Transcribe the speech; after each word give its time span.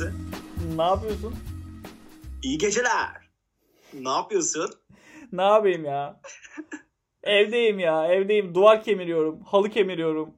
Terzi. 0.00 0.12
Ne 0.76 0.82
yapıyorsun? 0.82 1.34
İyi 2.42 2.58
geceler. 2.58 3.08
Ne 3.94 4.08
yapıyorsun? 4.08 4.70
Ne 5.32 5.42
yapayım 5.42 5.84
ya? 5.84 6.20
evdeyim 7.22 7.78
ya, 7.78 8.06
evdeyim. 8.06 8.54
Duvar 8.54 8.84
kemiriyorum, 8.84 9.40
halı 9.44 9.70
kemiriyorum. 9.70 10.30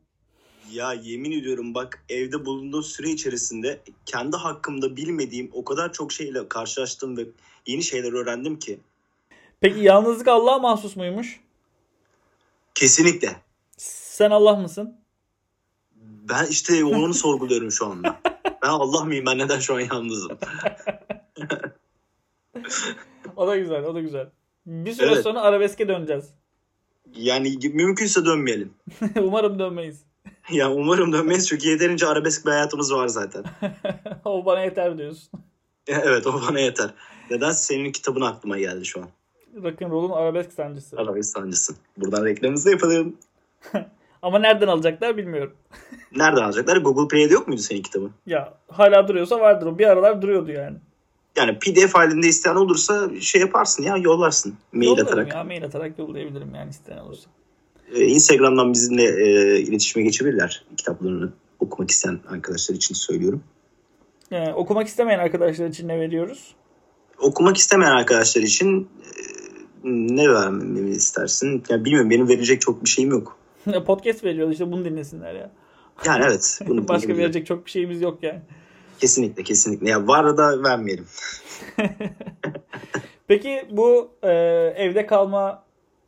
Ya 0.72 0.92
yemin 0.92 1.32
ediyorum 1.32 1.74
bak 1.74 2.04
evde 2.08 2.44
bulunduğum 2.44 2.82
süre 2.82 3.10
içerisinde 3.10 3.80
kendi 4.06 4.36
hakkımda 4.36 4.96
bilmediğim 4.96 5.50
o 5.52 5.64
kadar 5.64 5.92
çok 5.92 6.12
şeyle 6.12 6.48
karşılaştım 6.48 7.16
ve 7.16 7.26
yeni 7.66 7.82
şeyler 7.82 8.12
öğrendim 8.12 8.58
ki. 8.58 8.80
Peki 9.60 9.80
yalnızlık 9.80 10.28
Allah'a 10.28 10.58
mahsus 10.58 10.96
muymuş? 10.96 11.40
Kesinlikle. 12.74 13.36
Sen 13.76 14.30
Allah 14.30 14.56
mısın? 14.56 14.96
Ben 16.00 16.46
işte 16.46 16.84
onu 16.84 17.14
sorguluyorum 17.14 17.72
şu 17.72 17.86
anda. 17.86 18.20
Ben 18.62 18.68
Allah 18.68 19.04
mıyım 19.04 19.26
ben 19.26 19.38
neden 19.38 19.58
şu 19.58 19.74
an 19.74 19.80
yalnızım? 19.80 20.38
O 23.36 23.46
da 23.46 23.56
güzel, 23.56 23.84
o 23.84 23.94
da 23.94 24.00
güzel. 24.00 24.30
Bir 24.66 24.92
süre 24.92 25.06
Evet. 25.06 25.22
sonra 25.22 25.40
arabeske 25.40 25.88
döneceğiz. 25.88 26.24
Yani 27.16 27.56
mümkünse 27.72 28.24
dönmeyelim. 28.24 28.74
Umarım 29.20 29.58
dönmeyiz. 29.58 30.02
Ya 30.50 30.72
umarım 30.72 31.12
dönmeyiz 31.12 31.48
çünkü 31.48 31.68
yeterince 31.68 32.06
arabesk 32.06 32.46
bir 32.46 32.50
hayatımız 32.50 32.92
var 32.94 33.08
zaten. 33.08 33.44
o 34.24 34.44
bana 34.46 34.60
yeter 34.60 34.98
diyorsun. 34.98 35.30
Evet 35.86 36.26
o 36.26 36.40
bana 36.48 36.60
yeter. 36.60 36.90
Neden 37.30 37.50
senin 37.50 37.92
kitabın 37.92 38.20
aklıma 38.20 38.58
geldi 38.58 38.84
şu 38.86 39.00
an. 39.00 39.08
Rock'n'roll'un 39.62 40.10
arabesk 40.10 40.52
sancısı. 40.52 40.96
Arabesk 40.96 41.30
sancısı. 41.30 41.74
Buradan 41.96 42.24
reklamımızı 42.24 42.70
yapalım. 42.70 43.16
Ama 44.22 44.38
nereden 44.38 44.66
alacaklar 44.68 45.16
bilmiyorum. 45.16 45.52
Nereden 46.16 46.42
alacaklar? 46.42 46.76
Google 46.76 47.08
Play'de 47.08 47.32
yok 47.34 47.48
muydu 47.48 47.60
senin 47.60 47.82
kitabın? 47.82 48.10
Ya 48.26 48.54
hala 48.68 49.08
duruyorsa 49.08 49.40
vardır 49.40 49.66
o. 49.66 49.78
Bir 49.78 49.86
aralar 49.86 50.22
duruyordu 50.22 50.50
yani. 50.50 50.76
Yani 51.36 51.58
PDF 51.58 51.94
halinde 51.94 52.28
isteyen 52.28 52.54
olursa 52.54 53.10
şey 53.20 53.40
yaparsın 53.40 53.82
ya 53.82 53.96
yollarsın. 53.96 54.54
Mail 54.72 54.86
Yollarım 54.88 55.06
atarak. 55.06 55.34
ya 55.34 55.44
mail 55.44 55.64
atarak 55.64 55.98
yollayabilirim 55.98 56.54
yani 56.54 56.70
isteyen 56.70 56.98
olursa. 56.98 57.30
Ee, 57.94 58.04
Instagram'dan 58.04 58.72
bizimle 58.72 59.04
e, 59.04 59.58
iletişime 59.60 60.04
geçebilirler. 60.04 60.64
Kitaplarını 60.76 61.32
okumak 61.60 61.90
isteyen 61.90 62.20
arkadaşlar 62.28 62.74
için 62.74 62.94
söylüyorum. 62.94 63.42
Yani 64.30 64.54
okumak 64.54 64.86
istemeyen 64.86 65.18
arkadaşlar 65.18 65.66
için 65.66 65.88
ne 65.88 66.00
veriyoruz? 66.00 66.54
Okumak 67.18 67.56
istemeyen 67.56 67.92
arkadaşlar 67.92 68.42
için 68.42 68.88
e, 69.02 69.20
ne 69.84 70.28
vermemi 70.28 70.90
istersin? 70.90 71.62
Ya 71.68 71.84
bilmiyorum 71.84 72.10
benim 72.10 72.28
verecek 72.28 72.60
çok 72.60 72.84
bir 72.84 72.88
şeyim 72.88 73.10
yok. 73.10 73.38
Podcast 73.86 74.24
veriyoruz 74.24 74.52
işte 74.52 74.72
bunu 74.72 74.84
dinlesinler 74.84 75.34
ya. 75.34 75.50
Yani 76.06 76.24
evet. 76.26 76.60
Bunu 76.66 76.88
Başka 76.88 77.08
bunu- 77.08 77.18
verecek 77.18 77.46
çok 77.46 77.66
bir 77.66 77.70
şeyimiz 77.70 78.02
yok 78.02 78.22
yani. 78.22 78.40
Kesinlikle 79.00 79.42
kesinlikle. 79.42 79.90
Ya 79.90 80.06
var 80.06 80.36
da 80.36 80.62
vermeyelim. 80.62 81.06
Peki 83.28 83.66
bu 83.70 84.10
e, 84.22 84.28
evde 84.76 85.06
kalma 85.06 85.64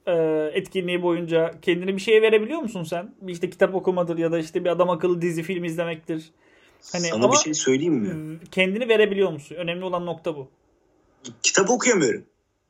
e, 0.06 0.12
etkinliği 0.54 1.02
boyunca 1.02 1.54
kendini 1.62 1.96
bir 1.96 2.00
şeye 2.00 2.22
verebiliyor 2.22 2.60
musun 2.60 2.82
sen? 2.82 3.14
İşte 3.28 3.50
kitap 3.50 3.74
okumadır 3.74 4.18
ya 4.18 4.32
da 4.32 4.38
işte 4.38 4.64
bir 4.64 4.70
adam 4.70 4.90
akıllı 4.90 5.22
dizi 5.22 5.42
film 5.42 5.64
izlemektir. 5.64 6.30
Hani 6.92 7.04
Sana 7.04 7.14
ama 7.24 7.32
bir 7.32 7.38
şey 7.38 7.54
söyleyeyim 7.54 7.94
mi? 7.94 8.38
kendini 8.50 8.88
verebiliyor 8.88 9.30
musun? 9.32 9.54
Önemli 9.54 9.84
olan 9.84 10.06
nokta 10.06 10.36
bu. 10.36 10.48
kitap 11.42 11.70
okuyamıyorum. 11.70 12.24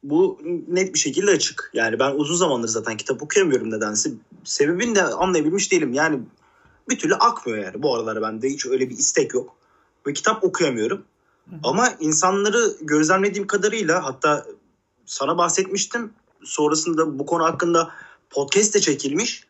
Bu 0.05 0.39
net 0.69 0.95
bir 0.95 0.99
şekilde 0.99 1.31
açık. 1.31 1.71
Yani 1.75 1.99
ben 1.99 2.11
uzun 2.11 2.37
zamandır 2.37 2.69
zaten 2.69 2.97
kitap 2.97 3.23
okuyamıyorum 3.23 3.71
nedense. 3.71 4.11
Sebebini 4.45 4.95
de 4.95 5.03
anlayabilmiş 5.03 5.73
değilim. 5.73 5.93
Yani 5.93 6.21
bir 6.89 6.99
türlü 6.99 7.15
akmıyor 7.15 7.59
yani. 7.59 7.83
Bu 7.83 7.95
aralar 7.95 8.23
bende 8.23 8.49
hiç 8.49 8.67
öyle 8.67 8.91
bir 8.91 8.99
istek 8.99 9.35
yok. 9.35 9.57
Ve 10.07 10.13
kitap 10.13 10.45
okuyamıyorum. 10.45 11.05
Ama 11.63 11.89
insanları 12.01 12.77
gözlemlediğim 12.81 13.47
kadarıyla 13.47 14.05
hatta 14.05 14.47
sana 15.07 15.39
bahsetmiştim. 15.39 16.13
Sonrasında 16.45 17.19
bu 17.19 17.27
konu 17.27 17.45
hakkında 17.45 17.91
podcast 18.31 18.75
de 18.75 18.81
çekilmiş. 18.81 19.45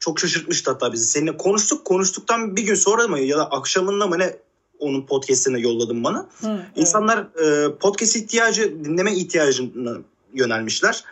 Çok 0.00 0.20
şaşırtmıştı 0.20 0.70
hatta 0.70 0.92
bizi. 0.92 1.04
Seninle 1.04 1.36
konuştuk. 1.36 1.84
Konuştuktan 1.84 2.56
bir 2.56 2.62
gün 2.62 2.74
sonra 2.74 3.08
mı 3.08 3.20
ya 3.20 3.38
da 3.38 3.50
akşamında 3.50 4.06
mı 4.06 4.18
ne 4.18 4.36
onun 4.78 5.06
podcastine 5.06 5.60
yolladım 5.60 6.04
bana. 6.04 6.28
Hı. 6.40 6.60
İnsanlar 6.76 7.18
e, 7.18 7.76
podcast 7.78 8.16
ihtiyacı, 8.16 8.84
dinleme 8.84 9.14
ihtiyacına 9.14 9.98
yönelmişler. 10.34 11.04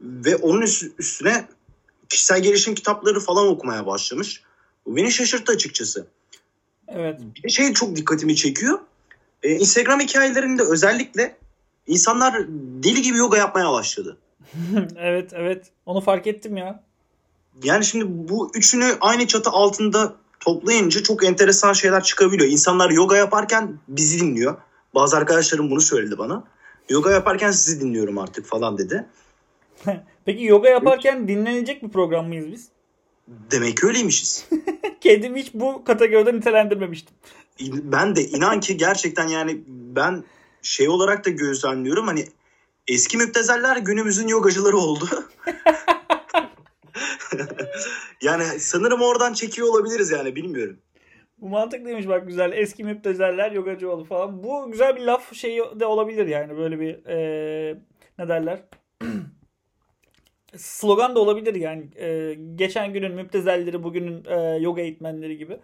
Ve 0.00 0.36
onun 0.36 0.62
üst- 0.62 0.92
üstüne 0.98 1.48
kişisel 2.08 2.42
gelişim 2.42 2.74
kitapları 2.74 3.20
falan 3.20 3.46
okumaya 3.46 3.86
başlamış. 3.86 4.42
Bu 4.86 4.96
beni 4.96 5.12
şaşırttı 5.12 5.52
açıkçası. 5.52 6.06
Evet. 6.88 7.20
Bir 7.44 7.50
şey 7.50 7.72
çok 7.72 7.96
dikkatimi 7.96 8.36
çekiyor. 8.36 8.78
E, 9.42 9.50
Instagram 9.50 10.00
hikayelerinde 10.00 10.62
özellikle 10.62 11.36
insanlar 11.86 12.46
deli 12.82 13.02
gibi 13.02 13.18
yoga 13.18 13.36
yapmaya 13.36 13.72
başladı. 13.72 14.16
evet 14.96 15.30
evet. 15.32 15.66
Onu 15.86 16.00
fark 16.00 16.26
ettim 16.26 16.56
ya. 16.56 16.82
Yani 17.62 17.84
şimdi 17.84 18.04
bu 18.08 18.50
üçünü 18.54 18.96
aynı 19.00 19.26
çatı 19.26 19.50
altında 19.50 20.14
toplayınca 20.46 21.02
çok 21.02 21.24
enteresan 21.24 21.72
şeyler 21.72 22.02
çıkabiliyor. 22.02 22.50
İnsanlar 22.50 22.90
yoga 22.90 23.16
yaparken 23.16 23.78
bizi 23.88 24.20
dinliyor. 24.20 24.56
Bazı 24.94 25.16
arkadaşlarım 25.16 25.70
bunu 25.70 25.80
söyledi 25.80 26.18
bana. 26.18 26.44
Yoga 26.88 27.10
yaparken 27.10 27.50
sizi 27.50 27.80
dinliyorum 27.80 28.18
artık 28.18 28.46
falan 28.46 28.78
dedi. 28.78 29.06
Peki 30.24 30.44
yoga 30.44 30.68
yaparken 30.68 31.28
dinlenecek 31.28 31.82
bir 31.82 31.88
program 31.88 32.28
mıyız 32.28 32.46
biz? 32.52 32.68
Demek 33.28 33.76
ki 33.76 33.86
öyleymişiz. 33.86 34.48
Kendimi 35.00 35.40
hiç 35.40 35.54
bu 35.54 35.84
kategoride 35.84 36.34
nitelendirmemiştim. 36.34 37.16
ben 37.60 38.16
de 38.16 38.28
inan 38.28 38.60
ki 38.60 38.76
gerçekten 38.76 39.28
yani 39.28 39.60
ben 39.68 40.24
şey 40.62 40.88
olarak 40.88 41.24
da 41.24 41.30
gözlemliyorum 41.30 42.06
hani 42.06 42.24
eski 42.88 43.16
müptezeller 43.16 43.76
günümüzün 43.76 44.28
yogacıları 44.28 44.76
oldu. 44.76 45.08
yani 48.22 48.44
sanırım 48.44 49.02
oradan 49.02 49.32
çekiyor 49.32 49.68
olabiliriz 49.68 50.10
yani 50.10 50.36
bilmiyorum. 50.36 50.78
Bu 51.38 51.48
mantıklıymış 51.48 52.08
bak 52.08 52.26
güzel. 52.26 52.52
Eski 52.52 52.84
müptezeller 52.84 53.52
yogacı 53.52 53.90
oldu 53.90 54.04
falan. 54.04 54.44
Bu 54.44 54.70
güzel 54.70 54.96
bir 54.96 55.00
laf 55.00 55.34
şeyi 55.34 55.62
de 55.80 55.86
olabilir 55.86 56.26
yani 56.26 56.56
böyle 56.56 56.80
bir 56.80 57.04
eee, 57.08 57.78
ne 58.18 58.28
derler? 58.28 58.62
Slogan 60.56 61.14
da 61.14 61.20
olabilir 61.20 61.54
yani. 61.54 61.88
Eee, 61.96 62.34
geçen 62.54 62.92
günün 62.92 63.12
müptezelleri 63.14 63.82
bugünün 63.82 64.24
eee, 64.24 64.58
yoga 64.60 64.82
eğitmenleri 64.82 65.38
gibi. 65.38 65.58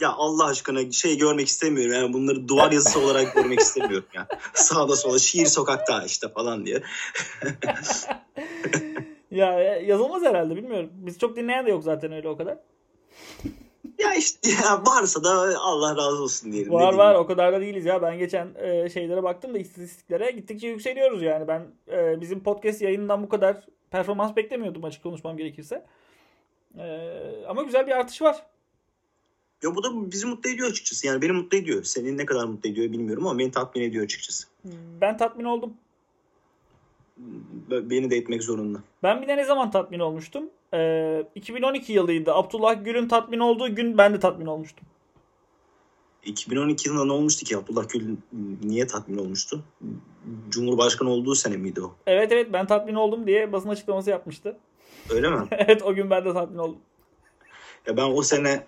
Ya 0.00 0.12
Allah 0.12 0.46
aşkına 0.46 0.90
şey 0.92 1.18
görmek 1.18 1.48
istemiyorum. 1.48 1.92
Yani 1.94 2.12
bunları 2.12 2.48
duvar 2.48 2.72
yazısı 2.72 3.00
olarak 3.00 3.34
görmek 3.34 3.60
istemiyorum 3.60 4.06
ya. 4.14 4.26
Sağda 4.54 4.96
sola 4.96 5.18
şiir 5.18 5.46
sokakta 5.46 6.04
işte 6.04 6.28
falan 6.28 6.66
diye. 6.66 6.82
Ya 9.34 9.60
e, 9.60 9.84
yazılmaz 9.86 10.22
herhalde 10.22 10.56
bilmiyorum. 10.56 10.90
Biz 10.94 11.18
çok 11.18 11.36
dinleyen 11.36 11.66
de 11.66 11.70
yok 11.70 11.84
zaten 11.84 12.12
öyle 12.12 12.28
o 12.28 12.36
kadar. 12.36 12.58
Ya 13.98 14.14
işte 14.14 14.50
ya 14.50 14.82
varsa 14.86 15.24
da 15.24 15.58
Allah 15.60 15.96
razı 15.96 16.22
olsun 16.22 16.52
diyelim. 16.52 16.72
Var 16.72 16.80
diyeyim? 16.80 16.98
var 16.98 17.14
o 17.14 17.26
kadar 17.26 17.52
da 17.52 17.60
değiliz 17.60 17.84
ya. 17.84 18.02
Ben 18.02 18.18
geçen 18.18 18.48
e, 18.58 18.88
şeylere 18.88 19.22
baktım 19.22 19.54
da 19.54 19.58
istatistiklere 19.58 20.30
gittikçe 20.30 20.68
yükseliyoruz 20.68 21.22
yani. 21.22 21.48
Ben 21.48 21.66
e, 21.92 22.20
bizim 22.20 22.42
podcast 22.42 22.82
yayınından 22.82 23.22
bu 23.22 23.28
kadar 23.28 23.66
performans 23.90 24.36
beklemiyordum 24.36 24.84
açık 24.84 25.02
konuşmam 25.02 25.36
gerekirse. 25.36 25.86
E, 26.78 26.86
ama 27.48 27.62
güzel 27.62 27.86
bir 27.86 27.92
artış 27.92 28.22
var. 28.22 28.46
Ya 29.62 29.74
bu 29.74 29.82
da 29.82 30.12
bizi 30.12 30.26
mutlu 30.26 30.50
ediyor 30.50 30.68
açıkçası. 30.68 31.06
Yani 31.06 31.22
beni 31.22 31.32
mutlu 31.32 31.58
ediyor. 31.58 31.84
Senin 31.84 32.18
ne 32.18 32.26
kadar 32.26 32.44
mutlu 32.44 32.70
ediyor 32.70 32.92
bilmiyorum 32.92 33.26
ama 33.26 33.38
beni 33.38 33.50
tatmin 33.50 33.82
ediyor 33.82 34.04
açıkçası. 34.04 34.46
Ben 35.00 35.16
tatmin 35.16 35.44
oldum. 35.44 35.74
Beni 37.70 38.10
de 38.10 38.16
etmek 38.16 38.42
zorunda. 38.42 38.78
Ben 39.02 39.22
bir 39.22 39.28
de 39.28 39.36
ne 39.36 39.44
zaman 39.44 39.70
tatmin 39.70 39.98
olmuştum? 39.98 40.44
E, 40.74 41.26
2012 41.34 41.92
yılıydı. 41.92 42.34
Abdullah 42.34 42.84
Gül'ün 42.84 43.08
tatmin 43.08 43.38
olduğu 43.38 43.74
gün 43.74 43.98
ben 43.98 44.14
de 44.14 44.20
tatmin 44.20 44.46
olmuştum. 44.46 44.86
2012 46.24 46.88
yılında 46.88 47.04
ne 47.04 47.12
olmuştu 47.12 47.44
ki? 47.44 47.56
Abdullah 47.56 47.88
Gül 47.88 48.16
niye 48.62 48.86
tatmin 48.86 49.18
olmuştu? 49.18 49.64
Cumhurbaşkanı 50.48 51.10
olduğu 51.10 51.34
sene 51.34 51.56
miydi 51.56 51.80
o? 51.80 51.94
Evet 52.06 52.32
evet 52.32 52.52
ben 52.52 52.66
tatmin 52.66 52.94
oldum 52.94 53.26
diye 53.26 53.52
basın 53.52 53.68
açıklaması 53.68 54.10
yapmıştı. 54.10 54.56
Öyle 55.10 55.30
mi? 55.30 55.46
evet 55.50 55.82
o 55.82 55.94
gün 55.94 56.10
ben 56.10 56.24
de 56.24 56.32
tatmin 56.32 56.58
oldum. 56.58 56.78
Ya 57.86 57.96
ben 57.96 58.10
o 58.10 58.22
sene 58.22 58.66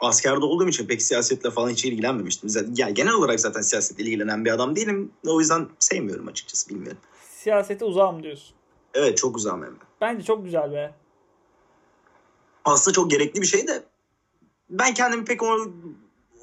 askerde 0.00 0.44
olduğum 0.44 0.68
için 0.68 0.86
pek 0.86 1.02
siyasetle 1.02 1.50
falan 1.50 1.70
hiç 1.70 1.84
ilgilenmemiştim. 1.84 2.48
Zaten, 2.48 2.74
ya 2.76 2.90
genel 2.90 3.12
olarak 3.12 3.40
zaten 3.40 3.60
siyasetle 3.60 4.04
ilgilenen 4.04 4.44
bir 4.44 4.50
adam 4.50 4.76
değilim. 4.76 5.12
O 5.26 5.40
yüzden 5.40 5.66
sevmiyorum 5.78 6.28
açıkçası 6.28 6.70
bilmiyorum. 6.70 6.98
Siyasete 7.42 7.84
uzağım 7.84 8.22
diyorsun. 8.22 8.54
Evet 8.94 9.18
çok 9.18 9.36
uzağım 9.36 9.62
hem 9.64 9.70
de. 9.74 9.84
Bence 10.00 10.24
çok 10.24 10.44
güzel 10.44 10.72
be. 10.72 10.94
Aslında 12.64 12.94
çok 12.94 13.10
gerekli 13.10 13.42
bir 13.42 13.46
şey 13.46 13.66
de 13.66 13.82
ben 14.70 14.94
kendimi 14.94 15.24
pek 15.24 15.42
o, 15.42 15.56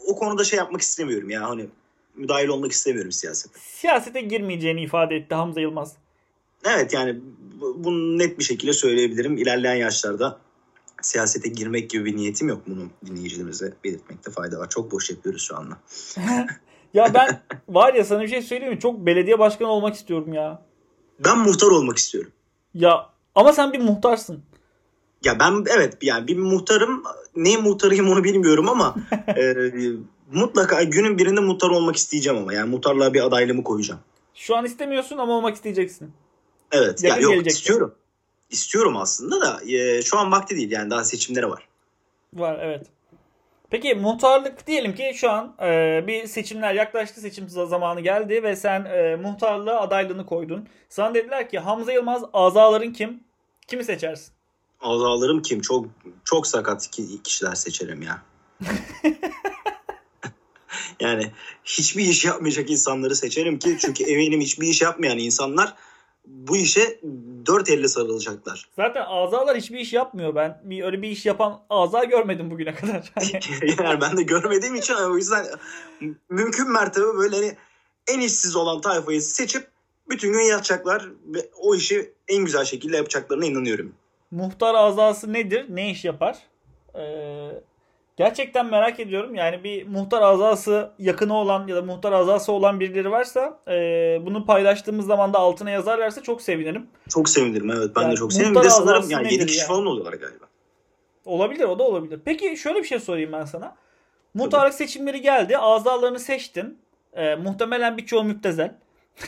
o 0.07 0.15
konuda 0.15 0.43
şey 0.43 0.57
yapmak 0.59 0.81
istemiyorum 0.81 1.29
ya. 1.29 1.49
Hani 1.49 1.65
müdahil 2.15 2.47
olmak 2.47 2.71
istemiyorum 2.71 3.11
siyasete. 3.11 3.59
Siyasete 3.59 4.21
girmeyeceğini 4.21 4.81
ifade 4.81 5.15
etti 5.15 5.35
Hamza 5.35 5.61
Yılmaz. 5.61 5.95
Evet 6.65 6.93
yani 6.93 7.19
bu- 7.61 7.83
bunu 7.83 8.17
net 8.17 8.39
bir 8.39 8.43
şekilde 8.43 8.73
söyleyebilirim. 8.73 9.37
İlerleyen 9.37 9.75
yaşlarda 9.75 10.39
siyasete 11.01 11.49
girmek 11.49 11.89
gibi 11.89 12.05
bir 12.05 12.15
niyetim 12.15 12.47
yok. 12.47 12.61
Bunu 12.67 12.89
dinleyicilerimize 13.05 13.73
belirtmekte 13.83 14.31
fayda 14.31 14.59
var. 14.59 14.69
Çok 14.69 14.91
boş 14.91 15.09
yapıyoruz 15.09 15.41
şu 15.43 15.57
anda. 15.57 15.77
ya 16.93 17.13
ben 17.13 17.41
var 17.69 17.93
ya 17.93 18.03
sana 18.05 18.21
bir 18.21 18.27
şey 18.27 18.41
söyleyeyim 18.41 18.73
mi? 18.73 18.79
Çok 18.79 19.05
belediye 19.05 19.39
başkanı 19.39 19.67
olmak 19.69 19.95
istiyorum 19.95 20.33
ya. 20.33 20.61
Ben 21.19 21.37
muhtar 21.37 21.67
olmak 21.67 21.97
istiyorum. 21.97 22.31
Ya 22.73 23.09
ama 23.35 23.53
sen 23.53 23.73
bir 23.73 23.79
muhtarsın. 23.79 24.43
Ya 25.23 25.39
ben 25.39 25.65
evet 25.75 25.97
yani 26.01 26.27
bir 26.27 26.37
muhtarım. 26.37 27.03
Ne 27.35 27.57
muhtarıyım 27.57 28.09
onu 28.09 28.23
bilmiyorum 28.23 28.69
ama 28.69 28.95
e, 29.37 29.55
mutlaka 30.31 30.83
günün 30.83 31.17
birinde 31.17 31.39
muhtar 31.39 31.69
olmak 31.69 31.95
isteyeceğim 31.95 32.39
ama. 32.39 32.53
Yani 32.53 32.69
muhtarlığa 32.69 33.13
bir 33.13 33.25
adaylığımı 33.25 33.63
koyacağım. 33.63 33.99
Şu 34.35 34.55
an 34.55 34.65
istemiyorsun 34.65 35.17
ama 35.17 35.33
olmak 35.33 35.55
isteyeceksin. 35.55 36.11
Evet. 36.71 37.03
ya 37.03 37.17
yok 37.17 37.31
gelecekte. 37.31 37.49
istiyorum. 37.49 37.95
İstiyorum 38.49 38.97
aslında 38.97 39.41
da 39.41 39.71
e, 39.71 40.01
şu 40.01 40.17
an 40.17 40.31
vakti 40.31 40.55
değil 40.55 40.71
yani 40.71 40.89
daha 40.89 41.03
seçimlere 41.03 41.49
var. 41.49 41.67
Var 42.33 42.59
evet. 42.61 42.87
Peki 43.69 43.95
muhtarlık 43.95 44.67
diyelim 44.67 44.95
ki 44.95 45.11
şu 45.15 45.31
an 45.31 45.55
e, 45.61 46.03
bir 46.07 46.27
seçimler 46.27 46.73
yaklaştı 46.73 47.21
seçim 47.21 47.49
zamanı 47.49 48.01
geldi 48.01 48.43
ve 48.43 48.55
sen 48.55 48.85
e, 48.85 49.15
muhtarlığa 49.15 49.81
adaylığını 49.81 50.25
koydun. 50.25 50.67
Sana 50.89 51.13
dediler 51.13 51.49
ki 51.49 51.59
Hamza 51.59 51.91
Yılmaz 51.91 52.23
azaların 52.33 52.93
kim? 52.93 53.23
Kimi 53.67 53.83
seçersin? 53.83 54.33
Azalarım 54.81 55.41
kim? 55.41 55.61
Çok 55.61 55.85
çok 56.25 56.47
sakat 56.47 56.89
kişiler 57.23 57.55
seçerim 57.55 58.01
ya. 58.01 58.21
yani 60.99 61.31
hiçbir 61.63 62.05
iş 62.05 62.25
yapmayacak 62.25 62.69
insanları 62.69 63.15
seçerim 63.15 63.59
ki 63.59 63.77
çünkü 63.79 64.03
eminim 64.03 64.41
hiçbir 64.41 64.67
iş 64.67 64.81
yapmayan 64.81 65.17
insanlar 65.17 65.73
bu 66.27 66.57
işe 66.57 66.99
dört 67.45 67.69
elle 67.69 67.87
sarılacaklar. 67.87 68.69
Zaten 68.75 69.05
azalar 69.07 69.57
hiçbir 69.57 69.79
iş 69.79 69.93
yapmıyor. 69.93 70.35
Ben 70.35 70.61
bir 70.63 70.83
öyle 70.83 71.01
bir 71.01 71.09
iş 71.09 71.25
yapan 71.25 71.61
aza 71.69 72.03
görmedim 72.03 72.51
bugüne 72.51 72.75
kadar. 72.75 73.13
yani 73.83 74.01
ben 74.01 74.17
de 74.17 74.23
görmediğim 74.23 74.75
için 74.75 74.93
o 74.93 75.15
yüzden 75.15 75.45
mümkün 76.29 76.71
mertebe 76.71 77.05
böyle 77.17 77.35
hani 77.35 77.55
en 78.07 78.19
işsiz 78.19 78.55
olan 78.55 78.81
tayfayı 78.81 79.21
seçip 79.21 79.67
bütün 80.09 80.33
gün 80.33 80.39
yatacaklar 80.39 81.09
ve 81.25 81.49
o 81.57 81.75
işi 81.75 82.13
en 82.27 82.45
güzel 82.45 82.65
şekilde 82.65 82.97
yapacaklarına 82.97 83.45
inanıyorum. 83.45 83.93
Muhtar 84.31 84.75
azası 84.75 85.33
nedir? 85.33 85.65
Ne 85.69 85.91
iş 85.91 86.05
yapar? 86.05 86.37
Ee, 86.95 87.01
Gerçekten 88.17 88.65
merak 88.65 88.99
ediyorum. 88.99 89.35
Yani 89.35 89.63
bir 89.63 89.87
muhtar 89.87 90.21
azası 90.21 90.91
yakını 90.99 91.33
olan 91.33 91.67
ya 91.67 91.75
da 91.75 91.81
muhtar 91.81 92.11
azası 92.11 92.51
olan 92.51 92.79
birileri 92.79 93.11
varsa 93.11 93.59
e, 93.67 93.73
bunu 94.25 94.45
paylaştığımız 94.45 95.05
zaman 95.05 95.33
da 95.33 95.39
altına 95.39 95.69
yazarlarsa 95.69 96.23
çok 96.23 96.41
sevinirim. 96.41 96.87
Çok 97.09 97.29
sevinirim 97.29 97.71
evet. 97.71 97.95
Ben 97.95 98.01
yani 98.01 98.11
de 98.11 98.15
çok 98.15 98.33
sevinirim. 98.33 98.55
Bir 98.55 98.63
de 98.63 98.69
sanırım 98.69 99.09
yani 99.09 99.33
7 99.33 99.45
kişi 99.45 99.59
yani? 99.59 99.67
falan 99.67 99.85
oluyorlar 99.85 100.13
galiba. 100.13 100.45
Olabilir 101.25 101.63
o 101.63 101.79
da 101.79 101.83
olabilir. 101.83 102.19
Peki 102.25 102.57
şöyle 102.57 102.79
bir 102.79 102.87
şey 102.87 102.99
sorayım 102.99 103.31
ben 103.31 103.45
sana. 103.45 103.75
Muhtarlık 104.33 104.77
Tabii. 104.77 104.87
seçimleri 104.87 105.21
geldi. 105.21 105.57
Azalarını 105.57 106.19
seçtin. 106.19 106.79
E, 107.13 107.35
muhtemelen 107.35 107.97
birçoğu 107.97 108.23
müptezel. 108.23 108.75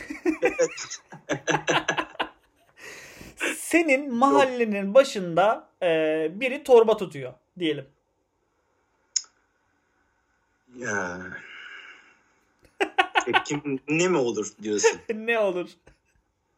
Senin 3.56 4.14
mahallenin 4.14 4.94
başında 4.94 5.68
e, 5.82 6.28
biri 6.34 6.62
torba 6.62 6.96
tutuyor 6.96 7.32
diyelim. 7.58 7.86
Ya. 10.78 11.20
Tepkim 13.24 13.80
ne 13.88 14.08
mi 14.08 14.16
olur 14.16 14.52
diyorsun? 14.62 15.00
ne 15.14 15.38
olur? 15.38 15.70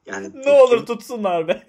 Yani 0.06 0.32
tepkim... 0.32 0.42
Ne 0.42 0.50
olur 0.50 0.86
tutsunlar 0.86 1.48
be. 1.48 1.64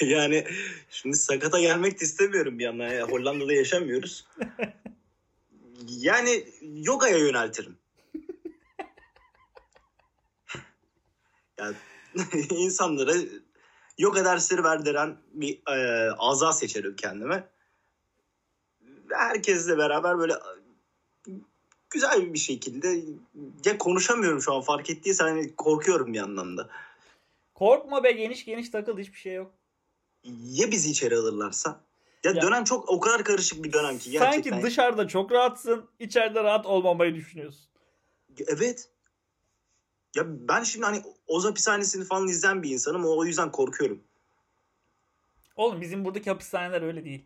yani 0.00 0.44
şimdi 0.90 1.16
sakata 1.16 1.60
gelmek 1.60 2.00
de 2.00 2.04
istemiyorum 2.04 2.58
bir 2.58 2.64
yandan. 2.64 2.88
Ya. 2.88 3.08
Hollanda'da 3.08 3.52
yaşamıyoruz. 3.52 4.26
Yani 5.88 6.44
yogaya 6.62 7.18
yöneltirim. 7.18 7.78
yani 11.58 11.76
insanlara 12.50 13.12
yoga 13.98 14.24
dersleri 14.24 14.64
verdiren 14.64 15.16
bir 15.32 15.62
e, 15.72 16.10
azal 16.18 16.52
seçerim 16.52 16.96
kendime 16.96 17.48
herkesle 19.10 19.78
beraber 19.78 20.18
böyle 20.18 20.34
güzel 21.90 22.34
bir 22.34 22.38
şekilde 22.38 23.00
ya 23.64 23.78
konuşamıyorum 23.78 24.42
şu 24.42 24.54
an 24.54 24.60
fark 24.60 24.90
ettiysen 24.90 25.24
hani 25.24 25.56
korkuyorum 25.56 26.12
bir 26.12 26.18
yandan 26.18 26.56
da. 26.56 26.70
Korkma 27.54 28.04
be 28.04 28.12
geniş 28.12 28.44
geniş 28.44 28.70
takıl 28.70 28.98
hiçbir 28.98 29.18
şey 29.18 29.34
yok. 29.34 29.52
Ya 30.44 30.70
bizi 30.70 30.90
içeri 30.90 31.16
alırlarsa? 31.16 31.80
Ya, 32.24 32.30
ya 32.30 32.42
dönem 32.42 32.64
çok 32.64 32.88
o 32.88 33.00
kadar 33.00 33.24
karışık 33.24 33.64
bir 33.64 33.72
dönem 33.72 33.98
ki 33.98 34.10
gerçekten. 34.10 34.50
Sanki 34.50 34.66
dışarıda 34.66 35.08
çok 35.08 35.32
rahatsın, 35.32 35.84
içeride 35.98 36.44
rahat 36.44 36.66
olmamayı 36.66 37.14
düşünüyorsun. 37.14 37.68
Evet. 38.46 38.88
Ya 40.14 40.24
ben 40.26 40.62
şimdi 40.62 40.86
hani 40.86 41.02
Oz 41.26 41.44
hapishanesini 41.44 42.04
falan 42.04 42.28
izleyen 42.28 42.62
bir 42.62 42.70
insanım. 42.70 43.04
O 43.04 43.24
yüzden 43.24 43.52
korkuyorum. 43.52 44.00
Oğlum 45.56 45.80
bizim 45.80 46.04
buradaki 46.04 46.30
hapishaneler 46.30 46.82
öyle 46.82 47.04
değil. 47.04 47.24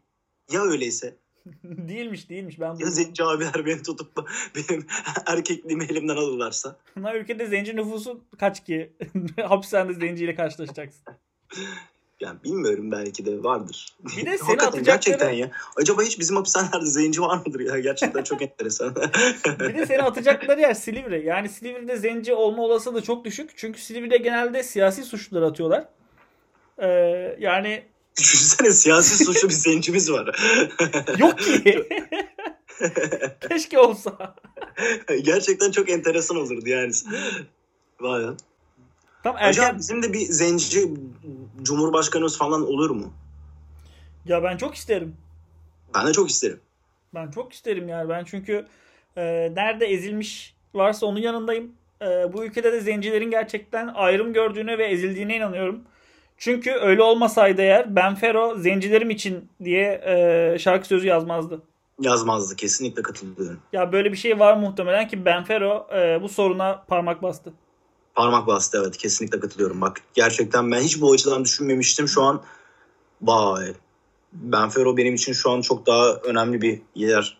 Ya 0.50 0.62
öyleyse? 0.62 1.16
değilmiş 1.64 2.30
değilmiş. 2.30 2.60
Ben 2.60 2.74
ya 2.74 2.86
zenci 2.86 3.24
abiler 3.24 3.66
beni 3.66 3.82
tutup 3.82 4.28
benim 4.56 4.86
erkekliğimi 5.26 5.84
elimden 5.84 6.16
alırlarsa. 6.16 6.76
Ama 6.96 7.14
ülkede 7.14 7.46
zenci 7.46 7.76
nüfusu 7.76 8.20
kaç 8.38 8.64
ki? 8.64 8.92
Hapishanede 9.42 9.94
zenciyle 9.94 10.34
karşılaşacaksın. 10.34 11.04
Yani 12.20 12.38
bilmiyorum 12.44 12.92
belki 12.92 13.26
de 13.26 13.42
vardır. 13.42 13.96
Bir 14.16 14.26
de 14.26 14.38
seni 14.38 14.52
atacakları... 14.52 14.82
Gerçekten 14.82 15.30
ya. 15.30 15.50
Acaba 15.76 16.02
hiç 16.02 16.20
bizim 16.20 16.36
hapishanelerde 16.36 16.86
zenci 16.86 17.20
var 17.20 17.46
mıdır 17.46 17.60
ya? 17.60 17.78
Gerçekten 17.78 18.22
çok 18.22 18.42
enteresan. 18.42 18.94
bir 19.60 19.78
de 19.78 19.86
seni 19.86 20.02
atacakları 20.02 20.60
yer 20.60 20.74
Silivri. 20.74 21.26
Yani 21.26 21.48
Silivri'de 21.48 21.96
zenci 21.96 22.34
olma 22.34 22.62
olasılığı 22.62 23.02
çok 23.02 23.24
düşük. 23.24 23.50
Çünkü 23.56 23.80
Silivri'de 23.80 24.16
genelde 24.16 24.62
siyasi 24.62 25.04
suçluları 25.04 25.46
atıyorlar. 25.46 25.84
Ee, 26.78 27.36
yani 27.38 27.82
Düşünsene 28.18 28.70
siyasi 28.70 29.24
suçlu 29.24 29.48
bir 29.48 29.54
zencimiz 29.54 30.12
var. 30.12 30.38
Yok 31.18 31.38
ki. 31.38 31.88
Keşke 33.48 33.78
olsa. 33.78 34.34
Gerçekten 35.22 35.70
çok 35.70 35.90
enteresan 35.90 36.36
olurdu 36.36 36.68
yani. 36.68 36.92
Vay 38.00 38.22
ya. 38.22 38.34
Tam 39.22 39.36
erken... 39.36 39.48
Acaba 39.48 39.78
bizim 39.78 40.02
de 40.02 40.12
bir 40.12 40.20
zenci 40.20 40.90
cumhurbaşkanımız 41.62 42.38
falan 42.38 42.62
olur 42.62 42.90
mu? 42.90 43.12
Ya 44.26 44.42
ben 44.42 44.56
çok 44.56 44.74
isterim. 44.74 45.16
Ben 45.94 46.06
de 46.06 46.12
çok 46.12 46.30
isterim. 46.30 46.60
Ben 47.14 47.30
çok 47.30 47.52
isterim 47.52 47.88
yani. 47.88 48.08
Ben 48.08 48.24
çünkü 48.24 48.66
e, 49.16 49.22
nerede 49.54 49.86
ezilmiş 49.86 50.54
varsa 50.74 51.06
onun 51.06 51.20
yanındayım. 51.20 51.72
E, 52.02 52.32
bu 52.32 52.44
ülkede 52.44 52.72
de 52.72 52.80
zencilerin 52.80 53.30
gerçekten 53.30 53.90
ayrım 53.94 54.32
gördüğüne 54.32 54.78
ve 54.78 54.84
ezildiğine 54.84 55.36
inanıyorum. 55.36 55.82
Çünkü 56.42 56.72
öyle 56.72 57.02
olmasaydı 57.02 57.62
eğer 57.62 57.96
Benfero 57.96 58.58
zencilerim 58.58 59.10
için 59.10 59.48
diye 59.64 60.00
e, 60.04 60.58
şarkı 60.58 60.86
sözü 60.86 61.06
yazmazdı. 61.06 61.62
Yazmazdı 62.00 62.56
kesinlikle 62.56 63.02
katılıyorum. 63.02 63.60
Ya 63.72 63.92
böyle 63.92 64.12
bir 64.12 64.16
şey 64.16 64.38
var 64.38 64.56
muhtemelen 64.56 65.08
ki 65.08 65.24
Benfero 65.24 65.86
e, 65.94 66.22
bu 66.22 66.28
soruna 66.28 66.84
parmak 66.88 67.22
bastı. 67.22 67.52
Parmak 68.14 68.46
bastı 68.46 68.82
evet 68.82 68.96
kesinlikle 68.96 69.40
katılıyorum. 69.40 69.80
Bak 69.80 70.00
gerçekten 70.14 70.70
ben 70.72 70.80
hiç 70.80 71.00
bu 71.00 71.12
açıdan 71.12 71.44
düşünmemiştim. 71.44 72.08
Şu 72.08 72.22
an 72.22 72.42
vay 73.22 73.72
Benfero 74.32 74.96
benim 74.96 75.14
için 75.14 75.32
şu 75.32 75.50
an 75.50 75.60
çok 75.60 75.86
daha 75.86 76.12
önemli 76.14 76.62
bir 76.62 76.80
yer 76.94 77.38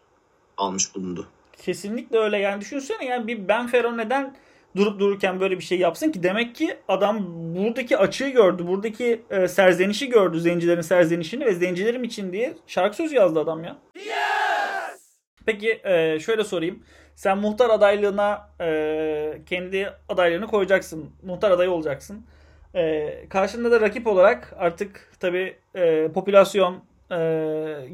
almış 0.57 0.95
bulundu. 0.95 1.27
Kesinlikle 1.63 2.19
öyle 2.19 2.39
yani 2.39 2.61
düşünsene 2.61 3.05
yani 3.05 3.27
bir 3.27 3.49
Benfero 3.49 3.97
neden 3.97 4.35
durup 4.77 5.01
dururken 5.01 5.41
böyle 5.41 5.59
bir 5.59 5.65
şey 5.65 5.79
yapsın 5.79 6.13
ki 6.13 6.23
demek 6.23 6.55
ki 6.55 6.77
adam 6.89 7.19
buradaki 7.57 7.99
açığı 7.99 8.29
gördü. 8.29 8.67
Buradaki 8.67 9.23
e, 9.31 9.49
serzenişi 9.49 10.09
gördü. 10.09 10.41
Zencilerin 10.41 10.81
serzenişini 10.81 11.45
ve 11.45 11.55
zencilerim 11.55 12.05
için 12.05 12.33
diye 12.33 12.55
şarkı 12.67 12.97
sözü 12.97 13.15
yazdı 13.15 13.41
adam 13.41 13.65
ya. 13.65 13.77
Yes! 13.97 15.03
Peki 15.47 15.81
e, 15.85 16.21
şöyle 16.21 16.45
sorayım. 16.45 16.83
Sen 17.15 17.39
muhtar 17.39 17.71
adaylığına 17.71 18.51
e, 18.61 19.39
kendi 19.47 19.93
adaylığını 20.09 20.47
koyacaksın. 20.47 21.11
Muhtar 21.23 21.51
adayı 21.51 21.71
olacaksın. 21.71 22.27
E, 22.75 23.09
karşında 23.29 23.71
da 23.71 23.81
rakip 23.81 24.07
olarak 24.07 24.55
artık 24.59 25.11
tabi 25.21 25.57
e, 25.75 26.09
popülasyon 26.15 26.85
e, 27.11 27.19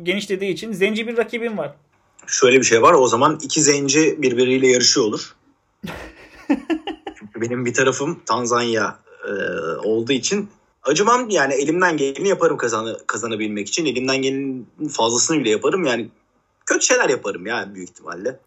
genişlediği 0.03 0.53
için 0.53 0.73
zenci 0.73 1.07
bir 1.07 1.17
rakibin 1.17 1.59
var. 1.59 1.75
Şöyle 2.27 2.59
bir 2.59 2.65
şey 2.65 2.83
var. 2.83 2.93
O 2.93 3.07
zaman 3.07 3.39
iki 3.43 3.61
zenci 3.61 4.23
birbiriyle 4.23 4.69
yarışıyor 4.69 5.07
olur. 5.07 5.37
Çünkü 7.19 7.41
benim 7.41 7.65
bir 7.65 7.75
tarafım 7.75 8.21
Tanzanya 8.27 8.99
e, 9.29 9.33
olduğu 9.83 10.13
için 10.13 10.51
acımam 10.83 11.31
yani 11.31 11.55
elimden 11.55 11.97
geleni 11.97 12.29
yaparım 12.29 12.57
kazanı, 12.57 12.99
kazanabilmek 13.07 13.69
için. 13.69 13.87
Elimden 13.87 14.23
gelenin 14.23 14.69
fazlasını 14.91 15.39
bile 15.39 15.51
yaparım 15.51 15.85
yani 15.85 16.09
kötü 16.67 16.87
şeyler 16.87 17.09
yaparım 17.09 17.47
yani 17.47 17.75
büyük 17.75 17.91
ihtimalle. 17.91 18.41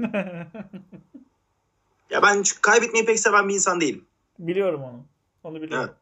ya 2.10 2.22
ben 2.22 2.42
kaybetmeyi 2.60 3.06
pek 3.06 3.20
seven 3.20 3.48
bir 3.48 3.54
insan 3.54 3.80
değilim. 3.80 4.04
Biliyorum 4.38 4.82
onu. 4.82 5.04
Onu 5.44 5.62
biliyorum. 5.62 5.84
Evet. 5.88 5.96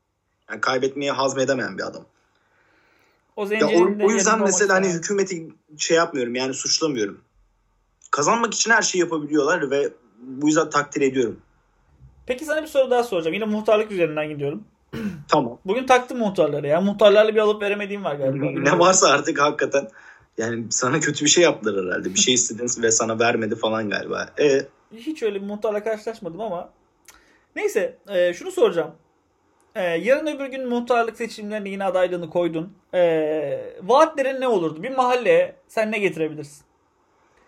Yani 0.50 0.60
kaybetmeyi 0.60 1.10
hazmedemeyen 1.10 1.78
bir 1.78 1.82
adam. 1.82 2.04
O 3.36 3.46
Ya 3.46 3.68
o, 3.68 4.06
o 4.06 4.10
yüzden 4.10 4.42
mesela 4.42 4.74
hani 4.74 4.88
hükümeti 4.88 5.48
şey 5.78 5.96
yapmıyorum 5.96 6.34
yani 6.34 6.54
suçlamıyorum. 6.54 7.20
Kazanmak 8.10 8.54
için 8.54 8.70
her 8.70 8.82
şeyi 8.82 9.00
yapabiliyorlar 9.00 9.70
ve 9.70 9.92
bu 10.18 10.46
yüzden 10.46 10.70
takdir 10.70 11.00
ediyorum. 11.00 11.40
Peki 12.26 12.44
sana 12.44 12.62
bir 12.62 12.66
soru 12.66 12.90
daha 12.90 13.04
soracağım. 13.04 13.34
Yine 13.34 13.44
muhtarlık 13.44 13.90
üzerinden 13.92 14.28
gidiyorum. 14.28 14.64
Tamam. 15.28 15.58
Bugün 15.64 15.86
taktım 15.86 16.18
muhtarları 16.18 16.66
ya. 16.66 16.80
Muhtarlarla 16.80 17.34
bir 17.34 17.40
alıp 17.40 17.62
veremediğim 17.62 18.04
var 18.04 18.14
galiba. 18.14 18.44
ne 18.60 18.78
varsa 18.78 19.08
artık 19.08 19.40
hakikaten 19.40 19.88
yani 20.38 20.64
sana 20.70 21.00
kötü 21.00 21.24
bir 21.24 21.30
şey 21.30 21.44
yaptılar 21.44 21.86
herhalde. 21.86 22.14
Bir 22.14 22.18
şey 22.18 22.34
istedin 22.34 22.82
ve 22.82 22.90
sana 22.90 23.18
vermedi 23.18 23.56
falan 23.56 23.90
galiba. 23.90 24.28
E, 24.40 24.60
Hiç 24.96 25.22
öyle 25.22 25.42
bir 25.42 25.46
muhtarla 25.46 25.84
karşılaşmadım 25.84 26.40
ama. 26.40 26.68
Neyse 27.56 27.98
e, 28.08 28.34
şunu 28.34 28.50
soracağım. 28.50 28.90
E, 29.74 29.82
yarın 29.82 30.26
öbür 30.26 30.46
gün 30.46 30.68
muhtarlık 30.68 31.16
seçimlerine 31.16 31.68
yine 31.68 31.84
adaylığını 31.84 32.30
koydun. 32.30 32.72
E, 32.94 33.74
vaatlerin 33.82 34.40
ne 34.40 34.48
olurdu? 34.48 34.82
Bir 34.82 34.90
mahalleye 34.96 35.56
sen 35.68 35.92
ne 35.92 35.98
getirebilirsin? 35.98 36.65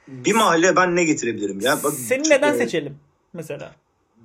Bir 0.08 0.32
mahalle 0.34 0.76
ben 0.76 0.96
ne 0.96 1.04
getirebilirim 1.04 1.60
ya? 1.60 1.82
Bak, 1.84 1.92
Seni 1.92 2.30
neden 2.30 2.54
seçelim 2.54 2.98
mesela? 3.32 3.74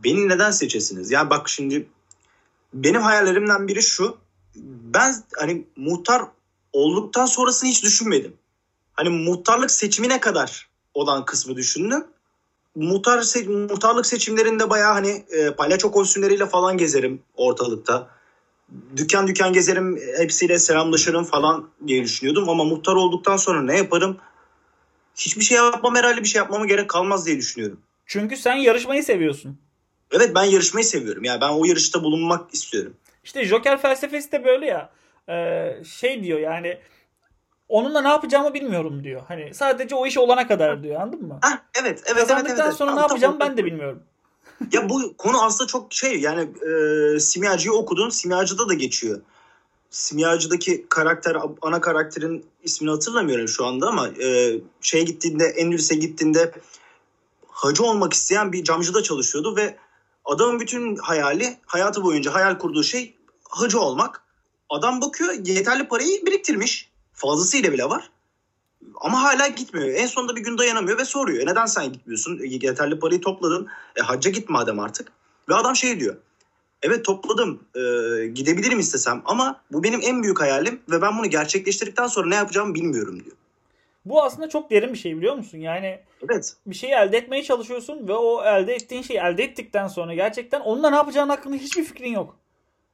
Beni 0.03 0.29
neden 0.29 0.51
seçesiniz? 0.51 1.11
Ya 1.11 1.29
bak 1.29 1.49
şimdi 1.49 1.87
benim 2.73 3.01
hayallerimden 3.01 3.67
biri 3.67 3.81
şu. 3.83 4.17
Ben 4.93 5.15
hani 5.37 5.65
muhtar 5.75 6.21
olduktan 6.73 7.25
sonrasını 7.25 7.69
hiç 7.69 7.83
düşünmedim. 7.83 8.33
Hani 8.93 9.09
muhtarlık 9.09 9.71
seçimine 9.71 10.19
kadar 10.19 10.67
olan 10.93 11.25
kısmı 11.25 11.55
düşündüm. 11.55 12.03
Muhtar 12.75 13.17
se- 13.19 13.71
muhtarlık 13.71 14.05
seçimlerinde 14.05 14.69
bayağı 14.69 14.93
hani 14.93 15.25
e, 15.29 15.51
palyaço 15.51 15.91
kostümleriyle 15.91 16.45
falan 16.45 16.77
gezerim 16.77 17.21
ortalıkta. 17.35 18.07
Dükkan 18.97 19.27
dükkan 19.27 19.53
gezerim, 19.53 19.99
hepsiyle 20.17 20.59
selamlaşırım 20.59 21.23
falan 21.23 21.69
diye 21.87 22.03
düşünüyordum. 22.03 22.49
Ama 22.49 22.63
muhtar 22.63 22.93
olduktan 22.95 23.37
sonra 23.37 23.61
ne 23.61 23.77
yaparım? 23.77 24.17
Hiçbir 25.15 25.43
şey 25.43 25.57
yapmam 25.57 25.95
herhalde 25.95 26.21
bir 26.21 26.27
şey 26.27 26.39
yapmama 26.39 26.65
gerek 26.65 26.89
kalmaz 26.89 27.25
diye 27.25 27.37
düşünüyorum. 27.37 27.79
Çünkü 28.05 28.37
sen 28.37 28.55
yarışmayı 28.55 29.03
seviyorsun. 29.03 29.57
Evet 30.11 30.31
ben 30.35 30.43
yarışmayı 30.43 30.85
seviyorum. 30.85 31.23
Yani 31.23 31.41
ben 31.41 31.49
o 31.49 31.65
yarışta 31.65 32.03
bulunmak 32.03 32.53
istiyorum. 32.53 32.93
İşte 33.23 33.45
Joker 33.45 33.81
felsefesi 33.81 34.31
de 34.31 34.45
böyle 34.45 34.65
ya. 34.65 34.89
E, 35.29 35.83
şey 35.83 36.23
diyor 36.23 36.39
yani 36.39 36.77
onunla 37.69 38.01
ne 38.01 38.07
yapacağımı 38.07 38.53
bilmiyorum 38.53 39.03
diyor. 39.03 39.21
Hani 39.27 39.53
sadece 39.53 39.95
o 39.95 40.05
iş 40.07 40.17
olana 40.17 40.47
kadar 40.47 40.83
diyor 40.83 41.01
anladın 41.01 41.27
mı? 41.27 41.39
Hah, 41.41 41.57
evet 41.81 41.85
evet 41.85 42.03
evet. 42.05 42.27
Kazandıktan 42.27 42.65
evet. 42.67 42.75
sonra 42.75 42.89
Tam- 42.91 42.97
ne 42.97 43.01
tam 43.01 43.09
yapacağım 43.09 43.35
olarak- 43.35 43.49
ben 43.49 43.57
de 43.57 43.65
bilmiyorum. 43.65 44.03
Ya 44.71 44.89
bu 44.89 45.17
konu 45.17 45.43
aslında 45.43 45.67
çok 45.67 45.93
şey 45.93 46.19
yani 46.19 46.41
e, 47.15 47.19
Simyacı'yı 47.19 47.73
okudun. 47.73 48.09
Simyacı'da 48.09 48.69
da 48.69 48.73
geçiyor. 48.73 49.21
Simyacı'daki 49.93 50.85
karakter 50.89 51.37
ana 51.61 51.81
karakterin 51.81 52.45
ismini 52.63 52.91
hatırlamıyorum 52.91 53.47
şu 53.47 53.65
anda 53.65 53.87
ama 53.87 54.07
e, 54.07 54.59
şeye 54.81 55.03
gittiğinde 55.03 55.45
Endülüs'e 55.45 55.95
gittiğinde 55.95 56.51
hacı 57.47 57.83
olmak 57.83 58.13
isteyen 58.13 58.51
bir 58.51 58.63
camcıda 58.63 59.03
çalışıyordu 59.03 59.55
ve 59.55 59.77
adamın 60.25 60.59
bütün 60.59 60.95
hayali 60.95 61.57
hayatı 61.65 62.03
boyunca 62.03 62.33
hayal 62.33 62.57
kurduğu 62.57 62.83
şey 62.83 63.15
hacı 63.49 63.79
olmak. 63.79 64.23
Adam 64.69 65.01
bakıyor 65.01 65.33
yeterli 65.45 65.87
parayı 65.87 66.25
biriktirmiş. 66.25 66.89
Fazlasıyla 67.13 67.71
bile 67.71 67.85
var. 67.85 68.09
Ama 68.95 69.23
hala 69.23 69.47
gitmiyor. 69.47 69.87
En 69.89 70.07
sonunda 70.07 70.35
bir 70.35 70.41
gün 70.41 70.57
dayanamıyor 70.57 70.97
ve 70.97 71.05
soruyor. 71.05 71.43
"E 71.43 71.45
neden 71.51 71.65
sen 71.65 71.93
gitmiyorsun? 71.93 72.39
E, 72.39 72.47
yeterli 72.47 72.99
parayı 72.99 73.21
topladın. 73.21 73.67
E, 73.95 74.01
hacca 74.01 74.31
git 74.31 74.49
madem 74.49 74.79
artık. 74.79 75.11
Ve 75.49 75.55
adam 75.55 75.75
şey 75.75 75.99
diyor. 75.99 76.15
Evet 76.83 77.05
topladım. 77.05 77.63
E, 77.75 77.79
gidebilirim 78.27 78.79
istesem 78.79 79.21
ama 79.25 79.61
bu 79.71 79.83
benim 79.83 79.99
en 80.03 80.23
büyük 80.23 80.41
hayalim 80.41 80.81
ve 80.89 81.01
ben 81.01 81.17
bunu 81.17 81.29
gerçekleştirdikten 81.29 82.07
sonra 82.07 82.27
ne 82.27 82.35
yapacağımı 82.35 82.73
bilmiyorum 82.73 83.23
diyor. 83.25 83.35
Bu 84.05 84.23
aslında 84.23 84.49
çok 84.49 84.71
derin 84.71 84.93
bir 84.93 84.97
şey 84.97 85.17
biliyor 85.17 85.35
musun? 85.35 85.57
Yani 85.57 85.99
Evet. 86.29 86.55
bir 86.65 86.75
şeyi 86.75 86.93
elde 86.93 87.17
etmeye 87.17 87.43
çalışıyorsun 87.43 88.07
ve 88.07 88.13
o 88.13 88.43
elde 88.45 88.75
ettiğin 88.75 89.01
şeyi 89.01 89.19
elde 89.19 89.43
ettikten 89.43 89.87
sonra 89.87 90.13
gerçekten 90.13 90.61
onunla 90.61 90.89
ne 90.89 90.95
yapacağın 90.95 91.29
hakkında 91.29 91.55
hiçbir 91.55 91.83
fikrin 91.83 92.11
yok. 92.11 92.37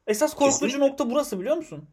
Esas 0.07 0.33
korkutucu 0.35 0.65
Kesinlikle. 0.65 0.87
nokta 0.87 1.09
burası 1.09 1.39
biliyor 1.39 1.57
musun? 1.57 1.83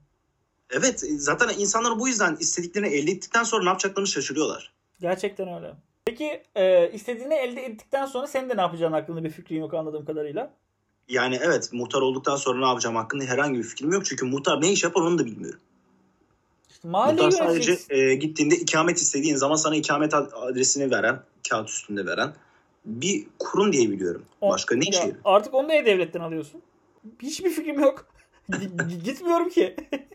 Evet 0.71 1.05
e, 1.05 1.19
zaten 1.19 1.49
insanlar 1.59 1.99
bu 2.01 2.09
yüzden 2.09 2.37
istediklerini 2.41 2.89
elde 2.89 3.11
ettikten 3.11 3.43
sonra 3.43 3.63
ne 3.63 3.69
yapacaklarını 3.69 4.09
şaşırıyorlar. 4.09 4.73
Gerçekten 5.01 5.55
öyle. 5.55 5.73
Peki 6.05 6.43
e, 6.55 6.91
istediğini 6.93 7.35
elde 7.35 7.63
ettikten 7.63 8.07
sonra 8.07 8.27
senin 8.27 8.49
de 8.51 8.57
ne 8.57 8.61
yapacağın 8.61 8.93
hakkında 8.93 9.25
bir 9.25 9.31
fikrin 9.31 9.61
yok 9.61 9.75
anladığım 9.75 10.05
kadarıyla. 10.05 10.51
Yani 11.09 11.39
evet 11.43 11.73
muhtar 11.73 12.01
olduktan 12.01 12.37
sonra 12.37 12.59
ne 12.59 12.67
yapacağım 12.67 12.97
hakkında 12.97 13.25
herhangi 13.25 13.59
bir 13.59 13.63
fikrim 13.65 13.93
yok. 13.93 14.05
Çünkü 14.07 14.25
muhtar 14.27 14.63
ne 14.63 14.73
iş 14.73 14.85
yapar 14.85 15.01
onu 15.01 15.19
da 15.19 15.27
bilmiyorum. 15.27 15.61
Mahalle 16.85 17.13
Muhtar 17.23 17.31
sadece 17.31 17.79
e, 17.91 18.15
gittiğinde 18.15 18.57
ikamet 18.57 18.99
istediğin 18.99 19.37
zaman 19.37 19.57
sana 19.57 19.77
ikamet 19.77 20.15
ad- 20.15 20.33
adresini 20.35 20.91
veren, 20.91 21.23
kağıt 21.51 21.69
üstünde 21.69 22.07
veren 22.07 22.35
bir 22.85 23.27
kurum 23.39 23.73
diye 23.73 23.91
biliyorum. 23.91 24.25
O- 24.41 24.51
Başka 24.51 24.77
ne 24.77 24.85
Ya 24.93 24.99
yarıyor? 25.01 25.17
Artık 25.25 25.55
onu 25.55 25.69
da 25.69 25.75
e-devletten 25.75 26.21
alıyorsun. 26.21 26.63
Hiçbir 27.23 27.51
fikrim 27.51 27.81
yok. 27.81 28.07
Gitmiyorum 29.05 29.49
ki. 29.49 29.77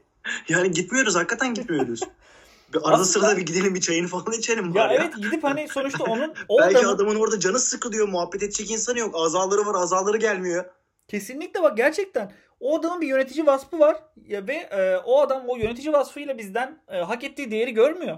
Yani 0.49 0.71
gitmiyoruz 0.71 1.15
hakikaten 1.15 1.53
gitmiyoruz. 1.53 1.99
Bir 2.73 2.77
arada 2.77 2.89
Aslında- 2.89 3.05
sırada 3.05 3.37
bir 3.37 3.41
gidelim 3.45 3.75
bir 3.75 3.81
çayını 3.81 4.07
falan 4.07 4.31
içelim 4.39 4.75
ya 4.75 4.83
ya. 4.83 4.93
evet 4.93 5.15
gidip 5.17 5.43
hani 5.43 5.67
sonuçta 5.67 6.03
onun 6.03 6.33
Belki 6.61 6.77
adamın- 6.77 6.95
adamın 6.95 7.15
orada 7.15 7.39
canı 7.39 7.59
sıkılıyor, 7.59 8.07
muhabbet 8.07 8.43
edecek 8.43 8.71
insanı 8.71 8.99
yok. 8.99 9.15
Azaları 9.15 9.65
var, 9.65 9.75
azaları 9.75 10.17
gelmiyor. 10.17 10.65
Kesinlikle 11.11 11.63
bak 11.63 11.77
gerçekten 11.77 12.31
o 12.59 12.79
adamın 12.79 13.01
bir 13.01 13.07
yönetici 13.07 13.45
vasfı 13.45 13.79
var 13.79 13.97
ya 14.27 14.47
ve 14.47 14.53
e, 14.53 14.97
o 14.97 15.21
adam 15.21 15.43
o 15.47 15.57
yönetici 15.57 15.93
vasfıyla 15.93 16.37
bizden 16.37 16.81
e, 16.91 16.97
hak 16.97 17.23
ettiği 17.23 17.51
değeri 17.51 17.73
görmüyor. 17.73 18.17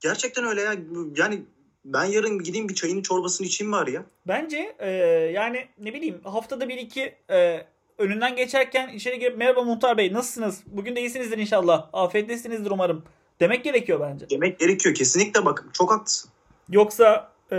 Gerçekten 0.00 0.44
öyle 0.44 0.60
ya. 0.60 0.74
Yani 1.16 1.42
ben 1.84 2.04
yarın 2.04 2.38
gideyim 2.38 2.68
bir 2.68 2.74
çayını 2.74 3.02
çorbasını 3.02 3.46
içeyim 3.46 3.72
var 3.72 3.86
ya. 3.86 4.04
Bence 4.28 4.76
e, 4.78 4.90
yani 5.34 5.66
ne 5.78 5.94
bileyim 5.94 6.20
haftada 6.24 6.68
bir 6.68 6.78
iki 6.78 7.14
e, 7.30 7.66
önünden 7.98 8.36
geçerken 8.36 8.88
içeri 8.88 9.18
girip 9.18 9.38
merhaba 9.38 9.62
muhtar 9.62 9.98
bey 9.98 10.12
nasılsınız? 10.12 10.62
Bugün 10.66 10.96
de 10.96 11.00
iyisinizdir 11.00 11.38
inşallah. 11.38 11.88
Afiyettesinizdir 11.92 12.70
umarım. 12.70 13.04
Demek 13.40 13.64
gerekiyor 13.64 14.00
bence. 14.00 14.30
Demek 14.30 14.58
gerekiyor 14.58 14.94
kesinlikle 14.94 15.44
bak 15.44 15.64
çok 15.72 15.92
haklısın. 15.92 16.30
Yoksa 16.70 17.32
e, 17.52 17.56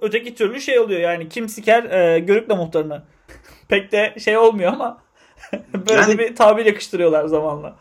öteki 0.00 0.34
türlü 0.34 0.60
şey 0.60 0.78
oluyor 0.78 1.00
yani 1.00 1.28
kim 1.28 1.48
siker 1.48 1.84
e, 1.84 2.18
görükle 2.18 2.54
muhtarını. 2.54 3.02
Pek 3.68 3.92
de 3.92 4.14
şey 4.18 4.38
olmuyor 4.38 4.72
ama 4.72 4.98
böyle 5.74 6.00
Yani- 6.00 6.18
bir 6.18 6.36
tabir 6.36 6.66
yakıştırıyorlar 6.66 7.26
zamanla. 7.26 7.76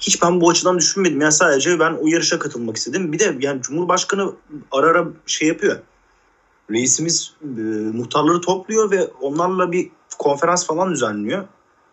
Hiç 0.00 0.22
ben 0.22 0.40
bu 0.40 0.50
açıdan 0.50 0.78
düşünmedim. 0.78 1.20
Yani 1.20 1.32
sadece 1.32 1.80
ben 1.80 1.92
o 1.92 2.06
yarışa 2.06 2.38
katılmak 2.38 2.76
istedim. 2.76 3.12
Bir 3.12 3.18
de 3.18 3.36
yani 3.40 3.62
Cumhurbaşkanı 3.62 4.32
ara 4.72 4.86
ara 4.86 5.06
şey 5.26 5.48
yapıyor. 5.48 5.78
Reisimiz 6.70 7.34
e, 7.42 7.46
muhtarları 7.92 8.40
topluyor 8.40 8.90
ve 8.90 9.06
onlarla 9.20 9.72
bir 9.72 9.90
konferans 10.18 10.66
falan 10.66 10.92
düzenliyor. 10.92 11.44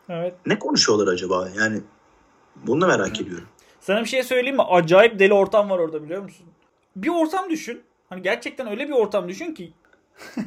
Evet. 0.10 0.34
Ne 0.46 0.60
konuşuyorlar 0.60 1.14
acaba? 1.14 1.50
Yani 1.58 1.82
bunu 2.56 2.82
da 2.82 2.88
merak 2.88 3.22
ediyorum. 3.22 3.48
Sana 3.82 4.02
bir 4.02 4.10
şey 4.10 4.24
söyleyeyim 4.24 4.56
mi? 4.56 4.64
Acayip 4.64 5.20
deli 5.20 5.34
ortam 5.34 5.70
var 5.70 5.80
orada 5.80 6.04
biliyor 6.04 6.22
musun? 6.24 6.46
Bir 6.96 7.10
ortam 7.10 7.50
düşün. 7.50 7.82
Hani 8.10 8.22
gerçekten 8.22 8.68
öyle 8.68 8.88
bir 8.88 8.94
ortam 8.94 9.30
düşün 9.30 9.54
ki. 9.54 9.74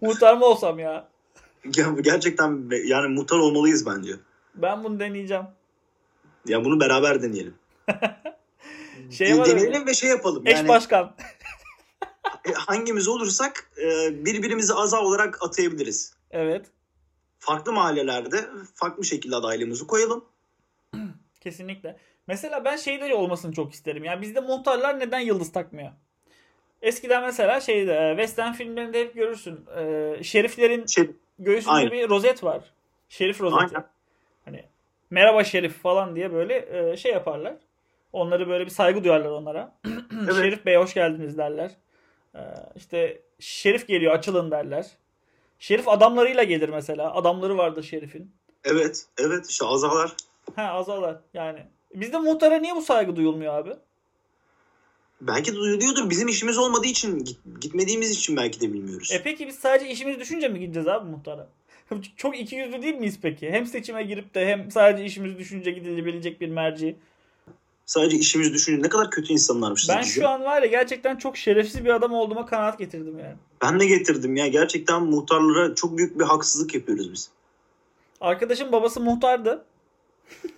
Muhtar 0.00 0.36
mı 0.36 0.44
olsam 0.44 0.78
ya? 0.78 1.08
Gerçekten 2.00 2.70
yani 2.84 3.08
muhtar 3.08 3.38
olmalıyız 3.38 3.86
bence. 3.86 4.12
Ben 4.54 4.84
bunu 4.84 5.00
deneyeceğim. 5.00 5.44
Ya 6.46 6.64
bunu 6.64 6.80
beraber 6.80 7.22
deneyelim. 7.22 7.54
Şey 9.10 9.38
var 9.38 9.46
öyle. 9.46 9.56
deneyelim 9.56 9.86
ve 9.86 9.94
şey 9.94 10.10
yapalım. 10.10 10.46
Eş 10.46 10.54
Yani 10.54 10.68
başkan. 10.68 11.16
e, 12.48 12.52
hangimiz 12.52 13.08
olursak 13.08 13.70
e, 13.82 14.10
birbirimizi 14.24 14.74
aza 14.74 15.00
olarak 15.00 15.42
atayabiliriz. 15.42 16.14
evet. 16.30 16.66
Farklı 17.38 17.72
mahallelerde 17.72 18.44
farklı 18.74 19.04
şekilde 19.04 19.36
adaylığımızı 19.36 19.86
koyalım. 19.86 20.24
Kesinlikle. 21.40 21.96
Mesela 22.26 22.64
ben 22.64 22.76
şeyleri 22.76 23.14
olmasını 23.14 23.52
çok 23.52 23.72
isterim. 23.72 24.04
Yani 24.04 24.22
bizde 24.22 24.40
muhtarlar 24.40 25.00
neden 25.00 25.20
yıldız 25.20 25.52
takmıyor? 25.52 25.92
Eskiden 26.82 27.22
mesela 27.22 27.60
şeyde 27.60 28.14
western 28.16 28.52
filmlerinde 28.52 29.00
hep 29.00 29.14
görürsün. 29.14 29.60
E, 29.76 30.22
şeriflerin 30.22 30.86
Şey, 30.86 31.10
göğsünde 31.38 31.74
Aynen. 31.74 31.92
bir 31.92 32.08
rozet 32.08 32.44
var. 32.44 32.60
Şerif 33.08 33.40
rozeti. 33.40 33.76
Aynen. 33.76 33.88
Hani 34.44 34.64
merhaba 35.10 35.44
şerif 35.44 35.82
falan 35.82 36.16
diye 36.16 36.32
böyle 36.32 36.90
e, 36.92 36.96
şey 36.96 37.12
yaparlar. 37.12 37.54
Onları 38.12 38.48
böyle 38.48 38.64
bir 38.64 38.70
saygı 38.70 39.04
duyarlar 39.04 39.30
onlara. 39.30 39.74
Evet. 40.24 40.34
Şerif 40.34 40.66
Bey 40.66 40.76
hoş 40.76 40.94
geldiniz 40.94 41.38
derler. 41.38 41.70
E, 42.34 42.40
işte 42.76 43.20
Şerif 43.38 43.88
geliyor 43.88 44.12
açılın 44.14 44.50
derler. 44.50 44.86
Şerif 45.58 45.88
adamlarıyla 45.88 46.42
gelir 46.42 46.68
mesela. 46.68 47.14
Adamları 47.14 47.58
vardır 47.58 47.82
Şerif'in. 47.82 48.32
evet, 48.64 49.06
evet 49.18 49.46
işte 49.50 49.66
azalar. 49.66 50.12
Ha 50.56 50.62
azalar 50.62 51.16
yani. 51.34 51.58
Bizde 51.94 52.18
muhtara 52.18 52.56
niye 52.56 52.76
bu 52.76 52.82
saygı 52.82 53.16
duyulmuyor 53.16 53.54
abi? 53.54 53.70
Belki 55.26 55.54
duyuluyordur. 55.54 56.10
Bizim 56.10 56.28
işimiz 56.28 56.58
olmadığı 56.58 56.86
için, 56.86 57.18
git- 57.24 57.60
gitmediğimiz 57.60 58.10
için 58.10 58.36
belki 58.36 58.60
de 58.60 58.72
bilmiyoruz. 58.72 59.12
E 59.12 59.22
peki 59.22 59.46
biz 59.46 59.54
sadece 59.54 59.90
işimizi 59.90 60.20
düşünce 60.20 60.48
mi 60.48 60.60
gideceğiz 60.60 60.88
abi 60.88 61.10
muhtara? 61.10 61.48
Çok 62.16 62.38
iki 62.38 62.56
yüzlü 62.56 62.82
değil 62.82 62.94
miyiz 62.94 63.18
peki? 63.22 63.50
Hem 63.50 63.66
seçime 63.66 64.02
girip 64.02 64.34
de 64.34 64.46
hem 64.46 64.70
sadece 64.70 65.04
işimizi 65.04 65.38
düşünce 65.38 65.70
gidilebilecek 65.70 66.40
bir 66.40 66.48
merci. 66.48 66.96
Sadece 67.86 68.16
işimizi 68.16 68.52
düşünce 68.52 68.82
ne 68.82 68.88
kadar 68.88 69.10
kötü 69.10 69.32
insanlarmışız. 69.32 69.88
Ben 69.88 70.02
şu 70.02 70.28
an 70.28 70.44
var 70.44 70.62
ya 70.62 70.68
gerçekten 70.68 71.16
çok 71.16 71.36
şerefsiz 71.36 71.84
bir 71.84 71.90
adam 71.94 72.12
olduğuma 72.12 72.46
kanaat 72.46 72.78
getirdim 72.78 73.18
yani. 73.18 73.34
Ben 73.62 73.80
de 73.80 73.86
getirdim 73.86 74.36
ya. 74.36 74.46
Gerçekten 74.46 75.02
muhtarlara 75.02 75.74
çok 75.74 75.98
büyük 75.98 76.18
bir 76.18 76.24
haksızlık 76.24 76.74
yapıyoruz 76.74 77.12
biz. 77.12 77.30
Arkadaşım 78.20 78.72
babası 78.72 79.00
muhtardı. 79.00 79.64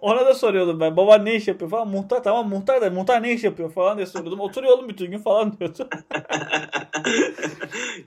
Ona 0.00 0.26
da 0.26 0.34
soruyordum 0.34 0.80
ben. 0.80 0.96
Baban 0.96 1.24
ne 1.24 1.34
iş 1.34 1.48
yapıyor 1.48 1.70
falan. 1.70 1.88
Muhtar 1.88 2.22
tamam 2.22 2.48
muhtar 2.48 2.80
da 2.80 2.90
muhtar 2.90 3.22
ne 3.22 3.32
iş 3.32 3.44
yapıyor 3.44 3.72
falan 3.72 3.96
diye 3.96 4.06
soruyordum. 4.06 4.40
Oturuyor 4.40 4.72
oğlum 4.72 4.88
bütün 4.88 5.10
gün 5.10 5.18
falan 5.18 5.58
diyordu. 5.58 5.88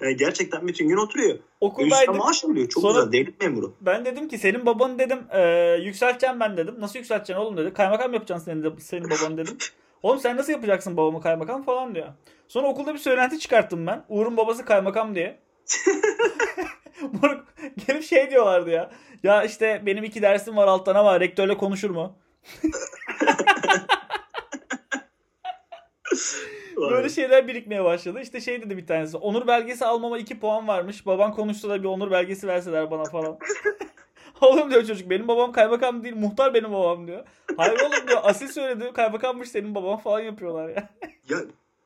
yani 0.01 0.15
gerçekten 0.17 0.67
bütün 0.67 0.87
gün 0.87 0.97
oturuyor. 0.97 1.39
Okuldaydık. 1.61 2.15
Maaş 2.15 2.45
alıyor. 2.45 2.69
Çok 2.69 2.81
Sonra, 2.81 2.99
güzel. 2.99 3.11
Devlet 3.11 3.41
memuru. 3.41 3.75
Ben 3.81 4.05
dedim 4.05 4.27
ki 4.27 4.37
senin 4.37 4.65
babanı 4.65 4.99
dedim 4.99 5.19
e, 5.31 5.41
yükselteceğim 5.81 6.39
ben 6.39 6.57
dedim. 6.57 6.75
Nasıl 6.79 6.99
yükselteceksin 6.99 7.43
oğlum 7.43 7.57
dedi. 7.57 7.73
Kaymakam 7.73 8.13
yapacaksın 8.13 8.45
senin, 8.45 8.63
de, 8.63 8.69
senin 8.79 9.09
babanı 9.09 9.37
dedim. 9.37 9.57
Oğlum 10.03 10.19
sen 10.19 10.37
nasıl 10.37 10.51
yapacaksın 10.53 10.97
babamı 10.97 11.21
kaymakam 11.21 11.63
falan 11.63 11.95
diyor. 11.95 12.07
Sonra 12.47 12.67
okulda 12.67 12.93
bir 12.93 12.99
söylenti 12.99 13.39
çıkarttım 13.39 13.87
ben. 13.87 14.03
Uğur'un 14.09 14.37
babası 14.37 14.65
kaymakam 14.65 15.15
diye. 15.15 15.39
gelip 17.87 18.03
şey 18.03 18.29
diyorlardı 18.29 18.69
ya. 18.69 18.91
Ya 19.23 19.43
işte 19.43 19.81
benim 19.85 20.03
iki 20.03 20.21
dersim 20.21 20.57
var 20.57 20.67
alttan 20.67 20.95
ama 20.95 21.19
rektörle 21.19 21.57
konuşur 21.57 21.89
mu? 21.89 22.15
Böyle 26.77 27.09
şeyler 27.09 27.47
birikmeye 27.47 27.83
başladı. 27.83 28.19
İşte 28.21 28.41
şey 28.41 28.61
dedi 28.61 28.77
bir 28.77 28.87
tanesi. 28.87 29.17
Onur 29.17 29.47
belgesi 29.47 29.85
almama 29.85 30.17
iki 30.17 30.39
puan 30.39 30.67
varmış. 30.67 31.05
Baban 31.05 31.33
konuşsa 31.33 31.69
da 31.69 31.79
bir 31.79 31.87
onur 31.87 32.11
belgesi 32.11 32.47
verseler 32.47 32.91
bana 32.91 33.03
falan. 33.03 33.37
oğlum 34.41 34.71
diyor 34.71 34.85
çocuk 34.85 35.09
benim 35.09 35.27
babam 35.27 35.51
kaymakam 35.51 36.03
değil 36.03 36.15
muhtar 36.15 36.53
benim 36.53 36.71
babam 36.71 37.07
diyor. 37.07 37.25
Hayır 37.57 37.79
oğlum 37.79 38.07
diyor 38.07 38.19
asil 38.23 38.47
söyledi 38.47 38.93
kaymakammış 38.93 39.49
senin 39.49 39.75
baban 39.75 39.97
falan 39.97 40.19
yapıyorlar 40.19 40.69
ya. 40.69 40.89
ya 41.29 41.37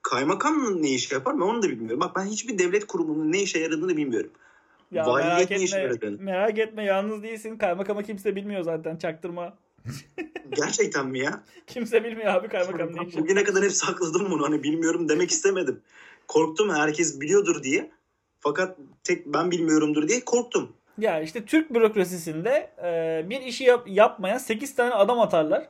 kaymakam 0.09 0.83
ne 0.83 0.89
iş 0.89 1.11
yapar 1.11 1.35
ben 1.35 1.41
onu 1.41 1.63
da 1.63 1.69
bilmiyorum. 1.69 1.99
Bak 1.99 2.15
ben 2.15 2.25
hiçbir 2.25 2.59
devlet 2.59 2.87
kurumunun 2.87 3.31
ne 3.31 3.41
işe 3.41 3.59
yaradığını 3.59 3.97
bilmiyorum. 3.97 4.31
Ya 4.91 5.05
merak 5.13 5.51
etme, 5.51 6.09
merak 6.19 6.59
etme 6.59 6.83
yalnız 6.83 7.23
değilsin. 7.23 7.57
Kaymakamı 7.57 8.03
kimse 8.03 8.35
bilmiyor 8.35 8.61
zaten 8.61 8.97
çaktırma. 8.97 9.57
Gerçekten 10.55 11.07
mi 11.07 11.19
ya? 11.19 11.43
Kimse 11.67 12.03
bilmiyor 12.03 12.33
abi 12.33 12.47
kaymakam 12.47 12.95
ne 12.95 13.07
işi. 13.07 13.17
Bugüne 13.21 13.43
kadar 13.43 13.63
hep 13.63 13.71
sakladım 13.71 14.31
bunu. 14.31 14.45
Hani 14.45 14.63
bilmiyorum 14.63 15.09
demek 15.09 15.31
istemedim. 15.31 15.81
Korktum 16.27 16.75
herkes 16.75 17.21
biliyordur 17.21 17.63
diye. 17.63 17.91
Fakat 18.39 18.77
tek 19.03 19.25
ben 19.25 19.51
bilmiyorumdur 19.51 20.07
diye 20.07 20.25
korktum. 20.25 20.73
Ya 20.97 21.21
işte 21.21 21.45
Türk 21.45 21.73
bürokrasisinde 21.73 22.71
e, 22.83 23.29
bir 23.29 23.41
işi 23.41 23.63
yap, 23.63 23.87
yapmayan 23.87 24.37
8 24.37 24.75
tane 24.75 24.93
adam 24.93 25.19
atarlar. 25.19 25.69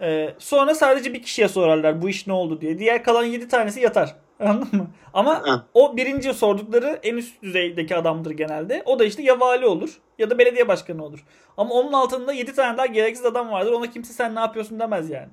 E, 0.00 0.34
sonra 0.38 0.74
sadece 0.74 1.14
bir 1.14 1.22
kişiye 1.22 1.48
sorarlar 1.48 2.02
bu 2.02 2.08
iş 2.08 2.26
ne 2.26 2.32
oldu 2.32 2.60
diye. 2.60 2.78
Diğer 2.78 3.04
kalan 3.04 3.24
7 3.24 3.48
tanesi 3.48 3.80
yatar. 3.80 4.16
Anladın 4.40 4.78
mı? 4.78 4.90
Ama 5.14 5.66
o 5.74 5.96
birinci 5.96 6.34
sordukları 6.34 6.98
en 7.02 7.16
üst 7.16 7.42
düzeydeki 7.42 7.96
adamdır 7.96 8.30
genelde. 8.30 8.82
O 8.86 8.98
da 8.98 9.04
işte 9.04 9.22
ya 9.22 9.40
vali 9.40 9.66
olur 9.66 10.00
ya 10.18 10.30
da 10.30 10.38
belediye 10.38 10.68
başkanı 10.68 11.04
olur. 11.04 11.24
Ama 11.56 11.74
onun 11.74 11.92
altında 11.92 12.32
7 12.32 12.54
tane 12.54 12.78
daha 12.78 12.86
gereksiz 12.86 13.26
adam 13.26 13.50
vardır. 13.50 13.72
Ona 13.72 13.90
kimse 13.90 14.12
sen 14.12 14.34
ne 14.34 14.40
yapıyorsun 14.40 14.80
demez 14.80 15.10
yani. 15.10 15.28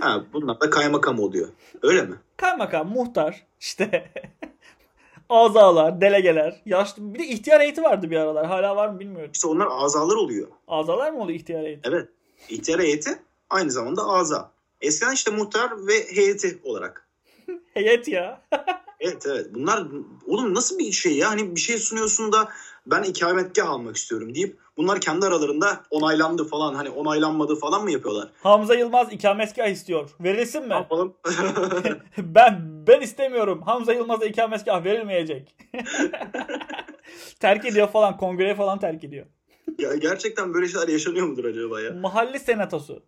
ha, 0.00 0.24
bunlar 0.32 0.60
da 0.60 0.70
kaymakam 0.70 1.20
oluyor. 1.20 1.48
Öyle 1.82 2.02
mi? 2.02 2.16
Kaymakam, 2.36 2.88
muhtar, 2.88 3.46
işte 3.60 4.10
azalar, 5.28 6.00
delegeler, 6.00 6.62
yaşlı 6.66 7.14
bir 7.14 7.18
de 7.18 7.26
ihtiyar 7.26 7.60
heyeti 7.60 7.82
vardı 7.82 8.10
bir 8.10 8.16
aralar. 8.16 8.46
Hala 8.46 8.76
var 8.76 8.88
mı 8.88 9.00
bilmiyorum. 9.00 9.30
İşte 9.34 9.48
onlar 9.48 9.68
azalar 9.70 10.16
oluyor. 10.16 10.48
Azalar 10.68 11.10
mı 11.10 11.22
oluyor 11.22 11.38
ihtiyar 11.38 11.64
heyeti? 11.64 11.90
Evet. 11.90 12.08
İhtiyar 12.48 12.80
heyeti 12.80 13.10
aynı 13.50 13.70
zamanda 13.70 14.02
aza. 14.02 14.50
Eskiden 14.80 15.12
işte 15.12 15.30
muhtar 15.30 15.86
ve 15.86 16.16
heyeti 16.16 16.58
olarak. 16.64 17.08
Heyet 17.74 18.08
ya. 18.08 18.42
evet 19.00 19.26
evet. 19.26 19.46
Bunlar 19.54 19.86
oğlum 20.26 20.54
nasıl 20.54 20.78
bir 20.78 20.92
şey 20.92 21.16
ya? 21.16 21.30
Hani 21.30 21.56
bir 21.56 21.60
şey 21.60 21.78
sunuyorsun 21.78 22.32
da 22.32 22.48
ben 22.86 23.02
ikametgah 23.02 23.68
almak 23.68 23.96
istiyorum 23.96 24.34
deyip 24.34 24.58
bunlar 24.76 25.00
kendi 25.00 25.26
aralarında 25.26 25.82
onaylandı 25.90 26.44
falan 26.44 26.74
hani 26.74 26.90
onaylanmadı 26.90 27.56
falan 27.56 27.82
mı 27.82 27.90
yapıyorlar? 27.90 28.28
Hamza 28.42 28.74
Yılmaz 28.74 29.12
ikametgah 29.12 29.66
istiyor. 29.66 30.10
Verilsin 30.20 30.66
mi? 30.66 30.72
Yapalım. 30.72 31.16
ben 32.18 32.60
ben 32.86 33.00
istemiyorum. 33.00 33.62
Hamza 33.62 33.92
Yılmaz'a 33.92 34.26
ikametgah 34.26 34.84
verilmeyecek. 34.84 35.56
terk 37.40 37.64
ediyor 37.64 37.88
falan. 37.88 38.16
Kongreye 38.16 38.54
falan 38.54 38.78
terk 38.78 39.04
ediyor. 39.04 39.26
Ya 39.78 39.94
gerçekten 39.94 40.54
böyle 40.54 40.68
şeyler 40.68 40.88
yaşanıyor 40.88 41.26
mudur 41.26 41.44
acaba 41.44 41.80
ya? 41.80 41.92
Mahalle 41.92 42.38
senatosu. 42.38 43.02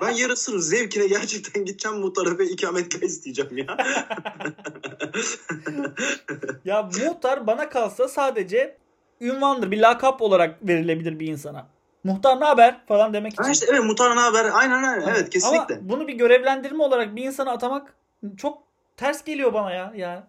Ben 0.00 0.10
yarısını 0.10 0.62
zevkine 0.62 1.06
gerçekten 1.06 1.64
gideceğim 1.64 1.98
muhtara 1.98 2.38
ve 2.38 2.46
ikametgah 2.46 3.02
isteyeceğim 3.02 3.56
ya. 3.56 3.76
ya 6.64 6.82
muhtar 6.82 7.46
bana 7.46 7.68
kalsa 7.68 8.08
sadece 8.08 8.76
ünvandır. 9.20 9.70
Bir 9.70 9.80
lakap 9.80 10.22
olarak 10.22 10.68
verilebilir 10.68 11.20
bir 11.20 11.26
insana. 11.26 11.66
Muhtar 12.04 12.40
ne 12.40 12.44
haber 12.44 12.86
falan 12.86 13.14
demek 13.14 13.32
için. 13.32 13.42
Ha 13.42 13.50
işte 13.50 13.66
evet 13.70 13.84
muhtar 13.84 14.16
ne 14.16 14.20
haber 14.20 14.50
aynen 14.52 14.82
aynen 14.82 15.08
evet 15.08 15.30
kesinlikle. 15.30 15.74
Ama 15.74 15.88
bunu 15.88 16.08
bir 16.08 16.14
görevlendirme 16.14 16.82
olarak 16.82 17.16
bir 17.16 17.24
insana 17.24 17.50
atamak 17.50 17.94
çok 18.36 18.62
ters 18.96 19.24
geliyor 19.24 19.52
bana 19.52 19.72
ya. 19.72 19.92
ya. 19.96 20.26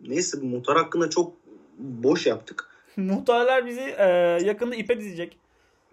Neyse 0.00 0.40
bu 0.42 0.46
muhtar 0.46 0.76
hakkında 0.76 1.10
çok 1.10 1.32
boş 1.78 2.26
yaptık. 2.26 2.75
Muhtarlar 2.96 3.66
bizi 3.66 3.94
e, 3.98 4.06
yakında 4.44 4.74
ipe 4.74 5.00
dizecek. 5.00 5.38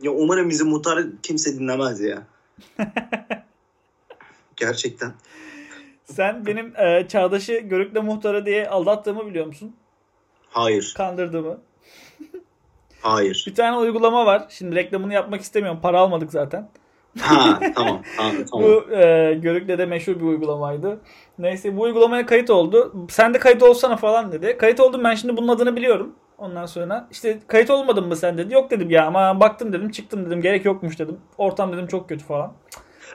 Ya 0.02 0.12
umarım 0.12 0.50
bizi 0.50 0.64
muhtar 0.64 1.04
kimse 1.24 1.60
dinlemez 1.60 2.02
ya. 2.02 2.24
Gerçekten. 4.56 5.14
Sen 6.06 6.46
benim 6.46 6.74
e, 6.78 7.08
Çağdaş'ı 7.08 7.58
Görükle 7.58 8.00
Muhtarı 8.00 8.46
diye 8.46 8.70
aldattığımı 8.70 9.26
biliyor 9.26 9.46
musun? 9.46 9.76
Hayır. 10.50 10.94
Kandırdığımı. 10.98 11.58
Hayır. 13.02 13.46
Bir 13.48 13.56
tane 13.56 13.78
uygulama 13.78 14.26
var. 14.26 14.46
Şimdi 14.50 14.76
reklamını 14.76 15.14
yapmak 15.14 15.42
istemiyorum. 15.42 15.80
Para 15.82 16.00
almadık 16.00 16.32
zaten. 16.32 16.70
Ha 17.20 17.60
tamam. 17.76 18.02
ha, 18.18 18.32
tamam. 18.52 18.68
bu 18.68 18.94
e, 18.96 19.34
Görükle 19.34 19.78
de 19.78 19.86
meşhur 19.86 20.16
bir 20.16 20.26
uygulamaydı. 20.26 21.00
Neyse 21.40 21.78
bu 21.78 21.82
uygulamaya 21.82 22.26
kayıt 22.26 22.50
oldu. 22.50 23.08
Sen 23.10 23.34
de 23.34 23.40
kayıt 23.40 23.64
olsana 23.64 23.98
falan 23.98 24.32
dedi. 24.32 24.58
Kayıt 24.58 24.80
oldum 24.80 25.04
ben 25.04 25.16
şimdi 25.16 25.38
bunun 25.38 25.48
adını 25.48 25.76
biliyorum. 25.76 26.16
Ondan 26.44 26.66
sonra 26.66 27.08
işte 27.12 27.40
kayıt 27.48 27.70
olmadın 27.70 28.08
mı 28.08 28.16
sen 28.16 28.38
dedi. 28.38 28.54
Yok 28.54 28.72
dedim 28.72 28.90
ya 28.90 29.06
ama 29.06 29.40
baktım 29.40 29.74
dedim 29.74 29.92
çıktım 29.92 30.26
dedim 30.26 30.42
gerek 30.42 30.66
yokmuş 30.66 31.00
dedim. 31.00 31.20
Ortam 31.38 31.74
dedim 31.74 31.88
çok 31.88 32.10
kötü 32.10 32.26
falan. 32.26 32.54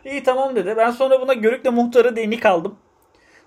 İyi 0.04 0.22
tamam 0.22 0.56
dedi. 0.56 0.74
Ben 0.76 0.90
sonra 0.90 1.20
buna 1.20 1.32
Görükle 1.32 1.70
muhtarı 1.70 2.16
diye 2.16 2.30
nick 2.30 2.48
aldım. 2.48 2.78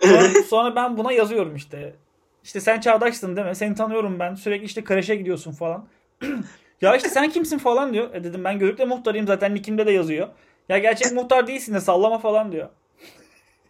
Sonra, 0.02 0.22
sonra 0.50 0.76
ben 0.76 0.98
buna 0.98 1.12
yazıyorum 1.12 1.56
işte. 1.56 1.96
İşte 2.44 2.60
sen 2.60 2.80
çağdaşsın 2.80 3.36
değil 3.36 3.48
mi? 3.48 3.56
Seni 3.56 3.76
tanıyorum 3.76 4.20
ben. 4.20 4.36
Sürekli 4.36 4.66
işte 4.66 4.84
kreşe 4.84 5.16
gidiyorsun 5.16 5.52
falan. 5.52 5.88
ya 6.82 6.96
işte 6.96 7.10
sen 7.10 7.30
kimsin 7.30 7.58
falan 7.58 7.94
diyor. 7.94 8.14
E 8.14 8.24
dedim 8.24 8.44
ben 8.44 8.60
Görükle 8.60 8.86
muhtarıyım 8.86 9.28
zaten 9.28 9.56
nickimde 9.56 9.86
de 9.86 9.92
yazıyor. 9.92 10.28
Ya 10.70 10.78
gerçek 10.78 11.12
muhtar 11.12 11.48
değilsin 11.48 11.74
de 11.74 11.80
sallama 11.80 12.18
falan 12.20 12.52
diyor. 12.52 12.70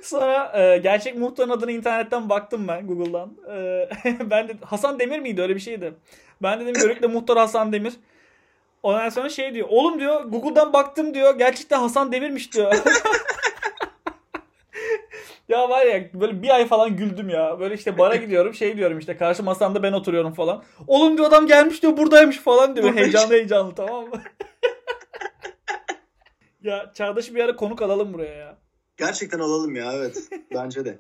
Sonra 0.03 0.53
e, 0.61 0.79
gerçek 0.79 1.17
muhtarın 1.17 1.51
adını 1.51 1.73
internetten 1.73 2.29
baktım 2.29 2.69
ben 2.69 2.87
Google'dan. 2.87 3.31
E, 3.57 3.89
ben 4.31 4.49
de 4.49 4.53
Hasan 4.65 4.99
Demir 4.99 5.19
miydi 5.19 5.43
öyle 5.43 5.55
bir 5.55 5.61
şeydi. 5.61 5.95
Ben 6.43 6.61
dedim 6.61 6.75
Görükle 6.75 7.07
muhtar 7.07 7.39
Hasan 7.39 7.73
Demir. 7.73 7.93
Ondan 8.83 9.09
sonra 9.09 9.29
şey 9.29 9.55
diyor. 9.55 9.69
Oğlum 9.71 10.01
diyor 10.01 10.25
Google'dan 10.25 10.73
baktım 10.73 11.15
diyor. 11.15 11.39
Gerçekten 11.39 11.81
Hasan 11.81 12.13
Demir'miş 12.13 12.55
diyor. 12.55 12.75
ya 15.49 15.69
var 15.69 15.87
ya 15.87 16.05
böyle 16.15 16.43
bir 16.43 16.55
ay 16.55 16.67
falan 16.67 16.97
güldüm 16.97 17.29
ya. 17.29 17.61
Böyle 17.61 17.75
işte 17.75 17.99
bara 17.99 18.17
gidiyorum 18.17 18.55
şey 18.55 18.77
diyorum 18.77 18.99
işte 18.99 19.17
karşı 19.17 19.43
masamda 19.43 19.83
ben 19.83 19.93
oturuyorum 19.93 20.33
falan. 20.33 20.63
Oğlum 20.87 21.17
diyor 21.17 21.29
adam 21.29 21.47
gelmiş 21.47 21.83
diyor 21.83 21.97
buradaymış 21.97 22.39
falan 22.39 22.77
diyor. 22.77 22.95
Heyecanlı 22.95 23.35
heyecanlı 23.35 23.75
tamam 23.75 24.05
mı? 24.05 24.21
ya 26.63 26.93
Çağdaş'ı 26.95 27.35
bir 27.35 27.45
ara 27.45 27.57
konuk 27.57 27.83
alalım 27.83 28.13
buraya 28.13 28.35
ya. 28.35 28.57
Gerçekten 29.01 29.39
alalım 29.39 29.77
ya 29.77 29.93
evet. 29.93 30.29
Bence 30.55 30.85
de. 30.85 30.99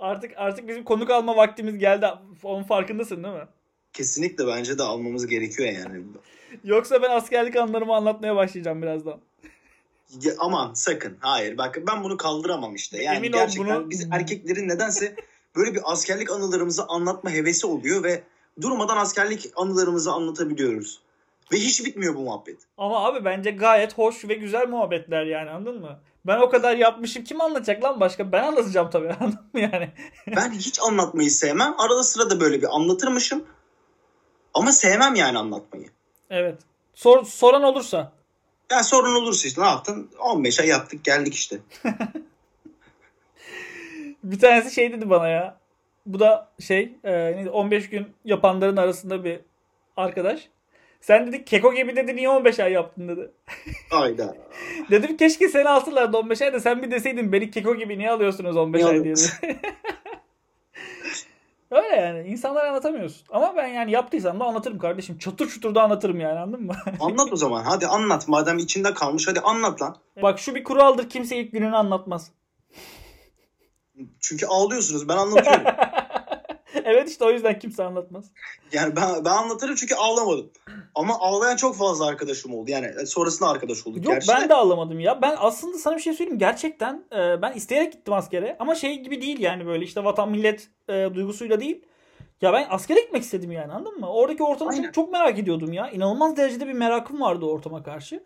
artık 0.00 0.32
artık 0.36 0.68
bizim 0.68 0.84
konuk 0.84 1.10
alma 1.10 1.36
vaktimiz 1.36 1.78
geldi. 1.78 2.06
Onun 2.42 2.62
farkındasın 2.62 3.24
değil 3.24 3.34
mi? 3.34 3.48
Kesinlikle 3.92 4.46
bence 4.46 4.78
de 4.78 4.82
almamız 4.82 5.26
gerekiyor 5.26 5.68
yani. 5.68 6.04
Yoksa 6.64 7.02
ben 7.02 7.10
askerlik 7.10 7.56
anılarımı 7.56 7.94
anlatmaya 7.94 8.36
başlayacağım 8.36 8.82
birazdan. 8.82 9.20
Ya, 10.22 10.32
aman 10.38 10.74
sakın. 10.74 11.16
Hayır 11.20 11.58
bak 11.58 11.78
ben 11.86 12.04
bunu 12.04 12.16
kaldıramam 12.16 12.74
işte. 12.74 13.02
Yani 13.02 13.16
Emin 13.16 13.32
gerçekten 13.32 13.80
bunu... 13.80 13.90
biz 13.90 14.08
erkeklerin 14.12 14.68
nedense 14.68 15.14
böyle 15.56 15.74
bir 15.74 15.80
askerlik 15.84 16.30
anılarımızı 16.30 16.84
anlatma 16.84 17.30
hevesi 17.30 17.66
oluyor 17.66 18.02
ve 18.02 18.22
durmadan 18.60 18.96
askerlik 18.96 19.52
anılarımızı 19.56 20.12
anlatabiliyoruz. 20.12 21.00
Ve 21.52 21.56
hiç 21.56 21.84
bitmiyor 21.84 22.14
bu 22.14 22.20
muhabbet. 22.20 22.56
Ama 22.78 23.04
abi 23.04 23.24
bence 23.24 23.50
gayet 23.50 23.98
hoş 23.98 24.28
ve 24.28 24.34
güzel 24.34 24.68
muhabbetler 24.68 25.26
yani 25.26 25.50
anladın 25.50 25.80
mı? 25.80 26.00
Ben 26.28 26.38
o 26.40 26.50
kadar 26.50 26.76
yapmışım. 26.76 27.24
Kim 27.24 27.40
anlatacak 27.40 27.84
lan 27.84 28.00
başka? 28.00 28.32
Ben 28.32 28.42
anlatacağım 28.42 28.90
tabii. 28.90 29.12
Anladın 29.20 29.50
mı 29.52 29.60
yani? 29.60 29.90
Ben 30.36 30.50
hiç 30.52 30.80
anlatmayı 30.82 31.30
sevmem. 31.30 31.74
Arada 31.78 32.02
sırada 32.02 32.40
böyle 32.40 32.62
bir 32.62 32.76
anlatırmışım. 32.76 33.44
Ama 34.54 34.72
sevmem 34.72 35.14
yani 35.14 35.38
anlatmayı. 35.38 35.90
Evet. 36.30 36.60
Sor, 36.94 37.24
soran 37.24 37.62
olursa. 37.62 38.12
Yani 38.70 38.84
sorun 38.84 39.14
olursa 39.14 39.48
işte 39.48 39.62
ne 39.62 39.66
yaptın? 39.66 40.10
15 40.18 40.60
ay 40.60 40.68
yaptık 40.68 41.04
geldik 41.04 41.34
işte. 41.34 41.58
Bir 44.24 44.38
tanesi 44.38 44.74
şey 44.74 44.92
dedi 44.92 45.10
bana 45.10 45.28
ya. 45.28 45.58
Bu 46.06 46.20
da 46.20 46.52
şey 46.60 46.92
e, 47.04 47.48
15 47.48 47.90
gün 47.90 48.14
yapanların 48.24 48.76
arasında 48.76 49.24
bir 49.24 49.40
arkadaş. 49.96 50.48
Sen 51.00 51.26
dedi 51.26 51.44
keko 51.44 51.74
gibi 51.74 51.96
dedi 51.96 52.16
niye 52.16 52.28
15 52.28 52.60
ay 52.60 52.72
yaptın 52.72 53.08
dedi. 53.08 53.30
Ayda. 53.90 54.36
Dedim 54.90 55.16
keşke 55.16 55.48
seni 55.48 55.68
alsalardı 55.68 56.16
15 56.16 56.42
ay 56.42 56.52
da 56.52 56.60
sen 56.60 56.82
bir 56.82 56.90
deseydin 56.90 57.32
beni 57.32 57.50
keko 57.50 57.74
gibi 57.74 57.98
niye 57.98 58.10
alıyorsunuz 58.10 58.56
15 58.56 58.84
ay 58.84 59.04
diye. 59.04 59.14
Öyle 61.70 61.96
yani. 61.96 62.28
insanlara 62.28 62.68
anlatamıyorsun. 62.68 63.26
Ama 63.30 63.56
ben 63.56 63.66
yani 63.66 63.90
yaptıysam 63.90 64.40
da 64.40 64.44
anlatırım 64.44 64.78
kardeşim. 64.78 65.18
Çatır 65.18 65.48
çutur 65.48 65.74
da 65.74 65.82
anlatırım 65.82 66.20
yani 66.20 66.38
anladın 66.38 66.64
mı? 66.64 66.74
anlat 67.00 67.32
o 67.32 67.36
zaman. 67.36 67.64
Hadi 67.64 67.86
anlat. 67.86 68.28
Madem 68.28 68.58
içinde 68.58 68.94
kalmış 68.94 69.28
hadi 69.28 69.40
anlat 69.40 69.82
lan. 69.82 69.96
Bak 70.22 70.38
şu 70.38 70.54
bir 70.54 70.64
kuraldır 70.64 71.08
kimse 71.08 71.36
ilk 71.36 71.52
gününü 71.52 71.76
anlatmaz. 71.76 72.30
Çünkü 74.20 74.46
ağlıyorsunuz. 74.46 75.08
Ben 75.08 75.16
anlatıyorum. 75.16 75.64
Evet 76.88 77.10
işte 77.10 77.24
o 77.24 77.30
yüzden 77.30 77.58
kimse 77.58 77.84
anlatmaz. 77.84 78.24
Yani 78.72 78.96
ben, 78.96 79.24
ben 79.24 79.30
anlatırım 79.30 79.74
çünkü 79.74 79.94
ağlamadım. 79.94 80.50
Ama 80.94 81.18
ağlayan 81.20 81.56
çok 81.56 81.76
fazla 81.76 82.06
arkadaşım 82.06 82.54
oldu. 82.54 82.70
Yani 82.70 83.06
sonrasında 83.06 83.48
arkadaş 83.48 83.86
olduk. 83.86 84.04
Yok 84.04 84.14
gerçi 84.14 84.28
ben 84.28 84.48
de. 84.48 84.54
ağlamadım 84.54 85.00
ya. 85.00 85.22
Ben 85.22 85.36
aslında 85.38 85.78
sana 85.78 85.96
bir 85.96 86.00
şey 86.00 86.12
söyleyeyim. 86.12 86.38
Gerçekten 86.38 87.04
e, 87.12 87.42
ben 87.42 87.52
isteyerek 87.52 87.92
gittim 87.92 88.14
askere. 88.14 88.56
Ama 88.58 88.74
şey 88.74 88.98
gibi 88.98 89.22
değil 89.22 89.40
yani 89.40 89.66
böyle 89.66 89.84
işte 89.84 90.04
vatan 90.04 90.30
millet 90.30 90.68
e, 90.88 91.08
duygusuyla 91.14 91.60
değil. 91.60 91.84
Ya 92.40 92.52
ben 92.52 92.66
askere 92.70 93.00
gitmek 93.00 93.22
istedim 93.22 93.52
yani 93.52 93.72
anladın 93.72 94.00
mı? 94.00 94.12
Oradaki 94.12 94.42
ortamı 94.42 94.70
Aynen. 94.70 94.82
çok, 94.82 94.94
çok 94.94 95.12
merak 95.12 95.38
ediyordum 95.38 95.72
ya. 95.72 95.90
İnanılmaz 95.90 96.36
derecede 96.36 96.68
bir 96.68 96.72
merakım 96.72 97.20
vardı 97.20 97.46
ortama 97.46 97.82
karşı. 97.82 98.24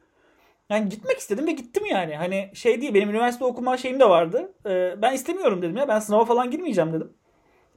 Yani 0.71 0.89
gitmek 0.89 1.19
istedim 1.19 1.47
ve 1.47 1.53
gittim 1.53 1.87
yani. 1.87 2.17
Hani 2.17 2.51
şey 2.55 2.81
değil 2.81 2.95
benim 2.95 3.11
üniversite 3.11 3.45
okuma 3.45 3.77
şeyim 3.77 4.01
de 4.01 4.09
vardı. 4.09 4.53
E, 4.67 5.03
ben 5.03 5.13
istemiyorum 5.13 5.63
dedim 5.63 5.77
ya. 5.77 5.89
Ben 5.89 5.99
sınava 5.99 6.25
falan 6.25 6.51
girmeyeceğim 6.51 6.93
dedim. 6.93 7.13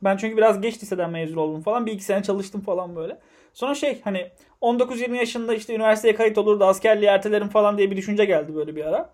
Ben 0.04 0.18
çünkü 0.18 0.38
biraz 0.38 0.62
geç 0.62 0.84
liseden 0.84 1.10
mezun 1.10 1.38
oldum 1.38 1.62
falan. 1.62 1.86
Bir 1.86 1.92
iki 1.92 2.04
sene 2.04 2.24
çalıştım 2.24 2.62
falan 2.62 2.96
böyle. 2.96 3.18
Sonra 3.54 3.76
şey 3.76 4.02
hani 4.02 4.32
19-20 4.62 5.18
yaşında 5.18 5.54
işte 5.56 5.76
üniversiteye 5.76 6.16
kayıt 6.16 6.38
olur 6.38 6.60
da 6.60 6.68
askerliği 6.68 7.10
ertelerim 7.10 7.50
falan 7.50 7.78
diye 7.78 7.92
bir 7.92 7.98
düşünce 7.98 8.26
geldi 8.26 8.56
böyle 8.56 8.76
bir 8.76 8.86
ara. 8.86 9.10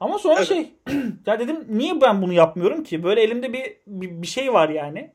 Ama 0.00 0.18
sonra 0.18 0.34
Evet. 0.34 0.46
şey 0.46 0.72
ya 1.26 1.38
dedim 1.40 1.64
niye 1.68 2.00
ben 2.00 2.22
bunu 2.22 2.32
yapmıyorum 2.32 2.84
ki? 2.84 3.02
Böyle 3.02 3.22
elimde 3.22 3.52
bir, 3.52 3.76
bir, 3.86 4.22
bir 4.22 4.26
şey 4.26 4.52
var 4.52 4.68
yani. 4.68 5.10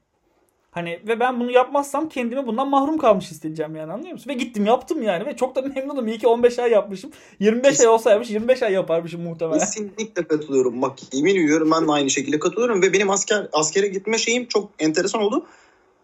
Hani 0.71 0.99
ve 1.07 1.19
ben 1.19 1.39
bunu 1.39 1.51
yapmazsam 1.51 2.09
kendimi 2.09 2.47
bundan 2.47 2.69
mahrum 2.69 2.97
kalmış 2.97 3.31
hissedeceğim 3.31 3.75
yani 3.75 3.93
anlıyor 3.93 4.11
musun? 4.11 4.29
Ve 4.29 4.33
gittim 4.33 4.65
yaptım 4.65 5.03
yani 5.03 5.25
ve 5.25 5.35
çok 5.35 5.55
da 5.55 5.61
memnunum. 5.75 6.07
İyi 6.07 6.17
ki 6.17 6.27
15 6.27 6.59
ay 6.59 6.71
yapmışım. 6.71 7.11
25 7.39 7.79
ay 7.79 7.87
olsaymış 7.87 8.29
25 8.29 8.63
ay 8.63 8.73
yaparmışım 8.73 9.21
muhtemelen. 9.21 9.59
Kesinlikle 9.59 10.27
katılıyorum. 10.27 10.81
Bak 10.81 11.13
yemin 11.13 11.35
ediyorum 11.35 11.71
ben 11.71 11.87
de 11.87 11.91
aynı 11.91 12.09
şekilde 12.09 12.39
katılıyorum. 12.39 12.81
Ve 12.81 12.93
benim 12.93 13.09
asker 13.09 13.47
askere 13.53 13.87
gitme 13.87 14.17
şeyim 14.17 14.47
çok 14.47 14.71
enteresan 14.79 15.21
oldu. 15.21 15.45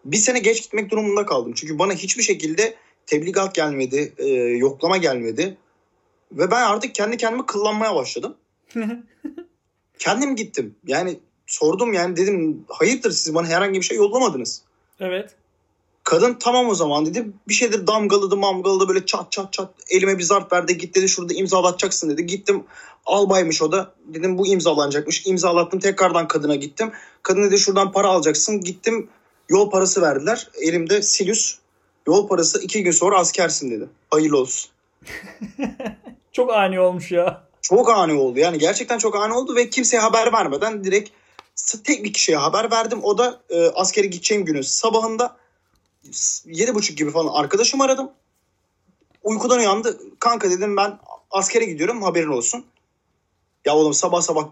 Bir 0.04 0.16
sene 0.16 0.38
geç 0.38 0.62
gitmek 0.62 0.90
durumunda 0.90 1.26
kaldım. 1.26 1.52
Çünkü 1.56 1.78
bana 1.78 1.92
hiçbir 1.92 2.22
şekilde 2.22 2.74
tebligat 3.06 3.54
gelmedi. 3.54 4.12
e, 4.18 4.26
yoklama 4.34 4.96
gelmedi. 4.96 5.56
Ve 6.32 6.50
ben 6.50 6.62
artık 6.62 6.94
kendi 6.94 7.16
kendime 7.16 7.46
kıllanmaya 7.46 7.94
başladım. 7.94 8.36
Kendim 9.98 10.36
gittim. 10.36 10.74
Yani 10.86 11.18
sordum 11.48 11.92
yani 11.92 12.16
dedim 12.16 12.64
hayırdır 12.68 13.10
siz 13.10 13.34
bana 13.34 13.46
herhangi 13.46 13.80
bir 13.80 13.84
şey 13.84 13.96
yollamadınız. 13.96 14.62
evet. 15.00 15.34
Kadın 16.04 16.36
tamam 16.40 16.68
o 16.68 16.74
zaman 16.74 17.06
dedi. 17.06 17.26
Bir 17.48 17.54
şeydir 17.54 17.86
damgaladı 17.86 18.36
mamgaladı 18.36 18.88
böyle 18.88 19.06
çat 19.06 19.32
çat 19.32 19.52
çat 19.52 19.70
elime 19.90 20.18
bir 20.18 20.22
zarf 20.22 20.52
verdi. 20.52 20.78
Git 20.78 20.94
dedi 20.94 21.08
şurada 21.08 21.34
imzalatacaksın 21.34 22.10
dedi. 22.10 22.26
Gittim 22.26 22.64
albaymış 23.06 23.62
o 23.62 23.72
da. 23.72 23.92
Dedim 24.06 24.38
bu 24.38 24.46
imzalanacakmış. 24.46 25.26
İmzalattım 25.26 25.80
tekrardan 25.80 26.28
kadına 26.28 26.54
gittim. 26.54 26.92
Kadın 27.22 27.42
dedi 27.42 27.58
şuradan 27.58 27.92
para 27.92 28.08
alacaksın. 28.08 28.60
Gittim 28.60 29.08
yol 29.48 29.70
parası 29.70 30.02
verdiler. 30.02 30.48
Elimde 30.60 31.02
silüs. 31.02 31.58
Yol 32.06 32.28
parası 32.28 32.62
iki 32.62 32.82
gün 32.82 32.90
sonra 32.90 33.18
askersin 33.18 33.70
dedi. 33.70 33.88
Hayırlı 34.10 34.38
olsun. 34.38 34.70
Çok 36.32 36.52
ani 36.52 36.80
olmuş 36.80 37.12
ya. 37.12 37.42
Çok 37.62 37.90
ani 37.90 38.12
oldu. 38.12 38.38
Yani 38.38 38.58
gerçekten 38.58 38.98
çok 38.98 39.16
ani 39.16 39.32
oldu 39.32 39.56
ve 39.56 39.70
kimseye 39.70 39.98
haber 39.98 40.32
vermeden 40.32 40.84
direkt 40.84 41.10
tek 41.84 42.04
bir 42.04 42.12
kişiye 42.12 42.38
haber 42.38 42.70
verdim. 42.70 43.00
O 43.02 43.18
da 43.18 43.40
e, 43.50 43.66
askere 43.68 44.06
gideceğim 44.06 44.44
günün 44.44 44.62
sabahında 44.62 45.36
s- 46.10 46.50
yedi 46.52 46.74
buçuk 46.74 46.98
gibi 46.98 47.10
falan 47.10 47.32
arkadaşımı 47.34 47.84
aradım. 47.84 48.10
Uykudan 49.22 49.58
uyandı. 49.58 49.98
Kanka 50.18 50.50
dedim 50.50 50.76
ben 50.76 50.98
askere 51.30 51.64
gidiyorum 51.64 52.02
haberin 52.02 52.28
olsun. 52.28 52.64
Ya 53.64 53.76
oğlum 53.76 53.94
sabah 53.94 54.20
sabah 54.20 54.48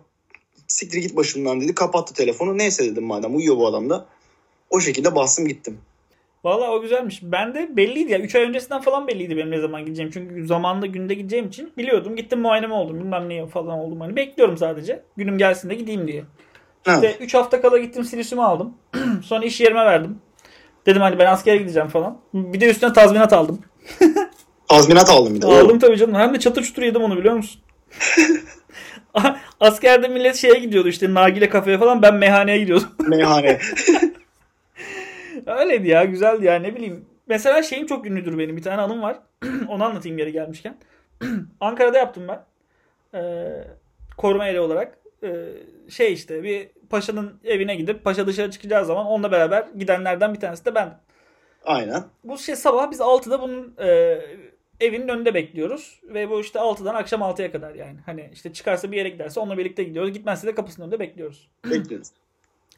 siktir 0.67 0.99
git 0.99 1.17
başımdan 1.17 1.61
dedi. 1.61 1.75
Kapattı 1.75 2.15
telefonu. 2.15 2.59
Neyse 2.59 2.85
dedim 2.85 3.05
madem 3.05 3.37
uyuyor 3.37 3.57
bu 3.57 3.67
adam 3.67 3.91
da. 3.91 4.07
O 4.71 4.81
şekilde 4.81 5.15
bastım 5.15 5.49
gittim. 5.49 5.79
Valla 6.45 6.71
o 6.73 6.81
güzelmiş. 6.81 7.21
Ben 7.23 7.55
de 7.55 7.77
belliydi 7.77 8.13
ya. 8.13 8.19
3 8.19 8.35
ay 8.35 8.43
öncesinden 8.43 8.81
falan 8.81 9.09
belliydi 9.09 9.37
benim 9.37 9.51
ne 9.51 9.61
zaman 9.61 9.85
gideceğim. 9.85 10.11
Çünkü 10.15 10.47
zamanında 10.47 10.87
günde 10.87 11.15
gideceğim 11.15 11.49
için 11.49 11.73
biliyordum. 11.79 12.17
Gittim 12.17 12.41
muayeneme 12.41 12.75
oldum. 12.75 12.99
Bilmem 13.01 13.29
ne 13.29 13.47
falan 13.47 13.79
oldum. 13.79 14.01
Hani 14.01 14.17
bekliyorum 14.17 14.57
sadece. 14.57 15.03
Günüm 15.17 15.39
gelsin 15.39 15.71
de 15.71 15.75
gideyim 15.75 16.09
diye. 16.09 16.25
İşte 16.87 17.17
3 17.21 17.35
hafta 17.35 17.61
kala 17.61 17.79
gittim 17.79 18.05
silüsümü 18.05 18.43
aldım. 18.43 18.75
Sonra 19.25 19.45
iş 19.45 19.61
yerime 19.61 19.85
verdim. 19.85 20.19
Dedim 20.87 21.03
hani 21.03 21.19
ben 21.19 21.27
askere 21.27 21.57
gideceğim 21.57 21.89
falan. 21.89 22.19
Bir 22.35 22.61
de 22.61 22.71
üstüne 22.71 22.93
tazminat 22.93 23.33
aldım. 23.33 23.61
Tazminat 24.69 25.11
aldım 25.11 25.35
bir 25.35 25.43
de. 25.43 25.47
Aldım 25.47 25.79
tabii 25.79 25.97
canım. 25.97 26.15
Hem 26.15 26.35
de 26.35 26.41
çatır 26.41 26.63
çutur 26.63 26.83
yedim 26.83 27.03
onu 27.03 27.17
biliyor 27.19 27.35
musun? 27.35 27.63
Askerde 29.61 30.09
millet 30.09 30.37
şeye 30.37 30.59
gidiyordu 30.59 30.89
işte 30.89 31.15
nargile 31.15 31.49
kafeye 31.49 31.79
falan. 31.79 32.03
Ben 32.03 32.15
meyhaneye 32.15 32.59
gidiyordum. 32.59 32.89
Meyhane. 33.09 33.59
Öyleydi 35.47 35.89
ya 35.89 36.05
güzeldi 36.05 36.45
ya 36.45 36.55
ne 36.55 36.77
bileyim. 36.77 37.05
Mesela 37.27 37.63
şeyim 37.63 37.87
çok 37.87 38.07
ünlüdür 38.07 38.39
benim 38.39 38.57
bir 38.57 38.63
tane 38.63 38.83
anım 38.83 39.03
var. 39.03 39.19
Onu 39.69 39.85
anlatayım 39.85 40.19
yeri 40.19 40.33
gelmişken. 40.33 40.77
Ankara'da 41.61 41.99
yaptım 41.99 42.29
ben. 42.29 42.41
Ee, 43.15 43.65
koruma 44.17 44.47
eri 44.47 44.61
olarak. 44.61 44.99
Ee, 45.23 45.29
şey 45.89 46.13
işte 46.13 46.43
bir 46.43 46.69
paşanın 46.91 47.41
evine 47.45 47.75
gidip 47.75 48.05
paşa 48.05 48.27
dışarı 48.27 48.51
çıkacağı 48.51 48.85
zaman 48.85 49.07
onunla 49.07 49.33
beraber 49.33 49.69
gidenlerden 49.77 50.35
bir 50.35 50.41
tanesi 50.41 50.65
de 50.65 50.75
ben. 50.75 50.99
Aynen. 51.65 52.05
Bu 52.25 52.39
şey 52.39 52.57
sabah 52.57 52.91
biz 52.91 53.01
6'da 53.01 53.41
bunun 53.41 53.75
e, 53.79 54.21
evinin 54.81 55.09
önünde 55.09 55.35
bekliyoruz. 55.35 56.01
Ve 56.03 56.31
bu 56.31 56.41
işte 56.41 56.59
6'dan 56.59 56.95
akşam 56.95 57.21
6'ya 57.21 57.53
kadar 57.53 57.75
yani. 57.75 57.99
Hani 58.07 58.31
işte 58.33 58.53
çıkarsa 58.53 58.93
bir 58.93 58.97
yere 58.97 59.09
giderse 59.09 59.41
onunla 59.41 59.59
birlikte 59.59 59.85
gidiyoruz. 59.85 60.13
Gitmezse 60.13 60.47
de 60.47 60.55
kapısının 60.55 60.87
önünde 60.87 61.01
bekliyoruz. 61.01 61.49
Bekliyoruz. 61.65 62.09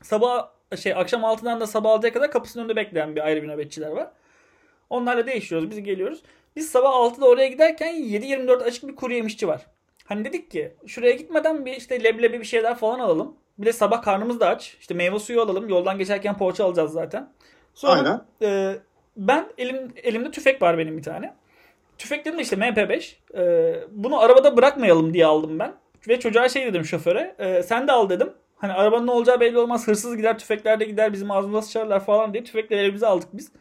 Sabah 0.03 0.49
şey 0.77 0.95
akşam 0.95 1.23
6'dan 1.23 1.61
da 1.61 1.67
sabah 1.67 1.91
6'ya 1.91 2.13
kadar 2.13 2.31
kapısının 2.31 2.65
önünde 2.65 2.77
bekleyen 2.77 3.17
bir 3.17 3.27
ayrı 3.27 3.43
bir 3.43 3.49
nöbetçiler 3.49 3.91
var. 3.91 4.11
Onlarla 4.91 5.27
değişiyoruz. 5.27 5.71
Biz 5.71 5.83
geliyoruz. 5.83 6.23
Biz 6.57 6.71
sabah 6.71 6.91
6'da 6.91 7.27
oraya 7.27 7.49
giderken 7.49 7.95
7-24 7.95 8.63
açık 8.63 8.89
bir 8.89 8.97
kuru 8.97 9.15
yemişçi 9.15 9.49
var. 9.49 9.67
Hani 10.09 10.25
dedik 10.25 10.51
ki 10.51 10.73
şuraya 10.87 11.13
gitmeden 11.13 11.67
bir 11.67 11.73
işte 11.73 12.05
leblebi 12.05 12.41
bir 12.41 12.45
şeyler 12.45 12.75
falan 12.75 12.99
alalım. 12.99 13.35
Bir 13.59 13.67
de 13.67 13.73
sabah 13.73 14.03
karnımız 14.03 14.41
da 14.41 14.49
aç. 14.49 14.77
İşte 14.81 14.95
meyve 14.95 15.19
suyu 15.19 15.41
alalım. 15.43 15.69
Yoldan 15.69 15.99
geçerken 15.99 16.37
poğaça 16.37 16.65
alacağız 16.65 16.93
zaten. 16.93 17.33
Sonra 17.75 17.93
Aynen. 17.93 18.53
e, 18.53 18.77
ben 19.17 19.47
elim 19.59 19.93
elimde 20.03 20.31
tüfek 20.31 20.63
var 20.63 20.79
benim 20.79 20.97
bir 20.97 21.03
tane. 21.03 21.35
Tüfeklerim 21.99 22.39
de 22.39 22.43
işte 22.43 22.57
MP5. 22.57 23.17
E, 23.35 23.75
bunu 23.91 24.21
arabada 24.21 24.57
bırakmayalım 24.57 25.15
diye 25.15 25.27
aldım 25.27 25.59
ben. 25.59 25.75
Ve 26.09 26.21
çocuğa 26.21 26.49
şey 26.49 26.67
dedim 26.67 26.85
şoföre. 26.85 27.35
e, 27.39 27.63
sen 27.63 27.89
de 27.89 27.93
al 27.93 28.09
dedim. 28.09 28.33
Hani 28.57 28.73
arabanın 28.73 29.07
ne 29.07 29.11
olacağı 29.11 29.41
belli 29.41 29.59
olmaz. 29.59 29.89
Hırsız 29.89 30.17
gider, 30.17 30.39
tüfekler 30.39 30.81
de 30.81 30.85
gider. 30.85 31.13
Bizim 31.13 31.31
ağzımıza 31.31 31.63
sıçarlar 31.63 32.05
falan 32.05 32.33
diye 32.33 32.45
tüfekleri 32.45 32.81
elimize 32.81 33.07
aldık 33.07 33.29
biz. 33.33 33.53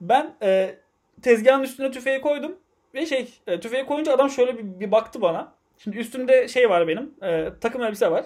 Ben 0.00 0.34
e, 0.42 0.74
tezgahın 1.22 1.62
üstüne 1.62 1.90
tüfeği 1.90 2.20
koydum. 2.20 2.56
Ve 2.96 3.06
şey 3.06 3.28
e, 3.46 3.60
tüfeği 3.60 3.86
koyunca 3.86 4.12
adam 4.12 4.30
şöyle 4.30 4.58
bir, 4.58 4.80
bir 4.80 4.90
baktı 4.90 5.20
bana. 5.20 5.52
Şimdi 5.78 5.96
üstümde 5.96 6.48
şey 6.48 6.70
var 6.70 6.88
benim. 6.88 7.14
e, 7.22 7.48
takım 7.60 7.82
elbise 7.82 8.10
var. 8.10 8.24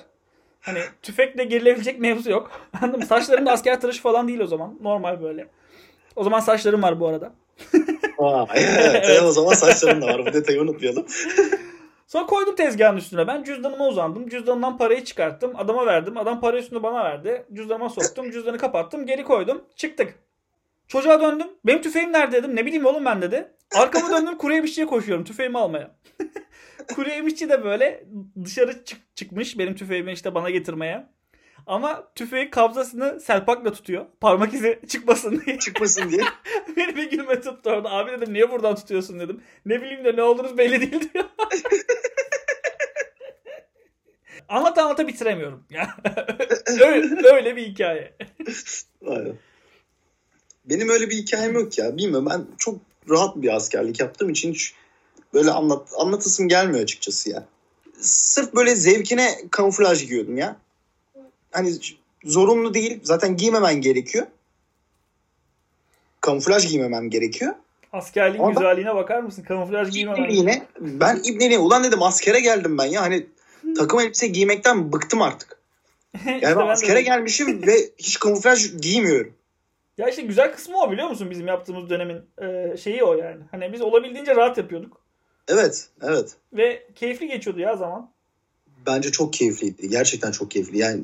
Hani 0.61 0.79
tüfekle 1.03 1.45
gerilebilecek 1.45 2.01
mevzu 2.01 2.31
yok. 2.31 2.51
Anladın 2.83 3.01
mı? 3.01 3.07
Saçlarım 3.07 3.47
da 3.47 3.53
asker 3.53 3.81
tıraşı 3.81 4.03
falan 4.03 4.29
değil 4.29 4.41
o 4.41 4.47
zaman. 4.47 4.79
Normal 4.83 5.23
böyle. 5.23 5.47
O 6.17 6.25
zaman 6.25 6.41
saçlarım 6.41 6.83
var 6.83 7.01
bu 7.01 7.09
arada. 7.09 7.33
Vay. 8.19 8.47
evet, 8.55 9.05
Evet. 9.09 9.23
o 9.23 9.33
zaman 9.33 9.53
saçların 9.53 10.03
da 10.03 10.07
var. 10.07 10.27
Bu 10.27 10.33
detayı 10.33 10.61
unutmayalım. 10.61 11.07
Sonra 12.07 12.27
koydum 12.27 12.55
tezgahın 12.55 12.97
üstüne. 12.97 13.27
Ben 13.27 13.43
cüzdanıma 13.43 13.89
uzandım. 13.89 14.29
Cüzdanımdan 14.29 14.79
parayı 14.79 15.05
çıkarttım. 15.05 15.53
Adama 15.57 15.87
verdim. 15.87 16.17
Adam 16.17 16.41
parayı 16.41 16.63
üstüne 16.63 16.83
bana 16.83 17.05
verdi. 17.05 17.45
Cüzdanıma 17.53 17.89
soktum. 17.89 18.31
Cüzdanı 18.31 18.59
kapattım. 18.59 19.07
Geri 19.07 19.25
koydum. 19.25 19.63
Çıktık. 19.77 20.15
Çocuğa 20.90 21.20
döndüm. 21.20 21.46
Benim 21.66 21.83
tüfeğim 21.83 22.12
nerede 22.12 22.37
dedim. 22.37 22.57
Ne 22.57 22.66
bileyim 22.66 22.87
oğlum 22.87 23.05
ben 23.05 23.22
dedi. 23.22 23.53
Arkama 23.74 24.11
döndüm. 24.16 24.38
Kuru 24.38 24.55
yemişçiye 24.55 24.87
koşuyorum 24.87 25.24
tüfeğimi 25.24 25.59
almaya. 25.59 25.90
kuru 26.94 27.11
yemişçi 27.11 27.48
de 27.48 27.64
böyle 27.64 28.05
dışarı 28.44 28.85
çık- 28.85 29.16
çıkmış 29.16 29.59
benim 29.59 29.74
tüfeğimi 29.74 30.12
işte 30.12 30.35
bana 30.35 30.50
getirmeye. 30.50 31.07
Ama 31.66 32.12
tüfeğin 32.14 32.50
kabzasını 32.50 33.20
selpakla 33.20 33.72
tutuyor. 33.72 34.07
Parmak 34.20 34.55
izi 34.55 34.81
çıkmasın 34.88 35.42
diye. 35.46 35.59
Çıkmasın 35.59 36.11
diye. 36.11 36.22
Beni 36.76 36.96
bir 36.96 37.11
gülme 37.11 37.40
tuttu 37.40 37.70
orada. 37.70 37.90
Abi 37.90 38.11
dedim 38.11 38.33
niye 38.35 38.50
buradan 38.50 38.74
tutuyorsun 38.74 39.20
dedim. 39.20 39.40
Ne 39.66 39.83
bileyim 39.83 40.05
de 40.05 40.16
ne 40.16 40.22
olduğunuz 40.22 40.59
belli 40.59 40.81
değil 40.92 41.12
diyor. 41.14 41.24
Anlata 44.48 44.83
anlata 44.85 45.09
bitiremiyorum. 45.09 45.66
Ya. 45.70 45.96
öyle, 46.81 47.29
öyle 47.35 47.57
bir 47.57 47.62
hikaye. 47.66 48.16
Aynen. 49.07 49.35
Benim 50.71 50.89
öyle 50.89 51.11
bir 51.11 51.17
hikayem 51.17 51.55
yok 51.55 51.79
ya. 51.79 51.97
Bilmiyorum 51.97 52.29
ben 52.31 52.47
çok 52.59 52.79
rahat 53.11 53.37
bir 53.37 53.57
askerlik 53.57 54.01
yaptığım 54.01 54.31
için 54.31 54.53
hiç 54.53 54.75
böyle 55.35 55.51
anlat 55.51 55.89
anlatasım 55.97 56.49
gelmiyor 56.49 56.83
açıkçası 56.83 57.31
ya. 57.31 57.47
Sırf 58.01 58.55
böyle 58.55 58.75
zevkine 58.75 59.39
kamuflaj 59.51 60.07
giyiyordum 60.07 60.37
ya. 60.37 60.57
Hani 61.53 61.73
zorunlu 62.25 62.75
değil. 62.75 63.01
Zaten 63.03 63.37
giymemen 63.37 63.81
gerekiyor. 63.81 64.27
Kamuflaj 66.21 66.69
giymemem 66.69 67.11
gerekiyor. 67.11 67.55
Askerliğin 67.93 68.43
Ama 68.43 68.53
güzelliğine 68.53 68.95
bakar 68.95 69.23
mısın? 69.23 69.43
Kamuflaj 69.43 69.91
giymem. 69.91 70.17
İbneliğine 70.17 70.67
ben 70.81 71.21
ibneliğe 71.25 71.59
ulan 71.59 71.85
dedim 71.85 72.03
askere 72.03 72.41
geldim 72.41 72.79
ben 72.79 72.85
ya. 72.85 73.03
Hani 73.03 73.27
takım 73.77 74.01
elbise 74.01 74.27
giymekten 74.27 74.93
bıktım 74.93 75.23
artık. 75.23 75.61
Yani 76.27 76.57
ben 76.57 76.67
askere 76.67 77.03
gelmişim 77.03 77.67
ve 77.67 77.91
hiç 77.99 78.19
kamuflaj 78.19 78.77
giymiyorum. 78.81 79.33
Ya 80.01 80.09
işte 80.09 80.23
güzel 80.23 80.53
kısmı 80.53 80.79
o 80.79 80.93
biliyor 80.93 81.09
musun 81.09 81.31
bizim 81.31 81.47
yaptığımız 81.47 81.91
dönemin 81.91 82.23
e, 82.43 82.77
şeyi 82.77 83.05
o 83.05 83.15
yani. 83.15 83.43
Hani 83.51 83.73
biz 83.73 83.81
olabildiğince 83.81 84.37
rahat 84.37 84.59
yapıyorduk. 84.59 85.01
Evet, 85.49 85.89
evet. 86.03 86.37
Ve 86.53 86.87
keyifli 86.95 87.29
geçiyordu 87.29 87.61
ya 87.61 87.77
zaman. 87.77 88.11
Bence 88.87 89.13
çok 89.13 89.33
keyifliydi. 89.33 89.89
Gerçekten 89.89 90.31
çok 90.31 90.51
keyifli. 90.51 90.79
Yani 90.79 91.03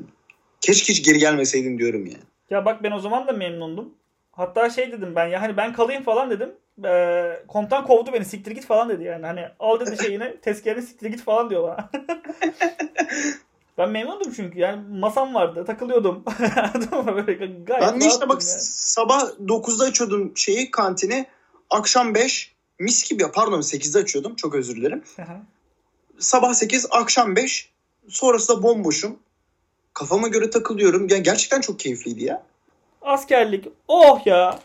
keşke 0.61 0.93
hiç 0.93 1.05
geri 1.05 1.17
gelmeseydim 1.17 1.79
diyorum 1.79 2.05
ya. 2.05 2.17
Ya 2.49 2.65
bak 2.65 2.83
ben 2.83 2.91
o 2.91 2.99
zaman 2.99 3.27
da 3.27 3.31
memnundum. 3.31 3.93
Hatta 4.31 4.69
şey 4.69 4.91
dedim 4.91 5.15
ben 5.15 5.27
ya 5.27 5.41
hani 5.41 5.57
ben 5.57 5.73
kalayım 5.73 6.03
falan 6.03 6.29
dedim. 6.29 6.51
Ee, 6.85 7.43
komutan 7.47 7.85
kovdu 7.85 8.13
beni 8.13 8.25
siktir 8.25 8.51
git 8.51 8.65
falan 8.65 8.89
dedi 8.89 9.03
yani. 9.03 9.25
Hani 9.25 9.45
al 9.59 9.79
dedi 9.79 10.03
şeyini 10.03 10.37
tezkerini 10.41 10.81
siktir 10.81 11.09
git 11.09 11.21
falan 11.21 11.49
diyor 11.49 11.63
bana. 11.63 11.89
ben 13.77 13.89
memnundum 13.89 14.33
çünkü 14.35 14.59
yani 14.59 14.99
masam 14.99 15.33
vardı 15.33 15.63
takılıyordum. 15.67 16.23
Böyle 17.07 17.35
gayet 17.45 17.83
Ben 17.83 18.01
de 18.01 18.05
işte 18.07 18.29
bak 18.29 18.41
yani. 18.41 18.61
sabah 18.61 19.21
9'da 19.45 19.85
açıyordum 19.85 20.31
şeyi 20.35 20.71
kantini. 20.71 21.25
Akşam 21.69 22.15
5 22.15 22.55
mis 22.79 23.09
gibi 23.09 23.23
ya 23.23 23.31
pardon 23.31 23.61
8'de 23.61 23.99
açıyordum. 23.99 24.35
Çok 24.35 24.55
özür 24.55 24.75
dilerim. 24.75 25.03
Aha. 25.21 25.41
Sabah 26.19 26.53
8 26.53 26.87
akşam 26.91 27.35
5 27.35 27.69
sonrası 28.09 28.57
da 28.57 28.63
bomboşum. 28.63 29.19
Kafama 29.93 30.27
göre 30.27 30.49
takılıyorum. 30.49 31.07
Yani 31.09 31.23
gerçekten 31.23 31.61
çok 31.61 31.79
keyifliydi 31.79 32.23
ya. 32.23 32.43
Askerlik. 33.01 33.67
Oh 33.87 34.21
ya. 34.25 34.59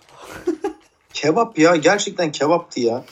Kebap 1.15 1.59
ya 1.59 1.77
gerçekten 1.77 2.33
kebaptı 2.33 2.81
ya. 2.81 3.05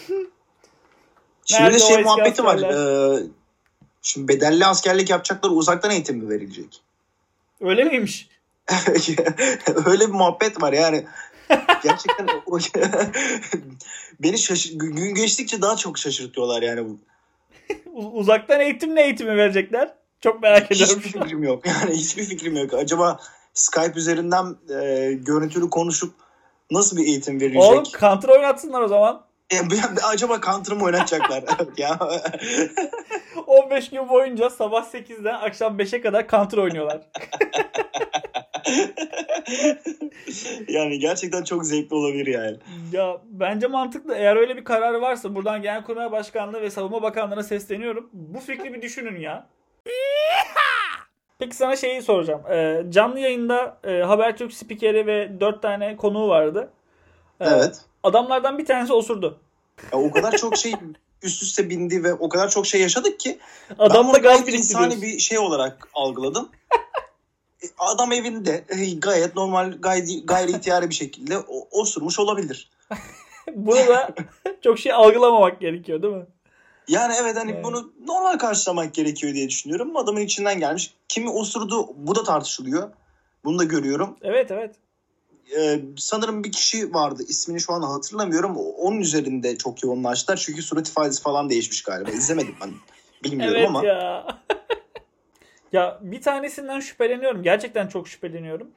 Şimdi 1.45 1.63
Nerede 1.63 1.75
de 1.75 1.79
şey 1.79 2.03
muhabbeti 2.03 2.45
var. 2.45 2.55
askerler? 2.55 3.19
Ee, 3.21 3.23
şimdi 4.03 4.29
bedelli 4.29 4.67
askerlik 4.67 5.11
yapacaklar 5.11 5.51
uzaktan 5.51 5.91
eğitim 5.91 6.17
mi 6.17 6.29
verilecek? 6.29 6.83
Öyle 7.61 7.85
miymiş? 7.85 8.29
Öyle 9.87 10.09
bir 10.09 10.13
muhabbet 10.13 10.63
var 10.63 10.73
yani. 10.73 11.05
Gerçekten 11.83 12.29
beni 14.21 14.39
şaşır, 14.39 14.79
gün 14.79 15.15
geçtikçe 15.15 15.63
daha 15.63 15.77
çok 15.77 15.99
şaşırtıyorlar 15.99 16.63
yani. 16.63 16.85
bu. 16.85 16.99
Uzaktan 18.13 18.61
eğitim 18.61 18.95
ne 18.95 19.03
eğitimi 19.03 19.37
verecekler? 19.37 19.95
Çok 20.21 20.43
merak 20.43 20.73
ediyorum. 20.73 20.99
Hiçbir 20.99 21.21
fikrim 21.21 21.43
yok. 21.43 21.67
Yani 21.67 21.95
hiçbir 21.95 22.25
fikrim 22.25 22.57
yok. 22.57 22.75
Acaba 22.75 23.21
Skype 23.55 23.93
üzerinden 23.97 24.57
e, 24.81 25.13
görüntülü 25.13 25.71
konuşup 25.71 26.15
nasıl 26.71 26.97
bir 26.97 27.07
eğitim 27.07 27.41
verilecek? 27.41 27.73
Oğlum 27.73 27.85
counter 28.01 28.29
oynatsınlar 28.29 28.81
o 28.81 28.89
zaman. 28.89 29.23
E, 29.51 29.57
acaba 30.03 30.41
Counter 30.41 30.77
mı 30.77 30.85
oynatacaklar? 30.85 31.45
ya 31.77 31.99
15 33.51 33.91
gün 33.91 34.09
boyunca 34.09 34.51
sabah 34.51 34.85
8'den 34.85 35.35
akşam 35.35 35.79
5'e 35.79 36.01
kadar 36.01 36.29
counter 36.29 36.59
oynuyorlar. 36.59 37.01
yani 40.69 40.99
gerçekten 40.99 41.45
çok 41.45 41.67
zevkli 41.67 41.95
olabilir 41.97 42.27
yani. 42.27 42.57
Ya 42.93 43.21
bence 43.25 43.67
mantıklı. 43.67 44.15
Eğer 44.15 44.37
öyle 44.37 44.57
bir 44.57 44.65
karar 44.65 44.95
varsa 44.95 45.35
buradan 45.35 45.63
Genelkurmay 45.63 46.13
Başkanlığı 46.13 46.63
ve 46.63 46.71
Savunma 46.71 47.03
Bakanlığı'na 47.03 47.43
sesleniyorum. 47.43 48.11
Bu 48.13 48.41
fikri 48.41 48.75
bir 48.75 48.83
düşünün 48.83 49.21
ya. 49.21 49.47
Peki 51.39 51.57
sana 51.57 51.77
şeyi 51.77 52.03
soracağım. 52.03 52.43
Ee, 52.51 52.85
canlı 52.89 53.21
yayında 53.21 53.79
e, 53.85 54.03
Habertürk 54.03 54.53
spikeri 54.53 55.07
ve 55.07 55.41
4 55.41 55.63
tane 55.63 55.97
konuğu 55.97 56.29
vardı. 56.29 56.71
Ee, 57.41 57.45
Evet. 57.49 57.81
Adamlardan 58.03 58.59
bir 58.59 58.67
tanesi 58.67 58.93
osurdu. 58.93 59.41
Ya 59.93 59.99
o 59.99 60.11
kadar 60.11 60.37
çok 60.37 60.57
şey 60.57 60.73
üst 61.23 61.43
üste 61.43 61.71
bindi 61.71 62.05
ve 62.05 62.15
o 62.15 62.29
kadar 62.29 62.49
çok 62.51 62.67
şey 62.67 62.81
yaşadık 62.81 63.21
ki 63.21 63.39
Adam 63.79 64.07
da 64.07 64.09
bunu 64.09 64.23
gaz 64.23 64.45
gayet 64.45 64.55
insani 64.55 65.03
bir 65.03 65.19
şey 65.19 65.39
olarak 65.39 65.89
algıladım. 65.95 66.49
E, 67.63 67.67
Adam 67.79 68.13
evinde 68.13 68.65
e, 68.69 68.95
gayet 68.95 69.37
normal 69.37 69.73
gayri, 69.79 70.27
gayri 70.27 70.51
ihtiyari 70.51 70.91
bir 70.91 70.95
şekilde 70.95 71.39
osurmuş 71.71 72.19
olabilir. 72.19 72.71
Bunu 73.55 73.77
da 73.77 74.15
çok 74.65 74.79
şey 74.79 74.93
algılamamak 74.93 75.61
gerekiyor 75.61 76.03
değil 76.03 76.15
mi? 76.15 76.27
Yani 76.89 77.15
evet 77.21 77.37
hani 77.37 77.53
Evet. 77.53 77.65
bunu 77.65 77.93
normal 78.07 78.39
karşılamak 78.39 78.95
gerekiyor 78.95 79.35
diye 79.35 79.49
düşünüyorum. 79.49 79.97
Adamın 79.97 80.21
içinden 80.21 80.61
gelmiş. 80.61 80.95
Kimi 81.09 81.31
osurdu 81.31 81.89
bu 81.97 82.15
da 82.15 82.25
tartışılıyor. 82.25 82.91
Bunu 83.45 83.59
da 83.59 83.65
görüyorum. 83.65 84.17
Evet 84.23 84.51
evet. 84.51 84.75
Ee, 85.59 85.81
sanırım 85.97 86.45
bir 86.45 86.53
kişi 86.53 86.95
vardı. 86.95 87.23
ismini 87.29 87.61
şu 87.61 87.73
an 87.73 87.83
hatırlamıyorum. 87.83 88.57
Onun 88.57 89.01
üzerinde 89.01 89.59
çok 89.59 89.83
yoğunlaştılar. 89.83 90.37
Çünkü 90.37 90.63
surat 90.63 90.89
ifadesi 90.89 91.23
falan 91.23 91.51
değişmiş 91.51 91.83
galiba. 91.83 92.11
İzlemedim 92.11 92.55
ben. 92.61 92.71
Bilmiyorum 93.25 93.57
Evet 93.59 93.69
ama. 93.69 93.85
ya. 93.85 94.27
ya 95.73 95.99
bir 96.03 96.23
tanesinden 96.23 96.81
şüpheleniyorum. 96.81 97.43
Gerçekten 97.43 97.87
çok 97.89 98.09
şüpheleniyorum. 98.09 98.71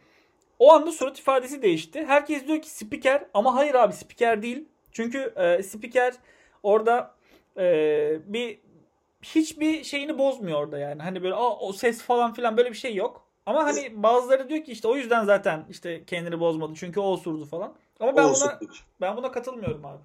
O 0.60 0.74
anda 0.74 0.92
surat 0.92 1.20
ifadesi 1.20 1.62
değişti. 1.62 2.06
Herkes 2.08 2.48
diyor 2.48 2.62
ki 2.62 2.70
spiker 2.70 3.26
ama 3.34 3.56
hayır 3.56 3.76
abi 3.76 3.94
spiker 3.94 4.42
değil. 4.42 4.66
Çünkü 4.92 5.34
e, 5.36 5.64
spiker 5.64 6.14
orada 6.64 7.16
e, 7.58 7.64
bir 8.26 8.60
hiçbir 9.22 9.84
şeyini 9.84 10.18
bozmuyor 10.18 10.60
orada 10.60 10.78
yani. 10.78 11.02
Hani 11.02 11.24
böyle 11.24 11.36
Aa, 11.36 11.60
o 11.60 11.74
ses 11.74 12.02
falan 12.02 12.34
filan 12.34 12.58
böyle 12.58 12.70
bir 12.72 12.78
şey 12.78 12.96
yok. 12.96 13.23
Ama 13.46 13.64
hani 13.64 14.04
bazıları 14.04 14.50
diyor 14.50 14.64
ki 14.64 14.72
işte 14.72 14.88
o 14.88 14.96
yüzden 14.96 15.26
zaten 15.26 15.66
işte 15.70 16.04
kendini 16.06 16.40
bozmadı. 16.40 16.74
Çünkü 16.76 17.00
o 17.00 17.04
osurdu 17.04 17.46
falan. 17.46 17.74
Ama 18.00 18.16
ben 18.18 18.24
O 18.24 18.26
buna 18.26 18.32
osurdu. 18.32 18.72
ben 19.02 19.18
buna 19.18 19.32
katılmıyorum 19.32 19.86
abi. 19.86 20.02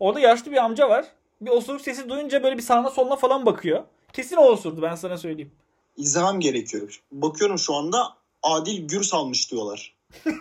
Orada 0.00 0.20
yaşlı 0.20 0.50
bir 0.52 0.56
amca 0.56 0.88
var. 0.88 1.04
Bir 1.40 1.50
osuruk 1.50 1.80
sesi 1.80 2.08
duyunca 2.08 2.42
böyle 2.42 2.56
bir 2.56 2.62
sağına 2.62 2.90
soluna 2.90 3.16
falan 3.16 3.46
bakıyor. 3.46 3.84
Kesin 4.12 4.36
o 4.36 4.42
osurdu 4.44 4.82
ben 4.82 4.94
sana 4.94 5.16
söyleyeyim. 5.18 5.52
İzdiham 5.96 6.40
gerekiyor. 6.40 7.02
Bakıyorum 7.12 7.58
şu 7.58 7.74
anda 7.74 8.06
Adil 8.42 8.88
Gürs 8.88 9.14
almış 9.14 9.50
diyorlar. 9.52 9.94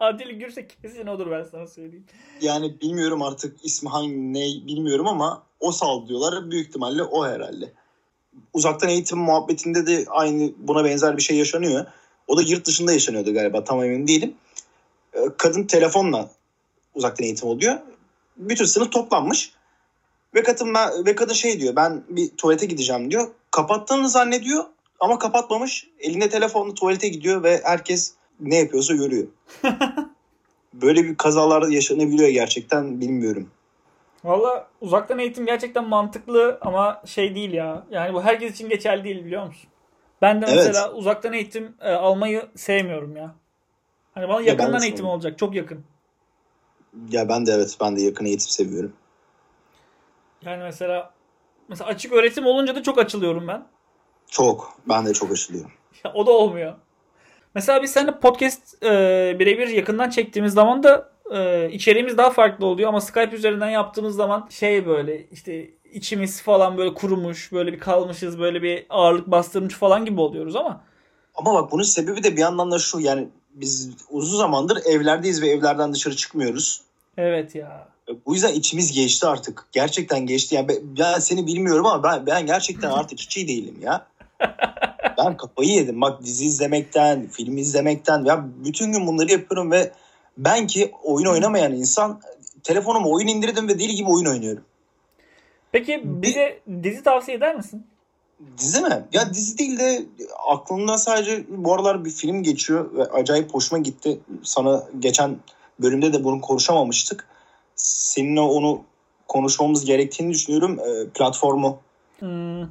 Adil 0.00 0.30
Gürse 0.30 0.68
kesin 0.82 1.06
odur 1.06 1.30
ben 1.30 1.42
sana 1.44 1.66
söyleyeyim. 1.66 2.06
Yani 2.40 2.80
bilmiyorum 2.80 3.22
artık 3.22 3.64
ismi 3.64 3.88
hangi 3.88 4.32
ne 4.34 4.40
bilmiyorum 4.66 5.06
ama 5.06 5.42
o 5.60 5.72
sal 5.72 6.08
diyorlar. 6.08 6.50
Büyük 6.50 6.68
ihtimalle 6.68 7.02
o 7.02 7.26
herhalde. 7.26 7.72
Uzaktan 8.52 8.90
eğitim 8.90 9.18
muhabbetinde 9.18 9.86
de 9.86 10.04
aynı 10.08 10.52
buna 10.58 10.84
benzer 10.84 11.16
bir 11.16 11.22
şey 11.22 11.36
yaşanıyor. 11.36 11.86
O 12.26 12.36
da 12.36 12.42
yurt 12.42 12.66
dışında 12.66 12.92
yaşanıyordu 12.92 13.34
galiba 13.34 13.64
tam 13.64 13.84
emin 13.84 14.06
değilim. 14.06 14.34
Ee, 15.14 15.18
Kadın 15.36 15.64
telefonla 15.64 16.30
uzaktan 16.94 17.24
eğitim 17.24 17.48
oluyor. 17.48 17.78
Bütün 18.36 18.64
sınıf 18.64 18.92
toplanmış. 18.92 19.52
Ve 20.34 20.42
kadın, 20.42 20.74
ben, 20.74 21.06
ve 21.06 21.14
kadın 21.14 21.32
şey 21.32 21.60
diyor 21.60 21.76
ben 21.76 22.04
bir 22.08 22.28
tuvalete 22.28 22.66
gideceğim 22.66 23.10
diyor. 23.10 23.28
Kapattığını 23.50 24.08
zannediyor 24.08 24.64
ama 25.00 25.18
kapatmamış. 25.18 25.86
Elinde 26.00 26.28
telefonla 26.28 26.74
tuvalete 26.74 27.08
gidiyor 27.08 27.42
ve 27.42 27.60
herkes 27.64 28.14
ne 28.40 28.56
yapıyorsa 28.56 28.94
görüyor. 28.94 29.26
Böyle 30.74 31.04
bir 31.04 31.16
kazalar 31.16 31.68
yaşanabiliyor 31.68 32.28
gerçekten 32.28 33.00
bilmiyorum. 33.00 33.50
Valla 34.24 34.68
uzaktan 34.80 35.18
eğitim 35.18 35.46
gerçekten 35.46 35.88
mantıklı 35.88 36.58
ama 36.60 37.02
şey 37.04 37.34
değil 37.34 37.52
ya. 37.52 37.86
Yani 37.90 38.14
bu 38.14 38.22
herkes 38.22 38.54
için 38.54 38.68
geçerli 38.68 39.04
değil 39.04 39.24
biliyor 39.24 39.46
musun? 39.46 39.70
Ben 40.22 40.42
de 40.42 40.46
Evet. 40.48 40.56
mesela 40.56 40.92
uzaktan 40.92 41.32
eğitim 41.32 41.74
e, 41.80 41.90
almayı 41.92 42.48
sevmiyorum 42.56 43.16
ya. 43.16 43.34
Hani 44.14 44.28
bana 44.28 44.38
de 44.38 44.48
yakından 44.48 44.72
eğitim 44.72 44.88
sevmiyorum. 44.96 45.10
olacak. 45.10 45.38
Çok 45.38 45.54
yakın. 45.54 45.84
Ya 47.10 47.28
ben 47.28 47.46
de 47.46 47.52
evet 47.52 47.76
ben 47.80 47.96
de 47.96 48.02
yakın 48.02 48.24
eğitim 48.24 48.48
seviyorum. 48.48 48.92
Yani 50.42 50.62
mesela 50.62 51.10
mesela 51.68 51.90
açık 51.90 52.12
öğretim 52.12 52.46
olunca 52.46 52.74
da 52.74 52.82
çok 52.82 52.98
açılıyorum 52.98 53.48
ben. 53.48 53.66
Çok. 54.30 54.78
Ben 54.88 55.06
de 55.06 55.12
çok 55.12 55.32
aşılıyorum. 55.32 55.70
Ya 56.04 56.12
o 56.14 56.26
da 56.26 56.30
olmuyor. 56.30 56.74
Mesela 57.54 57.82
biz 57.82 57.90
seninle 57.92 58.18
podcast 58.20 58.84
e, 58.84 59.36
birebir 59.38 59.68
yakından 59.68 60.10
çektiğimiz 60.10 60.52
zaman 60.52 60.82
da 60.82 61.12
e, 61.34 61.70
içeriğimiz 61.72 62.18
daha 62.18 62.30
farklı 62.30 62.66
oluyor 62.66 62.88
ama 62.88 63.00
Skype 63.00 63.36
üzerinden 63.36 63.70
yaptığımız 63.70 64.16
zaman 64.16 64.48
şey 64.50 64.86
böyle 64.86 65.26
işte 65.26 65.70
içimiz 65.92 66.42
falan 66.42 66.78
böyle 66.78 66.94
kurumuş, 66.94 67.52
böyle 67.52 67.72
bir 67.72 67.78
kalmışız, 67.78 68.38
böyle 68.38 68.62
bir 68.62 68.86
ağırlık 68.90 69.26
bastırmış 69.26 69.74
falan 69.74 70.04
gibi 70.04 70.20
oluyoruz 70.20 70.56
ama. 70.56 70.80
Ama 71.34 71.54
bak 71.54 71.72
bunun 71.72 71.82
sebebi 71.82 72.22
de 72.22 72.32
bir 72.32 72.40
yandan 72.40 72.70
da 72.70 72.78
şu 72.78 73.00
yani 73.00 73.28
biz 73.50 73.90
uzun 74.10 74.38
zamandır 74.38 74.78
evlerdeyiz 74.86 75.42
ve 75.42 75.48
evlerden 75.48 75.92
dışarı 75.92 76.16
çıkmıyoruz. 76.16 76.80
Evet 77.16 77.54
ya. 77.54 77.88
Bu 78.26 78.34
yüzden 78.34 78.52
içimiz 78.52 78.92
geçti 78.92 79.26
artık. 79.26 79.66
Gerçekten 79.72 80.26
geçti. 80.26 80.54
Yani 80.54 80.68
ben, 80.68 80.76
ben 80.98 81.18
seni 81.18 81.46
bilmiyorum 81.46 81.86
ama 81.86 82.02
ben 82.02 82.26
ben 82.26 82.46
gerçekten 82.46 82.90
artık 82.90 83.18
hiç 83.18 83.36
iyi 83.36 83.48
değilim 83.48 83.76
ya. 83.82 84.06
ben 85.18 85.36
kafayı 85.36 85.70
yedim. 85.70 86.00
Bak 86.00 86.22
dizi 86.22 86.44
izlemekten, 86.44 87.26
film 87.26 87.56
izlemekten 87.56 88.24
ya 88.24 88.44
bütün 88.64 88.92
gün 88.92 89.06
bunları 89.06 89.32
yapıyorum 89.32 89.70
ve 89.70 89.92
ben 90.38 90.66
ki 90.66 90.92
oyun 91.04 91.26
oynamayan 91.26 91.72
insan 91.72 92.20
telefonuma 92.62 93.08
oyun 93.08 93.26
indirdim 93.26 93.68
ve 93.68 93.78
deli 93.78 93.94
gibi 93.94 94.10
oyun 94.10 94.26
oynuyorum. 94.26 94.64
Peki 95.72 96.00
bize 96.04 96.60
dizi 96.82 97.02
tavsiye 97.02 97.36
eder 97.36 97.56
misin? 97.56 97.86
Dizi 98.58 98.80
mi? 98.80 99.04
Ya 99.12 99.34
dizi 99.34 99.58
değil 99.58 99.78
de 99.78 100.04
aklımda 100.48 100.98
sadece 100.98 101.44
bu 101.48 101.74
aralar 101.74 102.04
bir 102.04 102.10
film 102.10 102.42
geçiyor 102.42 102.94
ve 102.94 103.04
acayip 103.04 103.54
hoşuma 103.54 103.78
gitti. 103.78 104.18
Sana 104.42 104.84
geçen 104.98 105.36
bölümde 105.80 106.12
de 106.12 106.24
bunu 106.24 106.40
konuşamamıştık. 106.40 107.26
Seninle 107.76 108.40
onu 108.40 108.82
konuşmamız 109.28 109.84
gerektiğini 109.84 110.32
düşünüyorum. 110.32 110.78
E, 110.80 111.08
platformu. 111.08 111.78
Hmm. 112.18 112.62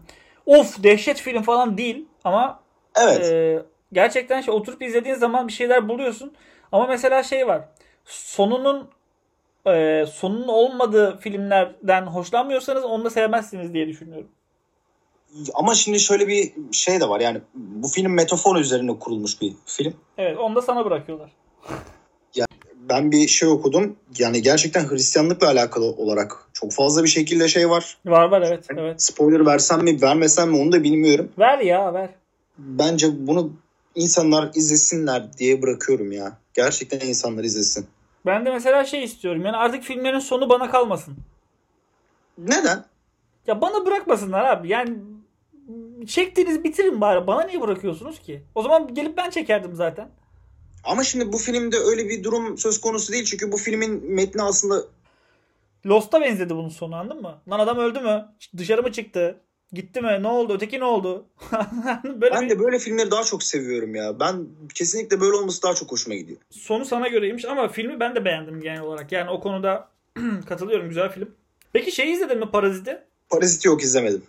Of 0.45 0.83
dehşet 0.83 1.21
film 1.21 1.43
falan 1.43 1.77
değil 1.77 2.05
ama 2.23 2.59
Evet. 2.95 3.31
e, 3.31 3.63
gerçekten 3.93 4.41
şey 4.41 4.53
oturup 4.53 4.81
izlediğin 4.81 5.15
zaman 5.15 5.47
bir 5.47 5.53
şeyler 5.53 5.89
buluyorsun. 5.89 6.33
Ama 6.71 6.87
mesela 6.87 7.23
şey 7.23 7.47
var. 7.47 7.61
Sonunun 8.05 8.87
e, 9.67 10.05
sonunun 10.11 10.47
olmadığı 10.47 11.17
filmlerden 11.17 12.01
hoşlanmıyorsanız 12.01 12.83
onu 12.83 13.05
da 13.05 13.09
sevmezsiniz 13.09 13.73
diye 13.73 13.87
düşünüyorum. 13.87 14.27
Ama 15.53 15.75
şimdi 15.75 15.99
şöyle 15.99 16.27
bir 16.27 16.53
şey 16.71 16.99
de 16.99 17.09
var. 17.09 17.19
Yani 17.19 17.41
bu 17.53 17.87
film 17.87 18.13
metafor 18.13 18.55
üzerine 18.55 18.99
kurulmuş 18.99 19.41
bir 19.41 19.53
film. 19.65 19.93
Evet 20.17 20.37
onu 20.37 20.55
da 20.55 20.61
sana 20.61 20.85
bırakıyorlar. 20.85 21.31
Ben 22.89 23.11
bir 23.11 23.27
şey 23.27 23.49
okudum. 23.49 23.95
Yani 24.17 24.41
gerçekten 24.41 24.89
Hristiyanlıkla 24.89 25.47
alakalı 25.47 25.85
olarak 25.85 26.49
çok 26.53 26.71
fazla 26.71 27.03
bir 27.03 27.09
şekilde 27.09 27.47
şey 27.47 27.69
var. 27.69 27.97
Var 28.05 28.25
var 28.25 28.41
evet 28.41 28.65
evet. 28.77 29.01
Spoiler 29.01 29.45
versem 29.45 29.83
mi 29.83 30.01
vermesem 30.01 30.49
mi 30.49 30.57
onu 30.57 30.71
da 30.71 30.83
bilmiyorum. 30.83 31.31
Ver 31.39 31.59
ya 31.59 31.93
ver. 31.93 32.09
Bence 32.57 33.07
bunu 33.27 33.51
insanlar 33.97 34.51
izlesinler 34.55 35.37
diye 35.37 35.61
bırakıyorum 35.61 36.11
ya. 36.11 36.37
Gerçekten 36.53 37.07
insanlar 37.07 37.43
izlesin. 37.43 37.87
Ben 38.25 38.45
de 38.45 38.51
mesela 38.51 38.85
şey 38.85 39.03
istiyorum. 39.03 39.45
Yani 39.45 39.57
artık 39.57 39.83
filmlerin 39.83 40.19
sonu 40.19 40.49
bana 40.49 40.71
kalmasın. 40.71 41.17
Neden? 42.37 42.85
Ya 43.47 43.61
bana 43.61 43.85
bırakmasınlar 43.85 44.45
abi. 44.45 44.69
Yani 44.69 44.97
çektiniz 46.07 46.63
bitirin 46.63 47.01
bari. 47.01 47.27
Bana 47.27 47.43
niye 47.43 47.61
bırakıyorsunuz 47.61 48.19
ki? 48.19 48.43
O 48.55 48.61
zaman 48.61 48.93
gelip 48.93 49.17
ben 49.17 49.29
çekerdim 49.29 49.75
zaten. 49.75 50.09
Ama 50.83 51.03
şimdi 51.03 51.33
bu 51.33 51.37
filmde 51.37 51.77
öyle 51.77 52.09
bir 52.09 52.23
durum 52.23 52.57
söz 52.57 52.81
konusu 52.81 53.13
değil. 53.13 53.25
Çünkü 53.25 53.51
bu 53.51 53.57
filmin 53.57 54.13
metni 54.13 54.41
aslında 54.41 54.83
Lost'a 55.85 56.21
benzedi 56.21 56.55
bunun 56.55 56.69
sonu 56.69 56.95
anladın 56.95 57.21
mı? 57.21 57.41
Lan 57.49 57.59
adam 57.59 57.77
öldü 57.77 57.99
mü? 57.99 58.25
Dışarı 58.57 58.83
mı 58.83 58.91
çıktı? 58.91 59.41
Gitti 59.73 60.01
mi? 60.01 60.23
Ne 60.23 60.27
oldu? 60.27 60.53
Öteki 60.53 60.79
ne 60.79 60.83
oldu? 60.85 61.25
böyle 62.03 62.35
ben 62.35 62.45
bir 62.45 62.49
de 62.49 62.59
böyle 62.59 62.79
filmleri 62.79 63.11
daha 63.11 63.23
çok 63.23 63.43
seviyorum 63.43 63.95
ya. 63.95 64.19
Ben 64.19 64.47
kesinlikle 64.73 65.21
böyle 65.21 65.35
olması 65.37 65.63
daha 65.63 65.73
çok 65.73 65.91
hoşuma 65.91 66.15
gidiyor. 66.15 66.39
sonu 66.49 66.85
sana 66.85 67.07
göreymiş 67.07 67.45
ama 67.45 67.67
filmi 67.67 67.99
ben 67.99 68.15
de 68.15 68.25
beğendim 68.25 68.61
genel 68.61 68.81
olarak. 68.81 69.11
Yani 69.11 69.29
o 69.29 69.39
konuda 69.39 69.89
katılıyorum. 70.49 70.89
Güzel 70.89 71.11
film. 71.11 71.29
Peki 71.73 71.91
şey 71.91 72.13
izledin 72.13 72.39
mi 72.39 72.51
Parazit'i? 72.51 72.97
Parazit'i 73.29 73.67
yok 73.67 73.83
izlemedim. 73.83 74.23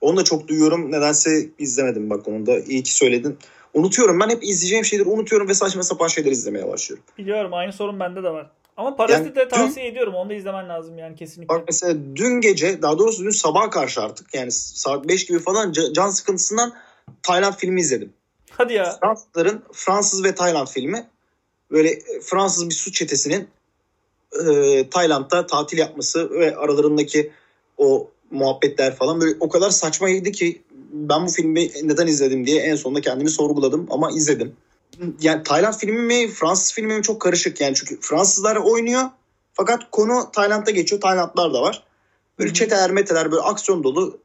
Onu 0.00 0.16
da 0.16 0.24
çok 0.24 0.48
duyuyorum. 0.48 0.92
Nedense 0.92 1.48
izlemedim 1.58 2.10
bak 2.10 2.28
onu 2.28 2.46
da. 2.46 2.58
İyi 2.58 2.82
ki 2.82 2.94
söyledin. 2.94 3.38
Unutuyorum. 3.74 4.20
Ben 4.20 4.28
hep 4.28 4.42
izleyeceğim 4.44 4.84
şeyleri 4.84 5.08
unutuyorum 5.08 5.48
ve 5.48 5.54
saçma 5.54 5.82
sapan 5.82 6.08
şeyler 6.08 6.32
izlemeye 6.32 6.68
başlıyorum. 6.68 7.04
Biliyorum 7.18 7.54
aynı 7.54 7.72
sorun 7.72 8.00
bende 8.00 8.22
de 8.22 8.30
var. 8.30 8.50
Ama 8.80 8.96
Parazit'i 8.96 9.34
de 9.36 9.40
Yani 9.40 9.50
dün- 9.50 9.56
tavsiye 9.56 9.86
ediyorum. 9.86 10.14
Onu 10.14 10.30
da 10.30 10.34
izlemen 10.34 10.68
lazım 10.68 10.98
yani 10.98 11.16
kesinlikle. 11.16 11.54
Bak 11.54 11.64
mesela 11.68 11.94
dün 12.16 12.40
gece 12.40 12.82
daha 12.82 12.98
doğrusu 12.98 13.24
dün 13.24 13.30
sabaha 13.30 13.70
karşı 13.70 14.00
artık 14.02 14.34
yani 14.34 14.52
saat 14.52 15.08
5 15.08 15.26
gibi 15.26 15.38
falan 15.38 15.72
ca- 15.72 15.92
can 15.94 16.10
sıkıntısından 16.10 16.72
Tayland 17.22 17.54
filmi 17.54 17.80
izledim. 17.80 18.12
Hadi 18.50 18.72
ya. 18.72 18.98
Fransızların 19.00 19.62
Fransız 19.72 20.24
ve 20.24 20.34
Tayland 20.34 20.66
filmi. 20.66 21.06
Böyle 21.70 21.90
e, 21.90 22.20
Fransız 22.22 22.68
bir 22.68 22.74
suç 22.74 22.94
çetesinin 22.94 23.48
e, 24.46 24.88
Tayland'da 24.90 25.46
tatil 25.46 25.78
yapması 25.78 26.30
ve 26.30 26.56
aralarındaki 26.56 27.32
o 27.78 28.10
muhabbetler 28.30 28.96
falan 28.96 29.20
böyle 29.20 29.36
o 29.40 29.48
kadar 29.48 29.70
saçmaydı 29.70 30.30
ki 30.32 30.62
ben 30.92 31.26
bu 31.26 31.30
filmi 31.30 31.70
neden 31.82 32.06
izledim 32.06 32.46
diye 32.46 32.62
en 32.62 32.76
sonunda 32.76 33.00
kendimi 33.00 33.30
sorguladım 33.30 33.86
ama 33.90 34.10
izledim. 34.10 34.56
Yani 35.20 35.42
Tayland 35.42 35.74
filmi 35.74 36.00
mi 36.00 36.28
Fransız 36.28 36.74
filmi 36.74 36.96
mi 36.96 37.02
çok 37.02 37.20
karışık 37.20 37.60
yani 37.60 37.74
çünkü 37.74 38.00
Fransızlar 38.00 38.56
oynuyor 38.56 39.02
fakat 39.52 39.90
konu 39.90 40.30
Tayland'da 40.32 40.70
geçiyor 40.70 41.00
Taylandlar 41.00 41.54
da 41.54 41.62
var. 41.62 41.82
Böyle 42.38 42.52
çeteler 42.52 42.90
meteler 42.90 43.30
böyle 43.30 43.42
aksiyon 43.42 43.84
dolu 43.84 44.20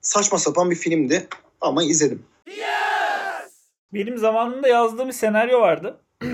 saçma 0.00 0.38
sapan 0.38 0.70
bir 0.70 0.76
filmdi 0.76 1.28
ama 1.60 1.82
izledim. 1.82 2.26
Benim 3.94 4.18
zamanında 4.18 4.68
yazdığım 4.68 5.08
bir 5.08 5.12
senaryo 5.12 5.60
vardı. 5.60 6.00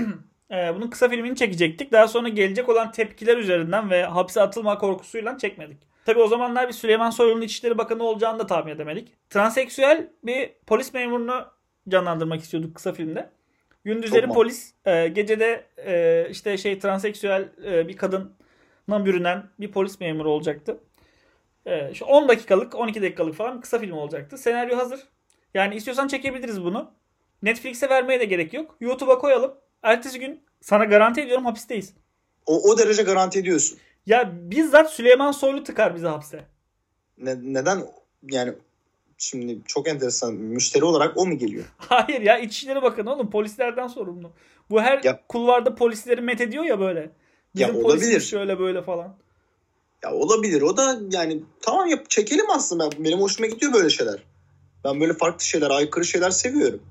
Ee, 0.51 0.75
Bunun 0.75 0.87
kısa 0.87 1.09
filmini 1.09 1.35
çekecektik. 1.35 1.91
Daha 1.91 2.07
sonra 2.07 2.29
gelecek 2.29 2.69
olan 2.69 2.91
tepkiler 2.91 3.37
üzerinden 3.37 3.89
ve 3.89 4.05
hapse 4.05 4.41
atılma 4.41 4.77
korkusuyla 4.77 5.37
çekmedik. 5.37 5.77
Tabi 6.05 6.19
o 6.19 6.27
zamanlar 6.27 6.67
bir 6.67 6.73
Süleyman 6.73 7.09
Soylu'nun 7.09 7.41
İçişleri 7.41 7.77
Bakanı 7.77 8.03
olacağını 8.03 8.39
da 8.39 8.47
tahmin 8.47 8.71
edemedik. 8.71 9.29
Transseksüel 9.29 10.09
bir 10.23 10.53
polis 10.67 10.93
memurunu 10.93 11.45
canlandırmak 11.89 12.41
istiyorduk 12.41 12.75
kısa 12.75 12.93
filmde. 12.93 13.29
Gündüzleri 13.83 14.25
Çok 14.25 14.35
polis, 14.35 14.73
e, 14.85 15.07
gecede 15.07 15.65
e, 15.77 16.27
işte 16.29 16.57
şey 16.57 16.79
transseksüel 16.79 17.49
e, 17.65 17.87
bir 17.87 17.97
kadına 17.97 19.05
bürünen 19.05 19.43
bir 19.59 19.71
polis 19.71 19.99
memuru 19.99 20.31
olacaktı. 20.31 20.77
E, 21.65 21.93
şu 21.93 22.05
10 22.05 22.27
dakikalık, 22.27 22.75
12 22.75 23.01
dakikalık 23.01 23.35
falan 23.35 23.61
kısa 23.61 23.79
film 23.79 23.91
olacaktı. 23.91 24.37
Senaryo 24.37 24.77
hazır. 24.77 24.99
Yani 25.53 25.75
istiyorsan 25.75 26.07
çekebiliriz 26.07 26.63
bunu. 26.63 26.91
Netflix'e 27.41 27.89
vermeye 27.89 28.19
de 28.19 28.25
gerek 28.25 28.53
yok. 28.53 28.75
YouTube'a 28.79 29.17
koyalım. 29.17 29.53
Ertesi 29.83 30.19
gün 30.19 30.41
sana 30.61 30.85
garanti 30.85 31.21
ediyorum 31.21 31.45
hapisteyiz. 31.45 31.93
O, 32.45 32.71
o 32.71 32.77
derece 32.77 33.03
garanti 33.03 33.39
ediyorsun. 33.39 33.79
Ya 34.05 34.31
bizzat 34.35 34.93
Süleyman 34.93 35.31
Soylu 35.31 35.63
tıkar 35.63 35.95
bizi 35.95 36.07
hapse. 36.07 36.45
Ne- 37.17 37.53
neden 37.53 37.81
yani 38.23 38.53
şimdi 39.17 39.59
çok 39.65 39.87
enteresan 39.87 40.33
müşteri 40.33 40.83
olarak 40.85 41.17
o 41.17 41.25
mu 41.25 41.37
geliyor? 41.37 41.65
Hayır 41.77 42.21
ya 42.21 42.37
İçişleri 42.37 42.81
Bakanı 42.81 43.13
oğlum 43.13 43.29
polislerden 43.29 43.87
sorumlu. 43.87 44.31
Bu 44.69 44.81
her 44.81 45.03
Ya- 45.03 45.21
kulvarda 45.29 45.75
polisleri 45.75 46.21
met 46.21 46.41
ediyor 46.41 46.63
ya 46.63 46.79
böyle. 46.79 47.09
Bizim 47.55 47.75
Ya 47.75 47.81
olabilir. 47.83 48.19
şöyle 48.21 48.59
böyle 48.59 48.81
falan. 48.81 49.15
Ya 50.03 50.13
olabilir 50.13 50.61
o 50.61 50.77
da 50.77 50.99
yani 51.11 51.43
tamam 51.61 51.87
yap 51.87 52.09
çekelim 52.09 52.45
aslında 52.49 52.91
Ben- 52.91 53.03
benim 53.05 53.19
hoşuma 53.21 53.47
gidiyor 53.47 53.73
böyle 53.73 53.89
şeyler. 53.89 54.23
Ben 54.83 54.99
böyle 55.01 55.13
farklı 55.13 55.45
şeyler 55.45 55.69
aykırı 55.69 56.05
şeyler 56.05 56.29
seviyorum. 56.29 56.81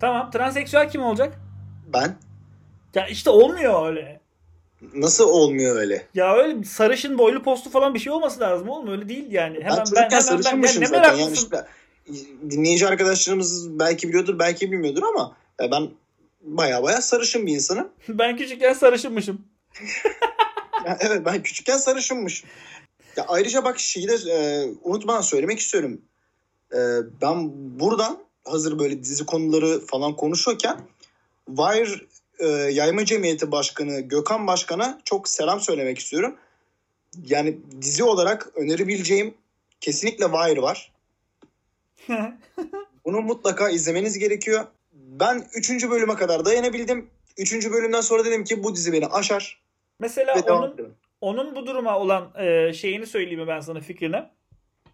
Tamam 0.00 0.30
transseksüel 0.30 0.90
kim 0.90 1.02
olacak? 1.02 1.38
Ben 1.92 2.16
Ya 2.94 3.06
işte 3.06 3.30
olmuyor 3.30 3.86
öyle. 3.88 4.20
Nasıl 4.94 5.28
olmuyor 5.28 5.76
öyle? 5.76 6.06
Ya 6.14 6.36
öyle 6.36 6.64
sarışın 6.64 7.18
boylu 7.18 7.42
postu 7.42 7.70
falan 7.70 7.94
bir 7.94 7.98
şey 7.98 8.12
olması 8.12 8.40
lazım 8.40 8.68
oğlum 8.68 8.90
öyle 8.90 9.08
değil 9.08 9.32
yani. 9.32 9.56
Hemen 9.64 9.78
ben 9.78 9.84
ben, 9.94 10.00
hemen 10.00 10.10
ben, 10.10 10.20
sarışınmışım 10.20 10.82
ne 10.82 10.86
zaten. 10.86 11.14
Yani 11.14 11.32
işte, 11.32 11.66
dinleyici 12.50 12.86
arkadaşlarımız 12.86 13.78
belki 13.78 14.08
biliyordur 14.08 14.38
belki 14.38 14.72
bilmiyordur 14.72 15.02
ama 15.02 15.36
ya 15.60 15.70
ben 15.70 15.90
baya 16.42 16.82
baya 16.82 17.02
sarışın 17.02 17.46
bir 17.46 17.52
insanım. 17.52 17.88
Ben 18.08 18.36
küçükken 18.36 18.72
sarışınmışım. 18.72 19.44
Evet 21.00 21.22
ben 21.26 21.42
küçükken 21.42 21.76
sarışınmışım. 21.76 22.48
Ya 23.16 23.24
ayrıca 23.28 23.64
bak 23.64 23.80
şeyi 23.80 24.08
de 24.08 24.14
e, 24.14 24.68
unutmadan 24.82 25.20
söylemek 25.20 25.58
istiyorum. 25.58 26.00
E, 26.72 26.78
ben 27.22 27.50
buradan 27.80 28.18
hazır 28.44 28.78
böyle 28.78 29.04
dizi 29.04 29.26
konuları 29.26 29.86
falan 29.86 30.16
konuşuyorken 30.16 30.80
Wire 31.46 32.00
e, 32.38 32.46
Yayma 32.48 33.04
Cemiyeti 33.04 33.52
Başkanı 33.52 34.00
Gökhan 34.00 34.46
Başkan'a 34.46 35.00
çok 35.04 35.28
selam 35.28 35.60
söylemek 35.60 35.98
istiyorum. 35.98 36.36
Yani 37.24 37.58
dizi 37.80 38.04
olarak 38.04 38.50
önerebileceğim 38.56 39.34
kesinlikle 39.80 40.24
Wire 40.24 40.62
var. 40.62 40.92
Bunu 43.04 43.20
mutlaka 43.20 43.70
izlemeniz 43.70 44.18
gerekiyor. 44.18 44.64
Ben 44.92 45.46
3. 45.54 45.90
bölüme 45.90 46.14
kadar 46.14 46.44
dayanabildim. 46.44 47.10
3. 47.38 47.70
bölümden 47.70 48.00
sonra 48.00 48.24
dedim 48.24 48.44
ki 48.44 48.64
bu 48.64 48.74
dizi 48.74 48.92
beni 48.92 49.06
aşar 49.06 49.62
Mesela 49.98 50.36
ve 50.36 50.46
devam 50.46 50.62
onun 50.62 50.74
ederim. 50.74 50.94
onun 51.20 51.54
bu 51.54 51.66
duruma 51.66 51.98
olan 51.98 52.32
e, 52.38 52.72
şeyini 52.72 53.06
söyleyeyim 53.06 53.40
mi 53.40 53.46
ben 53.46 53.60
sana 53.60 53.80
fikrini? 53.80 54.24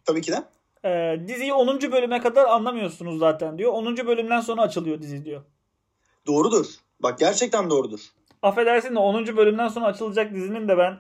Tabii 0.05 0.23
ki 0.23 0.33
de. 0.33 0.43
E, 0.89 1.21
diziyi 1.29 1.53
10. 1.53 1.93
bölüme 1.93 2.21
kadar 2.21 2.45
anlamıyorsunuz 2.45 3.19
zaten 3.19 3.59
diyor. 3.59 3.73
10. 3.73 3.97
bölümden 3.97 4.41
sonra 4.41 4.63
açılıyor 4.63 5.03
dizi 5.03 5.25
diyor. 5.25 5.43
Doğrudur. 6.27 6.67
Bak 7.03 7.19
gerçekten 7.19 7.71
doğrudur. 7.71 8.01
Affedersin 8.43 8.95
de 8.95 8.99
10. 8.99 9.37
bölümden 9.37 9.69
sonra 9.69 9.87
açılacak 9.87 10.35
dizinin 10.35 10.69
de 10.69 10.79
ben 10.79 10.99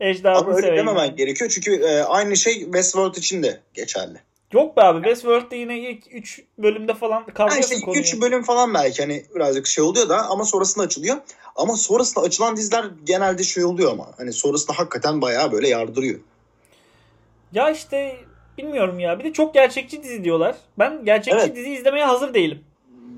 Ecdadını 0.00 0.38
Ama 0.38 0.56
öyle 0.56 0.76
dememen 0.76 1.16
gerekiyor 1.16 1.50
çünkü 1.50 1.74
e, 1.74 2.02
aynı 2.02 2.36
şey 2.36 2.54
Westworld 2.54 3.14
için 3.14 3.42
de 3.42 3.60
geçerli. 3.74 4.20
Yok 4.52 4.76
be 4.76 4.82
abi 4.82 4.98
Westworld'da 4.98 5.54
yine 5.54 5.78
ilk 5.78 6.02
3 6.12 6.42
bölümde 6.58 6.94
falan 6.94 7.26
kavruyorsun 7.26 7.74
işte 7.74 7.84
konuyu. 7.84 8.00
3 8.00 8.20
bölüm 8.20 8.42
falan 8.42 8.74
belki 8.74 9.02
hani 9.02 9.24
birazcık 9.34 9.66
şey 9.66 9.84
oluyor 9.84 10.08
da 10.08 10.26
ama 10.26 10.44
sonrasında 10.44 10.84
açılıyor. 10.84 11.16
Ama 11.56 11.76
sonrasında 11.76 12.24
açılan 12.24 12.56
diziler 12.56 12.84
genelde 13.04 13.42
şey 13.42 13.64
oluyor 13.64 13.92
ama 13.92 14.06
hani 14.16 14.32
sonrasında 14.32 14.78
hakikaten 14.78 15.22
bayağı 15.22 15.52
böyle 15.52 15.68
yardırıyor. 15.68 16.20
Ya 17.52 17.70
işte 17.70 18.16
bilmiyorum 18.58 18.98
ya. 18.98 19.18
Bir 19.18 19.24
de 19.24 19.32
çok 19.32 19.54
gerçekçi 19.54 20.02
dizi 20.02 20.24
diyorlar. 20.24 20.56
Ben 20.78 21.04
gerçekçi 21.04 21.40
Evet. 21.40 21.56
dizi 21.56 21.70
izlemeye 21.70 22.04
hazır 22.04 22.34
değilim. 22.34 22.64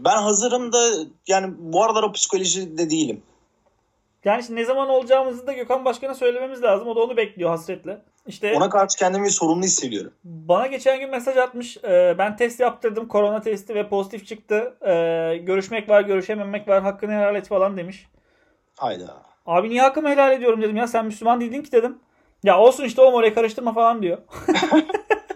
Ben 0.05 0.17
hazırım 0.23 0.73
da 0.73 0.91
yani 1.27 1.55
bu 1.59 1.85
aralar 1.85 2.03
o 2.03 2.13
psikolojide 2.13 2.91
değilim. 2.91 3.23
Yani 4.25 4.41
işte 4.41 4.55
ne 4.55 4.65
zaman 4.65 4.89
olacağımızı 4.89 5.47
da 5.47 5.53
Gökhan 5.53 5.85
Başkan'a 5.85 6.15
söylememiz 6.15 6.63
lazım. 6.63 6.89
O 6.89 6.97
da 6.97 7.01
onu 7.01 7.17
bekliyor 7.17 7.51
hasretle. 7.51 8.03
İşte 8.27 8.55
Ona 8.57 8.71
karşı 8.71 8.99
kendimi 8.99 9.31
sorumlu 9.31 9.63
hissediyorum. 9.65 10.13
bana 10.25 10.67
geçen 10.67 11.01
gün 11.01 11.11
mesaj 11.11 11.37
atmış. 11.37 11.77
Ee, 11.85 12.15
ben 12.19 12.37
test 12.37 12.61
yaptırdım. 12.61 13.09
Korona 13.09 13.41
testi 13.41 13.75
ve 13.75 13.89
pozitif 13.89 14.27
çıktı. 14.27 14.75
Ee, 14.87 15.37
görüşmek 15.37 15.89
var, 15.89 16.01
görüşememek 16.03 16.69
var. 16.69 16.83
Hakkını 16.83 17.13
helal 17.13 17.35
et 17.37 17.49
falan 17.49 17.77
demiş. 17.77 18.07
Hayda. 18.77 19.17
Abi 19.47 19.69
niye 19.69 19.81
hakkımı 19.81 20.09
helal 20.09 20.33
ediyorum 20.33 20.63
dedim 20.63 20.77
ya. 20.77 20.87
Sen 20.87 21.07
Müslüman 21.07 21.41
değildin 21.41 21.63
ki 21.63 21.73
dedim. 21.73 21.99
Ya 22.43 22.59
olsun 22.61 22.85
işte 22.85 23.03
oğlum 23.03 23.15
oraya 23.15 23.35
karıştırma 23.35 23.73
falan 23.75 24.03
diyor. 24.03 24.19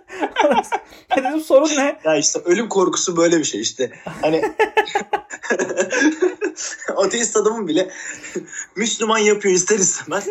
ya 1.16 1.24
dedim 1.24 1.40
sorun 1.40 1.68
ne? 1.76 1.98
Ya 2.04 2.16
işte 2.16 2.40
ölüm 2.44 2.68
korkusu 2.68 3.16
böyle 3.16 3.38
bir 3.38 3.44
şey 3.44 3.60
işte. 3.60 3.90
Hani 4.22 4.42
ateist 6.96 7.36
adamın 7.36 7.68
bile 7.68 7.90
Müslüman 8.76 9.18
yapıyor 9.18 9.54
ister 9.54 9.78
istemez. 9.78 10.28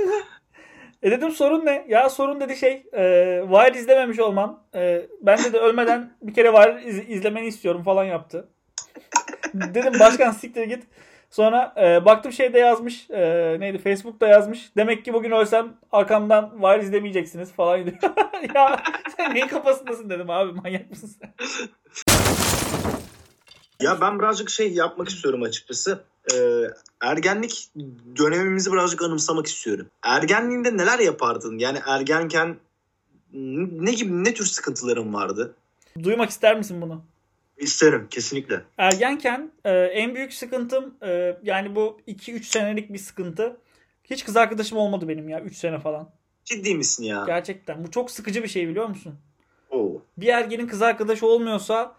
E 1.04 1.12
dedim 1.12 1.32
sorun 1.32 1.66
ne? 1.66 1.86
Ya 1.90 2.10
sorun 2.10 2.40
dedi 2.40 2.58
şey 2.58 2.72
e, 2.94 3.42
Wire 3.52 3.80
izlememiş 3.80 4.20
olman. 4.20 4.64
E, 4.76 5.02
ben 5.22 5.54
de 5.54 5.58
ölmeden 5.58 6.14
bir 6.22 6.34
kere 6.34 6.48
Wire 6.52 6.84
iz- 6.86 7.10
izlemeni 7.10 7.48
istiyorum 7.48 7.84
falan 7.84 8.04
yaptı. 8.04 8.50
dedim 9.54 10.00
başkan 10.00 10.32
siktir 10.32 10.64
git. 10.64 10.84
Sonra 11.32 11.74
e, 11.78 12.06
baktım 12.06 12.32
şeyde 12.32 12.60
yazmış. 12.60 13.10
E, 13.10 13.58
neydi 13.60 13.78
Facebook'ta 13.78 14.28
yazmış. 14.28 14.72
Demek 14.78 15.06
ki 15.06 15.14
bugün 15.14 15.32
ölsem 15.32 15.78
arkamdan 15.92 16.52
Wire 16.62 16.84
izlemeyeceksiniz 16.84 17.52
falan 17.52 17.86
diyor. 17.86 17.98
ya 18.56 18.84
sen 19.18 19.36
neyin 19.36 19.48
kafasındasın 19.48 20.10
dedim 20.10 20.30
abi 20.30 20.52
manyak 20.52 20.90
mısın 20.90 21.12
sen? 21.20 21.34
Ya 23.82 24.02
ben 24.02 24.20
birazcık 24.20 24.50
şey 24.50 24.74
yapmak 24.74 25.10
istiyorum 25.10 25.44
açıkçası. 25.44 26.04
Ee, 26.34 26.38
ergenlik 27.02 27.70
dönemimizi 28.18 28.74
birazcık 28.74 29.02
anımsamak 29.02 29.48
istiyorum. 29.48 29.88
Ergenliğinde 30.04 30.78
neler 30.78 31.00
yapardın? 31.00 31.58
Yani 31.58 31.80
ergenken 31.88 32.58
ne 33.34 33.92
gibi 33.92 34.24
ne 34.24 34.34
tür 34.34 34.46
sıkıntıların 34.46 35.14
vardı? 35.14 35.56
Duymak 36.04 36.30
ister 36.30 36.58
misin 36.58 36.82
bunu? 36.82 37.04
İsterim 37.62 38.08
kesinlikle. 38.10 38.62
Ergenken 38.78 39.52
e, 39.66 39.72
en 39.72 40.16
büyük 40.16 40.34
sıkıntım 40.34 40.94
e, 41.04 41.38
yani 41.44 41.76
bu 41.76 41.98
2-3 42.08 42.44
senelik 42.44 42.94
bir 42.94 42.98
sıkıntı. 42.98 43.58
Hiç 44.04 44.26
kız 44.26 44.38
arkadaşım 44.38 44.78
olmadı 44.78 45.08
benim 45.08 45.30
ya 45.30 45.42
3 45.42 45.58
sene 45.58 45.80
falan. 45.80 46.10
Ciddi 46.46 46.76
misin 46.76 47.04
ya? 47.04 47.24
Gerçekten. 47.28 47.84
Bu 47.84 47.92
çok 47.92 48.12
sıkıcı 48.12 48.44
bir 48.44 48.48
şey 48.48 48.68
biliyor 48.68 48.88
musun? 48.88 49.16
Oo. 49.70 50.02
Bir 50.18 50.28
ergenin 50.28 50.68
kız 50.68 50.82
arkadaşı 50.82 51.28
olmuyorsa 51.28 51.96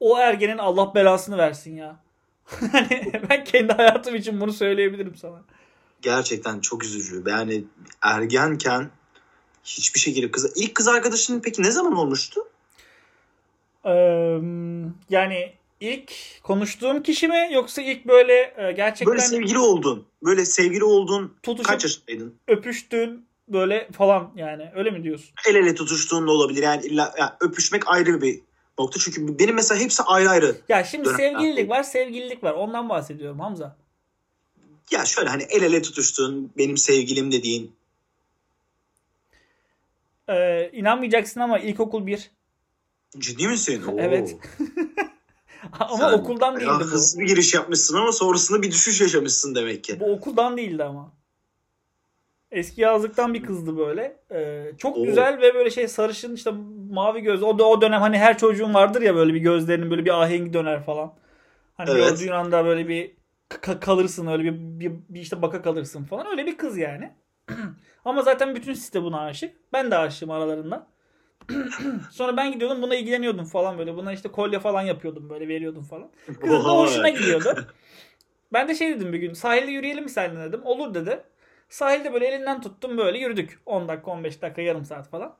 o 0.00 0.18
ergenin 0.18 0.58
Allah 0.58 0.94
belasını 0.94 1.38
versin 1.38 1.76
ya. 1.76 2.00
Hani 2.72 3.12
ben 3.30 3.44
kendi 3.44 3.72
hayatım 3.72 4.14
için 4.14 4.40
bunu 4.40 4.52
söyleyebilirim 4.52 5.16
sana. 5.16 5.42
Gerçekten 6.02 6.60
çok 6.60 6.84
üzücü. 6.84 7.22
Yani 7.26 7.64
ergenken 8.02 8.90
hiçbir 9.64 10.00
şekilde 10.00 10.30
kız... 10.30 10.56
İlk 10.56 10.74
kız 10.74 10.88
arkadaşın 10.88 11.40
peki 11.40 11.62
ne 11.62 11.70
zaman 11.70 11.96
olmuştu? 11.96 12.40
Ee, 13.86 14.38
yani 15.10 15.52
ilk 15.80 16.12
konuştuğum 16.42 17.02
kişi 17.02 17.28
mi 17.28 17.48
yoksa 17.52 17.82
ilk 17.82 18.06
böyle 18.06 18.54
e, 18.56 18.72
gerçekten 18.72 19.06
Böyle 19.06 19.20
sevgili 19.20 19.58
oldun. 19.58 20.06
Böyle 20.22 20.44
sevgili 20.44 20.84
oldun. 20.84 21.36
tutuşup 21.42 21.70
Kaç 21.70 21.84
yaşındaydın? 21.84 22.34
öpüştüğün 22.48 23.26
böyle 23.48 23.88
falan 23.92 24.32
yani 24.36 24.70
öyle 24.74 24.90
mi 24.90 25.02
diyorsun? 25.04 25.30
El 25.48 25.54
ele 25.54 25.74
tutuştuğun 25.74 26.26
da 26.26 26.30
olabilir. 26.30 26.62
Yani 26.62 26.86
illa 26.86 27.14
yani 27.18 27.30
öpüşmek 27.40 27.82
ayrı 27.88 28.22
bir 28.22 28.40
nokta. 28.78 29.00
Çünkü 29.00 29.38
benim 29.38 29.54
mesela 29.54 29.80
hepsi 29.80 30.02
ayrı 30.02 30.30
ayrı. 30.30 30.56
Ya 30.68 30.84
şimdi 30.84 31.04
Dönem- 31.08 31.16
sevgililik 31.16 31.70
var 31.70 31.82
sevgililik 31.82 32.44
var 32.44 32.52
ondan 32.52 32.88
bahsediyorum 32.88 33.40
Hamza. 33.40 33.76
Ya 34.90 35.04
şöyle 35.04 35.28
hani 35.28 35.42
el 35.42 35.62
ele 35.62 35.82
tutuştuğun, 35.82 36.52
benim 36.58 36.76
sevgilim 36.76 37.32
dediğin. 37.32 37.72
Ee, 40.28 40.70
inanmayacaksın 40.72 41.40
ama 41.40 41.58
ilkokul 41.58 42.06
1. 42.06 42.30
Ciddi 43.18 43.48
misin? 43.48 43.82
Oo. 43.82 43.96
Evet. 43.98 44.36
ama 45.80 45.96
Sen 45.96 46.12
okuldan 46.12 46.56
değildi 46.56 46.70
bu. 46.70 46.84
Hızlı 46.84 47.20
bir 47.20 47.26
giriş 47.26 47.54
yapmışsın 47.54 47.96
ama 47.96 48.12
sonrasında 48.12 48.62
bir 48.62 48.70
düşüş 48.70 49.00
yaşamışsın 49.00 49.54
demek 49.54 49.84
ki. 49.84 50.00
Bu 50.00 50.12
okuldan 50.12 50.56
değildi 50.56 50.84
ama. 50.84 51.12
Eski 52.50 52.80
yazlıktan 52.80 53.34
bir 53.34 53.42
kızdı 53.42 53.76
böyle. 53.78 54.16
Ee, 54.32 54.72
çok 54.78 54.96
Oo. 54.96 55.02
güzel 55.04 55.40
ve 55.40 55.54
böyle 55.54 55.70
şey 55.70 55.88
sarışın 55.88 56.34
işte 56.34 56.50
mavi 56.90 57.20
göz. 57.20 57.42
O 57.42 57.58
da 57.58 57.64
o 57.64 57.80
dönem 57.80 58.00
hani 58.00 58.18
her 58.18 58.38
çocuğun 58.38 58.74
vardır 58.74 59.02
ya 59.02 59.14
böyle 59.14 59.34
bir 59.34 59.40
gözlerinin 59.40 59.90
böyle 59.90 60.04
bir 60.04 60.22
ahengi 60.22 60.52
döner 60.52 60.84
falan. 60.84 61.14
Hani 61.74 61.90
Evet. 61.90 62.10
gördüğün 62.10 62.32
anda 62.32 62.64
böyle 62.64 62.88
bir 62.88 63.12
ka- 63.50 63.80
kalırsın 63.80 64.26
öyle 64.26 64.44
bir, 64.44 64.52
bir, 64.80 64.92
bir 65.08 65.20
işte 65.20 65.42
baka 65.42 65.62
kalırsın 65.62 66.04
falan. 66.04 66.26
Öyle 66.26 66.46
bir 66.46 66.56
kız 66.58 66.78
yani. 66.78 67.12
Ama 68.04 68.22
zaten 68.22 68.54
bütün 68.54 68.74
site 68.74 69.02
buna 69.02 69.20
aşık. 69.20 69.56
Ben 69.72 69.90
de 69.90 69.96
aşığım 69.98 70.30
aralarında. 70.30 70.86
Sonra 72.10 72.36
ben 72.36 72.52
gidiyordum 72.52 72.82
buna 72.82 72.94
ilgileniyordum 72.94 73.44
falan 73.44 73.78
böyle. 73.78 73.96
Buna 73.96 74.12
işte 74.12 74.28
kolye 74.28 74.58
falan 74.58 74.82
yapıyordum 74.82 75.30
böyle 75.30 75.48
veriyordum 75.48 75.82
falan. 75.82 76.10
Kızın 76.26 76.64
da 76.64 76.78
hoşuna 76.78 77.08
gidiyordu. 77.08 77.66
Ben 78.52 78.68
de 78.68 78.74
şey 78.74 78.96
dedim 78.96 79.12
bir 79.12 79.18
gün 79.18 79.32
sahilde 79.32 79.70
yürüyelim 79.70 80.04
mi 80.04 80.10
seninle 80.10 80.44
dedim. 80.44 80.60
Olur 80.64 80.94
dedi. 80.94 81.22
Sahilde 81.68 82.12
böyle 82.12 82.26
elinden 82.26 82.60
tuttum 82.60 82.98
böyle 82.98 83.18
yürüdük. 83.18 83.60
10 83.66 83.88
dakika 83.88 84.10
15 84.10 84.42
dakika 84.42 84.62
yarım 84.62 84.84
saat 84.84 85.08
falan. 85.08 85.36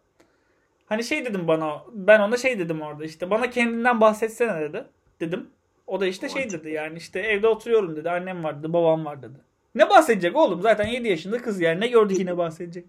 Hani 0.87 1.05
şey 1.05 1.25
dedim 1.25 1.49
bana 1.49 1.83
ben 1.93 2.21
ona 2.21 2.37
şey 2.37 2.59
dedim 2.59 2.83
orada 2.83 3.05
işte 3.05 3.31
bana 3.31 3.51
kendinden 3.51 4.01
bahsetsene 4.01 4.61
dedi. 4.61 4.85
Dedim. 5.21 5.51
O 5.87 6.01
da 6.01 6.07
işte 6.07 6.29
şey 6.29 6.51
dedi 6.51 6.71
yani 6.71 6.99
işte 6.99 7.21
evde 7.21 7.49
oturuyorum 7.49 7.97
dedi. 7.97 8.11
Annem 8.11 8.45
var 8.45 8.59
dedi 8.59 8.73
babam 8.73 9.05
var 9.05 9.23
dedi. 9.23 9.39
Ne 9.75 9.91
bahsedecek 9.91 10.37
oğlum 10.37 10.63
zaten 10.63 10.87
7 10.87 11.09
yaşında 11.09 11.43
kız 11.43 11.61
yani 11.61 11.81
ne 11.81 11.89
gördü 11.89 12.15
ki 12.15 12.27
ne 12.27 12.39
bahsedecek. 12.39 12.85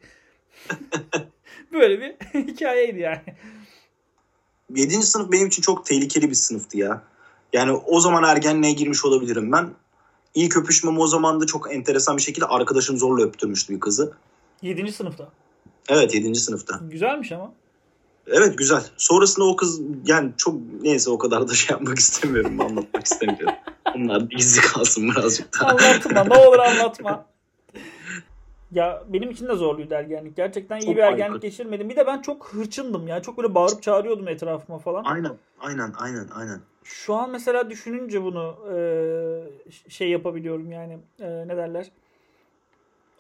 Böyle 1.74 2.00
bir 2.02 2.16
hikayeydi 2.48 3.00
yani. 3.00 3.22
7. 4.76 4.94
sınıf 4.94 5.32
benim 5.32 5.48
için 5.48 5.62
çok 5.62 5.86
tehlikeli 5.86 6.30
bir 6.30 6.36
sınıftı 6.36 6.78
ya. 6.78 7.02
Yani 7.54 7.72
o 7.72 8.00
zaman 8.00 8.24
ergenliğe 8.24 8.74
girmiş 8.74 9.06
olabilirim 9.06 9.52
ben. 9.52 9.70
İlk 10.36 10.58
öpüşmem 10.58 11.00
o 11.00 11.08
zaman 11.08 11.42
da 11.42 11.46
çok 11.46 11.74
enteresan 11.76 12.18
bir 12.18 12.22
şekilde 12.22 12.46
arkadaşım 12.46 12.98
zorla 12.98 13.24
öptürmüştü 13.24 13.76
bir 13.76 13.80
kızı. 13.80 14.14
7. 14.62 14.92
sınıfta. 14.92 15.30
Evet 15.90 16.14
7. 16.16 16.36
sınıfta. 16.36 16.80
Güzelmiş 16.92 17.32
ama. 17.32 17.54
Evet 18.28 18.58
güzel. 18.58 18.84
Sonrasında 18.98 19.46
o 19.46 19.56
kız 19.56 19.82
yani 20.06 20.32
çok 20.38 20.56
neyse 20.82 21.10
o 21.10 21.18
kadar 21.18 21.48
da 21.48 21.54
şey 21.54 21.74
yapmak 21.74 22.00
istemiyorum. 22.00 22.62
Anlatmak 22.62 23.06
istemiyorum. 23.06 23.56
Bunlar 23.96 24.22
gizli 24.22 24.62
kalsın 24.62 25.10
birazcık 25.10 25.60
daha. 25.60 25.70
Anlatma 25.70 26.24
ne 26.24 26.48
olur 26.48 26.60
anlatma. 26.60 27.26
Ya 28.72 29.04
benim 29.08 29.30
için 29.30 29.48
de 29.48 29.54
zorluydu 29.56 29.94
ergenlik. 29.94 30.36
Gerçekten 30.36 30.78
iyi 30.80 30.86
Çok 30.86 30.96
bir 30.96 31.02
ergenlik 31.02 31.22
aykırı. 31.24 31.40
geçirmedim. 31.40 31.90
Bir 31.90 31.96
de 31.96 32.08
ben 32.08 32.22
çok 32.22 32.48
hırçındım 32.48 33.08
ya. 33.08 33.22
Çok 33.22 33.38
böyle 33.38 33.56
bağırıp 33.56 33.84
çağırıyordum 33.84 34.28
etrafıma 34.28 34.80
falan. 34.80 35.04
Aynen 35.04 35.38
aynen 35.60 35.94
aynen 36.00 36.28
aynen. 36.36 36.60
Şu 36.84 37.14
an 37.16 37.30
mesela 37.30 37.70
düşününce 37.70 38.24
bunu 38.24 38.56
e, 38.76 38.80
şey 39.90 40.10
yapabiliyorum 40.10 40.72
yani 40.72 40.98
e, 41.20 41.48
ne 41.48 41.58
derler? 41.58 41.92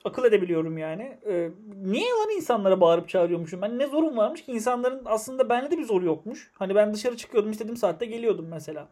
Akıl 0.05 0.25
edebiliyorum 0.25 0.77
yani. 0.77 1.17
E, 1.27 1.49
niye 1.83 2.09
lan 2.11 2.29
insanlara 2.35 2.81
bağırıp 2.81 3.09
çağırıyormuşum? 3.09 3.61
Ben 3.61 3.79
ne 3.79 3.87
zorum 3.87 4.17
varmış 4.17 4.45
ki 4.45 4.51
insanların 4.51 5.01
aslında 5.05 5.49
bende 5.49 5.71
de 5.71 5.77
bir 5.77 5.83
zoru 5.85 6.05
yokmuş. 6.05 6.51
Hani 6.53 6.75
ben 6.75 6.93
dışarı 6.93 7.17
çıkıyordum 7.17 7.51
istediğim 7.51 7.77
saatte 7.77 8.05
geliyordum 8.05 8.47
mesela. 8.51 8.87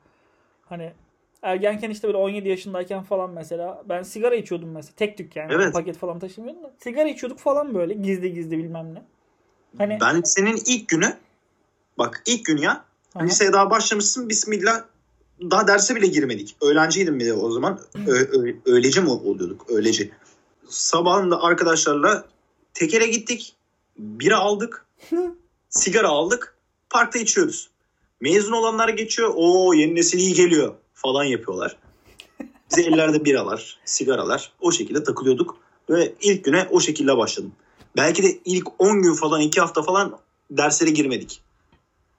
Hani 0.65 0.93
ergenken 1.41 1.89
işte 1.89 2.07
böyle 2.07 2.17
17 2.17 2.49
yaşındayken 2.49 3.03
falan 3.03 3.29
mesela 3.29 3.83
ben 3.89 4.03
sigara 4.03 4.35
içiyordum 4.35 4.71
mesela. 4.71 4.93
Tek 4.95 5.17
tük 5.17 5.35
yani. 5.35 5.53
Evet. 5.53 5.73
Paket 5.73 5.97
falan 5.97 6.19
taşımıyordum 6.19 6.63
da. 6.63 6.73
Sigara 6.83 7.09
içiyorduk 7.09 7.39
falan 7.39 7.75
böyle 7.75 7.93
gizli 7.93 8.33
gizli 8.33 8.57
bilmem 8.57 8.93
ne. 8.93 9.01
Hani 9.77 9.97
Ben 10.01 10.21
senin 10.21 10.59
ilk 10.65 10.87
günü 10.89 11.17
bak 11.97 12.23
ilk 12.25 12.45
gün 12.45 12.57
ya 12.57 12.85
Aha. 13.15 13.23
liseye 13.23 13.53
daha 13.53 13.69
başlamışsın 13.69 14.29
bismillah 14.29 14.83
daha 15.41 15.67
derse 15.67 15.95
bile 15.95 16.07
girmedik. 16.07 16.55
Öğlenciydim 16.61 17.19
bir 17.19 17.25
de 17.25 17.33
o 17.33 17.51
zaman. 17.51 17.79
Ö- 18.07 18.39
ö- 18.41 18.55
öğleci 18.65 19.01
mi 19.01 19.09
oluyorduk? 19.09 19.69
Öğleci. 19.69 20.11
Sabahında 20.69 21.41
arkadaşlarla 21.43 22.25
tekere 22.73 23.07
gittik. 23.07 23.55
Bira 23.97 24.37
aldık. 24.37 24.85
sigara 25.69 26.07
aldık. 26.07 26.55
Parkta 26.89 27.19
içiyoruz. 27.19 27.69
Mezun 28.21 28.51
olanlar 28.51 28.89
geçiyor. 28.89 29.33
O 29.35 29.73
yeni 29.73 29.95
nesil 29.95 30.19
iyi 30.19 30.33
geliyor 30.33 30.73
falan 31.05 31.23
yapıyorlar. 31.23 31.77
Bize 32.71 32.81
ellerde 32.81 33.25
biralar, 33.25 33.79
sigaralar 33.85 34.51
o 34.61 34.71
şekilde 34.71 35.03
takılıyorduk. 35.03 35.57
Ve 35.89 36.13
ilk 36.21 36.43
güne 36.45 36.67
o 36.71 36.79
şekilde 36.79 37.17
başladım. 37.17 37.51
Belki 37.97 38.23
de 38.23 38.27
ilk 38.45 38.67
10 38.79 39.01
gün 39.01 39.13
falan 39.13 39.41
2 39.41 39.61
hafta 39.61 39.81
falan 39.81 40.17
derslere 40.51 40.89
girmedik. 40.89 41.41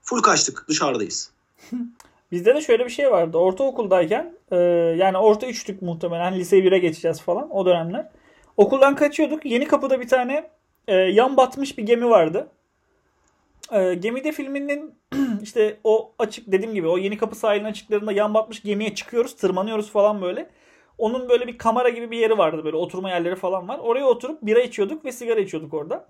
Full 0.03 0.23
kaçtık 0.23 0.65
dışarıdayız. 0.69 1.31
Bizde 2.33 2.55
de 2.55 2.61
şöyle 2.61 2.85
bir 2.85 2.91
şey 2.91 3.11
vardı. 3.11 3.39
Ortaokuldayken 3.39 4.35
e, 4.51 4.57
yani 4.97 5.19
orta 5.19 5.47
üçtük 5.47 5.83
muhtemelen 5.83 6.39
lise 6.39 6.59
1'e 6.59 6.79
geçeceğiz 6.79 7.21
falan 7.21 7.57
o 7.57 7.67
dönemler. 7.67 8.11
Okuldan 8.57 8.95
kaçıyorduk. 8.97 9.47
Yeni 9.47 9.67
kapıda 9.69 10.01
bir 10.01 10.09
tane 10.09 10.51
e, 10.89 10.95
yan 10.95 11.37
batmış 11.37 11.79
bir 11.79 11.83
gemi 11.83 12.11
vardı. 12.11 12.49
E, 13.73 13.95
gemide 13.95 14.33
filminin 14.33 14.95
işte 15.47 15.77
o 15.85 16.13
açık 16.19 16.53
dediğim 16.53 16.75
gibi 16.75 16.89
o 16.89 16.99
yeni 16.99 17.19
kapı 17.19 17.37
sahilinin 17.37 17.69
açıklarında 17.69 18.13
yan 18.13 18.35
batmış 18.35 18.63
gemiye 18.63 18.95
çıkıyoruz 18.95 19.37
tırmanıyoruz 19.37 19.91
falan 19.91 20.23
böyle. 20.23 20.51
Onun 20.99 21.29
böyle 21.29 21.47
bir 21.47 21.59
kamera 21.59 21.89
gibi 21.89 22.11
bir 22.11 22.19
yeri 22.19 22.39
vardı 22.39 22.65
böyle 22.65 22.77
oturma 22.77 23.11
yerleri 23.11 23.37
falan 23.37 23.69
var. 23.69 23.79
Oraya 23.79 24.07
oturup 24.07 24.43
bira 24.43 24.61
içiyorduk 24.61 25.05
ve 25.05 25.13
sigara 25.13 25.41
içiyorduk 25.41 25.75
orada. 25.75 26.09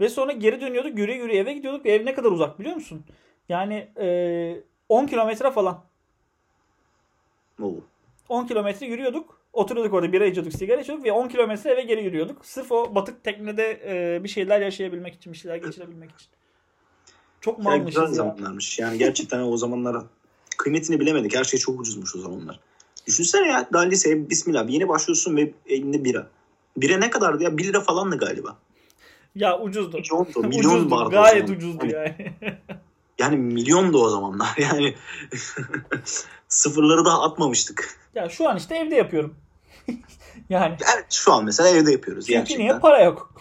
Ve 0.00 0.08
sonra 0.08 0.32
geri 0.32 0.60
dönüyorduk 0.60 0.98
yürüye 0.98 1.18
yürüye 1.18 1.40
eve 1.40 1.52
gidiyorduk. 1.52 1.86
Ev 1.86 2.06
ne 2.06 2.14
kadar 2.14 2.30
uzak 2.30 2.58
biliyor 2.58 2.74
musun? 2.74 3.04
Yani 3.48 3.88
e, 4.00 4.56
10 4.88 5.06
kilometre 5.06 5.50
falan. 5.50 5.84
Oo. 7.62 7.74
10 8.28 8.46
kilometre 8.46 8.86
yürüyorduk. 8.86 9.40
Oturuyorduk 9.52 9.94
orada 9.94 10.12
bira 10.12 10.26
içiyorduk, 10.26 10.52
sigara 10.52 10.80
içiyorduk 10.80 11.04
ve 11.04 11.12
10 11.12 11.28
kilometre 11.28 11.70
eve 11.70 11.82
geri 11.82 12.04
yürüyorduk. 12.04 12.46
Sırf 12.46 12.72
o 12.72 12.94
batık 12.94 13.24
teknede 13.24 13.80
e, 13.86 14.24
bir 14.24 14.28
şeyler 14.28 14.60
yaşayabilmek 14.60 15.14
için, 15.14 15.32
bir 15.32 15.38
şeyler 15.38 15.56
geçirebilmek 15.56 16.10
için. 16.10 16.28
Çok 17.44 17.64
Ya 17.64 17.76
güzel 17.76 18.00
malmışız 18.00 18.18
ya. 18.18 18.24
zamanlarmış. 18.24 18.78
Yani 18.78 18.98
gerçekten 18.98 19.40
o 19.40 19.56
zamanlar 19.56 20.02
kıymetini 20.56 21.00
bilemedik. 21.00 21.36
Her 21.36 21.44
şey 21.44 21.60
çok 21.60 21.80
ucuzmuş 21.80 22.16
o 22.16 22.18
zamanlar. 22.18 22.60
Düşünsene 23.06 23.48
ya 23.48 23.68
daha 23.72 23.82
liseye 23.82 24.30
bismillah 24.30 24.68
yeni 24.68 24.88
başlıyorsun 24.88 25.36
ve 25.36 25.52
elinde 25.66 26.04
bira. 26.04 26.26
Bira 26.76 26.98
ne 26.98 27.10
kadardı 27.10 27.42
ya? 27.42 27.58
1 27.58 27.64
lira 27.64 27.80
falandı 27.80 28.18
galiba. 28.18 28.56
Ya 29.34 29.58
ucuzdu. 29.60 29.96
Milyondu. 29.96 30.42
Milyon 30.48 30.74
ucuzdu. 30.74 30.90
vardı 30.90 31.10
Gayet 31.10 31.50
ucuzdu 31.50 31.86
Yani, 31.86 32.32
yani. 32.42 32.56
yani 33.18 33.36
milyondu 33.36 34.04
o 34.04 34.08
zamanlar. 34.08 34.56
Yani 34.58 34.94
sıfırları 36.48 37.04
daha 37.04 37.22
atmamıştık. 37.22 37.98
ya 38.14 38.28
şu 38.28 38.48
an 38.48 38.56
işte 38.56 38.76
evde 38.76 38.94
yapıyorum. 38.94 39.34
yani 40.48 40.76
Evet 40.94 41.06
şu 41.12 41.32
an 41.32 41.44
mesela 41.44 41.68
evde 41.68 41.92
yapıyoruz 41.92 42.26
çünkü 42.26 42.38
gerçekten. 42.38 42.64
niye 42.66 42.78
para 42.78 43.02
yok. 43.02 43.34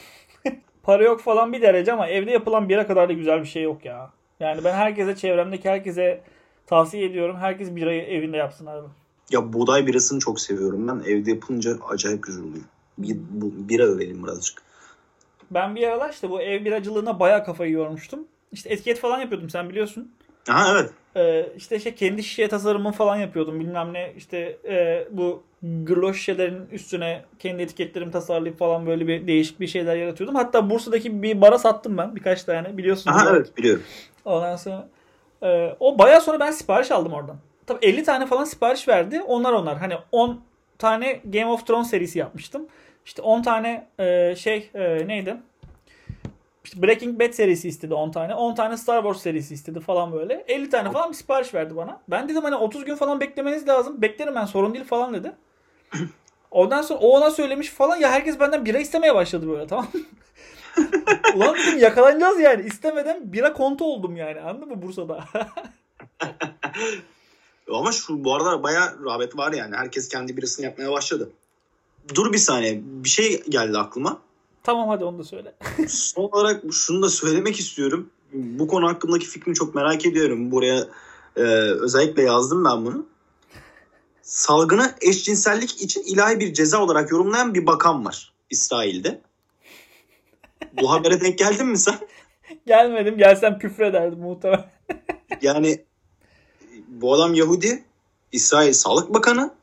Para 0.84 1.04
yok 1.04 1.22
falan 1.22 1.54
bir 1.54 1.62
derece 1.62 1.94
ama 1.94 2.08
evde 2.08 2.32
yapılan 2.32 2.70
bira 2.70 2.88
kadar 2.88 3.10
da 3.10 3.14
güzel 3.14 3.42
bir 3.42 3.48
şey 3.48 3.64
yok 3.64 3.86
ya. 3.86 4.12
Yani 4.40 4.64
ben 4.64 4.74
herkese 4.74 5.16
çevremdeki 5.16 5.70
herkese 5.70 6.22
tavsiye 6.68 7.06
ediyorum. 7.06 7.36
Herkes 7.36 7.76
birayı 7.76 8.02
evinde 8.02 8.38
yapsın 8.38 8.66
abi. 8.66 8.88
Ya 9.32 9.54
buğday 9.54 9.88
birasını 9.88 10.20
çok 10.20 10.40
seviyorum 10.40 10.88
ben. 10.88 11.12
Evde 11.12 11.32
yapınca 11.32 11.78
acayip 11.90 12.24
güzel 12.24 12.44
oluyor. 12.44 12.64
Bir, 12.98 13.18
bu, 13.30 13.70
bira 13.70 13.84
övelim 13.84 14.24
birazcık. 14.24 14.62
Ben 15.52 15.76
bir 15.76 15.88
aralar 15.88 16.10
işte 16.10 16.30
bu 16.30 16.42
ev 16.42 16.66
biracılığına 16.66 17.20
bayağı 17.20 17.46
kafayı 17.46 17.72
yormuştum. 17.72 18.28
İşte 18.52 18.70
etiket 18.70 19.00
falan 19.00 19.20
yapıyordum 19.20 19.50
sen 19.50 19.70
biliyorsun. 19.70 20.12
Aha 20.50 20.72
evet. 20.72 20.90
Ee, 21.16 21.50
işte 21.58 21.80
şey 21.80 21.96
kendi 21.96 22.24
şişe 22.24 22.48
tasarımı 22.48 22.92
falan 22.92 23.16
yapıyordum 23.16 23.60
bilmem 23.60 23.94
ne 23.94 24.14
işte 24.18 24.58
e, 24.68 25.08
bu 25.12 25.44
gloş 25.62 26.18
şişelerin 26.18 26.68
üstüne 26.72 27.26
kendi 27.40 27.64
etiketlerimi 27.64 28.12
tasarlayıp 28.12 28.60
falan 28.60 28.88
böyle 28.88 29.08
bir 29.08 29.28
değişik 29.28 29.60
bir 29.60 29.68
şeyler 29.68 29.96
yaratıyordum. 29.96 30.36
Hatta 30.36 30.70
Bursa'daki 30.70 31.24
bir 31.24 31.42
bara 31.42 31.58
sattım 31.58 31.98
ben 31.98 32.16
birkaç 32.16 32.44
tane 32.44 32.78
biliyorsun. 32.78 33.12
Aha 33.12 33.30
evet 33.30 33.58
biliyorum. 33.58 33.84
Ondan 34.26 34.56
sonra 34.56 34.88
e, 35.44 35.76
o 35.80 36.00
bayağı 36.00 36.22
sonra 36.22 36.40
ben 36.40 36.52
sipariş 36.52 36.92
aldım 36.92 37.14
oradan. 37.14 37.38
Tabii 37.68 37.86
50 37.86 38.04
tane 38.04 38.26
falan 38.26 38.44
sipariş 38.44 38.88
verdi. 38.88 39.22
Onlar 39.22 39.54
onlar. 39.54 39.78
Hani 39.78 39.94
10 40.12 40.42
tane 40.78 41.22
Game 41.26 41.48
of 41.48 41.68
Thrones 41.68 41.90
serisi 41.90 42.20
yapmıştım. 42.20 42.68
İşte 43.06 43.22
10 43.22 43.42
tane 43.42 43.88
e, 44.00 44.36
şey 44.36 44.70
e, 44.74 45.08
neydi? 45.08 45.38
İşte 46.64 46.82
Breaking 46.82 47.20
Bad 47.20 47.32
serisi 47.32 47.68
istedi 47.68 47.94
10 47.94 48.12
tane. 48.12 48.36
10 48.36 48.56
tane 48.56 48.78
Star 48.78 49.02
Wars 49.04 49.22
serisi 49.22 49.54
istedi 49.54 49.80
falan 49.80 50.14
böyle. 50.14 50.46
50 50.48 50.70
tane 50.70 50.92
falan 50.92 51.10
bir 51.12 51.16
sipariş 51.16 51.54
verdi 51.54 51.76
bana. 51.76 52.02
Ben 52.08 52.30
dedim 52.30 52.44
hani 52.44 52.56
30 52.56 52.86
gün 52.86 52.96
falan 52.96 53.20
beklemeniz 53.20 53.68
lazım. 53.68 54.02
Beklerim 54.02 54.36
ben 54.36 54.46
sorun 54.46 54.74
değil 54.74 54.86
falan 54.86 55.14
dedi. 55.14 55.32
Ondan 56.52 56.82
sonra 56.82 57.00
o 57.00 57.08
ona 57.08 57.32
söylemiş 57.32 57.70
falan 57.70 57.98
ya 57.98 58.12
herkes 58.12 58.40
benden 58.40 58.66
bira 58.66 58.80
istemeye 58.80 59.16
başladı 59.16 59.50
böyle 59.50 59.68
tamam? 59.68 59.88
Ulan 61.36 61.56
dedim 61.56 61.80
yakalanacağız 61.80 62.40
yani. 62.40 62.66
İstemeden 62.66 63.34
bira 63.34 63.54
kontu 63.54 63.86
oldum 63.86 64.16
yani. 64.16 64.40
Anladın 64.40 64.70
mı 64.70 64.82
Bursa'da? 64.82 65.24
Ama 67.72 67.92
şu 67.92 68.24
bu 68.24 68.36
arada 68.36 68.64
bayağı 68.64 69.06
rağbet 69.06 69.38
var 69.38 69.54
yani. 69.54 69.76
Herkes 69.76 70.10
kendi 70.10 70.38
birasını 70.38 70.66
yapmaya 70.66 70.92
başladı. 70.92 71.30
Dur 72.16 72.34
bir 72.34 72.38
saniye. 72.38 72.82
Bir 72.84 73.10
şey 73.10 73.44
geldi 73.44 73.78
aklıma. 73.78 74.22
Tamam 74.64 74.90
hadi 74.90 75.04
onu 75.04 75.20
da 75.20 75.24
söyle. 75.24 75.56
Son 75.88 76.24
olarak 76.24 76.64
şunu 76.72 77.02
da 77.02 77.10
söylemek 77.10 77.60
istiyorum. 77.60 78.10
Bu 78.34 78.68
konu 78.68 78.88
hakkındaki 78.88 79.26
fikrini 79.26 79.56
çok 79.56 79.76
merak 79.76 80.06
ediyorum. 80.06 80.52
Buraya 80.52 80.88
e, 81.36 81.42
özellikle 81.82 82.24
yazdım 82.24 82.66
ben 82.66 82.86
bunu. 82.86 83.06
Salgını 84.22 84.96
eşcinsellik 85.02 85.82
için 85.82 86.04
ilahi 86.04 86.40
bir 86.40 86.54
ceza 86.54 86.84
olarak 86.84 87.12
yorumlayan 87.12 87.54
bir 87.54 87.66
bakan 87.66 88.06
var 88.06 88.34
İsrail'de. 88.50 89.22
Bu 90.82 90.92
habere 90.92 91.22
denk 91.22 91.38
geldin 91.38 91.68
mi 91.68 91.78
sen? 91.78 91.96
Gelmedim 92.68 93.18
gelsem 93.18 93.60
küfrederdim 93.60 94.20
muhtemelen. 94.20 94.66
Yani 95.42 95.84
bu 96.88 97.14
adam 97.14 97.34
Yahudi, 97.34 97.84
İsrail 98.32 98.74
Sağlık 98.74 99.14
Bakanı 99.14 99.54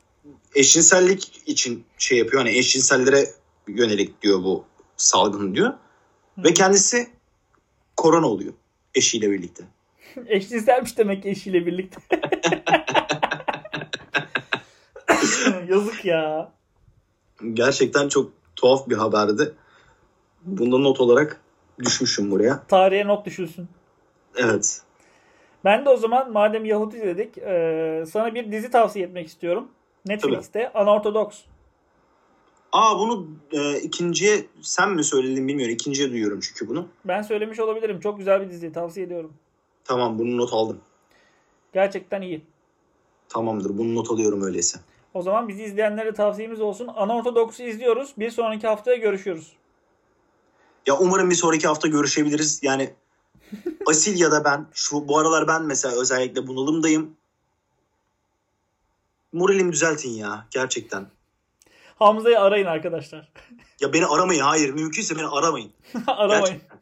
eşcinsellik 0.55 1.41
için 1.45 1.85
şey 1.97 2.17
yapıyor. 2.17 2.43
Hani 2.43 2.57
eşcinsellere 2.57 3.29
yönelik 3.67 4.21
diyor 4.21 4.43
bu 4.43 4.65
salgın 5.01 5.55
diyor. 5.55 5.73
Ve 6.37 6.53
kendisi 6.53 7.09
korona 7.97 8.27
oluyor 8.27 8.53
eşiyle 8.95 9.31
birlikte. 9.31 9.63
Eşcinselmiş 10.27 10.97
demek 10.97 11.23
ki 11.23 11.29
eşiyle 11.29 11.65
birlikte. 11.65 12.01
Yazık 15.69 16.05
ya. 16.05 16.51
Gerçekten 17.53 18.07
çok 18.07 18.31
tuhaf 18.55 18.89
bir 18.89 18.95
haberdi. 18.95 19.53
Bunda 20.43 20.77
not 20.77 21.01
olarak 21.01 21.41
düşmüşüm 21.79 22.31
buraya. 22.31 22.63
Tarihe 22.67 23.07
not 23.07 23.25
düşülsün. 23.25 23.67
Evet. 24.35 24.81
Ben 25.65 25.85
de 25.85 25.89
o 25.89 25.97
zaman 25.97 26.31
madem 26.31 26.65
Yahudi 26.65 27.01
dedik 27.01 27.37
e, 27.37 28.03
sana 28.11 28.35
bir 28.35 28.51
dizi 28.51 28.71
tavsiye 28.71 29.05
etmek 29.05 29.27
istiyorum. 29.27 29.67
Netflix'te 30.05 30.71
Unorthodox. 30.75 31.43
Aa 32.71 32.99
bunu 32.99 33.27
e, 33.51 33.79
ikinciye 33.79 34.45
sen 34.61 34.91
mi 34.91 35.03
söyledin 35.03 35.47
bilmiyorum. 35.47 35.73
İkinciye 35.75 36.11
duyuyorum 36.11 36.39
çünkü 36.39 36.67
bunu. 36.67 36.87
Ben 37.05 37.21
söylemiş 37.21 37.59
olabilirim. 37.59 37.99
Çok 37.99 38.17
güzel 38.17 38.41
bir 38.41 38.49
dizi 38.49 38.71
tavsiye 38.71 39.05
ediyorum. 39.05 39.33
Tamam 39.83 40.19
bunu 40.19 40.37
not 40.37 40.53
aldım. 40.53 40.81
Gerçekten 41.73 42.21
iyi. 42.21 42.41
Tamamdır 43.29 43.77
bunu 43.77 43.95
not 43.95 44.11
alıyorum 44.11 44.43
öyleyse. 44.43 44.79
O 45.13 45.21
zaman 45.21 45.47
bizi 45.47 45.63
izleyenlere 45.63 46.13
tavsiyemiz 46.13 46.61
olsun. 46.61 46.87
Unorthodox'u 46.87 47.63
izliyoruz. 47.63 48.13
Bir 48.17 48.31
sonraki 48.31 48.67
haftaya 48.67 48.97
görüşüyoruz. 48.97 49.53
Ya 50.87 50.97
umarım 50.97 51.29
bir 51.29 51.35
sonraki 51.35 51.67
hafta 51.67 51.87
görüşebiliriz. 51.87 52.59
Yani 52.63 52.93
Asil 53.87 54.19
ya 54.19 54.31
da 54.31 54.45
ben 54.45 54.65
şu 54.73 55.07
bu 55.07 55.17
aralar 55.17 55.47
ben 55.47 55.63
mesela 55.63 56.01
özellikle 56.01 56.47
bunalımdayım. 56.47 57.15
Moralimi 59.33 59.71
düzeltin 59.71 60.09
ya 60.09 60.47
gerçekten. 60.51 61.07
Hamza'yı 62.01 62.39
arayın 62.39 62.65
arkadaşlar. 62.65 63.31
Ya 63.79 63.93
beni 63.93 64.05
aramayın. 64.05 64.41
Hayır 64.41 64.73
mümkünse 64.73 65.17
beni 65.17 65.27
aramayın. 65.27 65.71
Aramayın. 66.07 66.45
Gerçekten. 66.45 66.79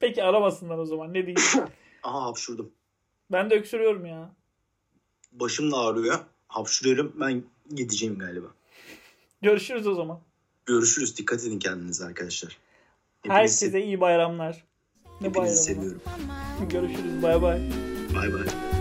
Peki 0.00 0.24
aramasınlar 0.24 0.78
o 0.78 0.84
zaman. 0.84 1.08
Ne 1.08 1.26
diyeyim? 1.26 1.40
Aha 2.02 2.22
hapşurdum. 2.22 2.72
ben 3.32 3.50
de 3.50 3.54
öksürüyorum 3.54 4.06
ya. 4.06 4.30
Başım 5.32 5.72
da 5.72 5.76
ağrıyor. 5.76 6.18
Hapşuruyorum. 6.48 7.12
Ben 7.20 7.42
gideceğim 7.74 8.18
galiba. 8.18 8.46
Görüşürüz 9.42 9.86
o 9.86 9.94
zaman. 9.94 10.20
Görüşürüz. 10.66 11.18
Dikkat 11.18 11.44
edin 11.44 11.58
kendinize 11.58 12.04
arkadaşlar. 12.04 12.58
Hepinizi, 13.22 13.40
Herkese 13.40 13.84
iyi 13.84 14.00
bayramlar. 14.00 14.64
Ne 15.20 15.28
hepinizi 15.28 15.34
bayramı? 15.34 15.56
seviyorum. 15.56 16.02
Görüşürüz. 16.70 17.22
Bay 17.22 17.42
bay. 17.42 17.60
Bay 18.14 18.32
bay. 18.32 18.71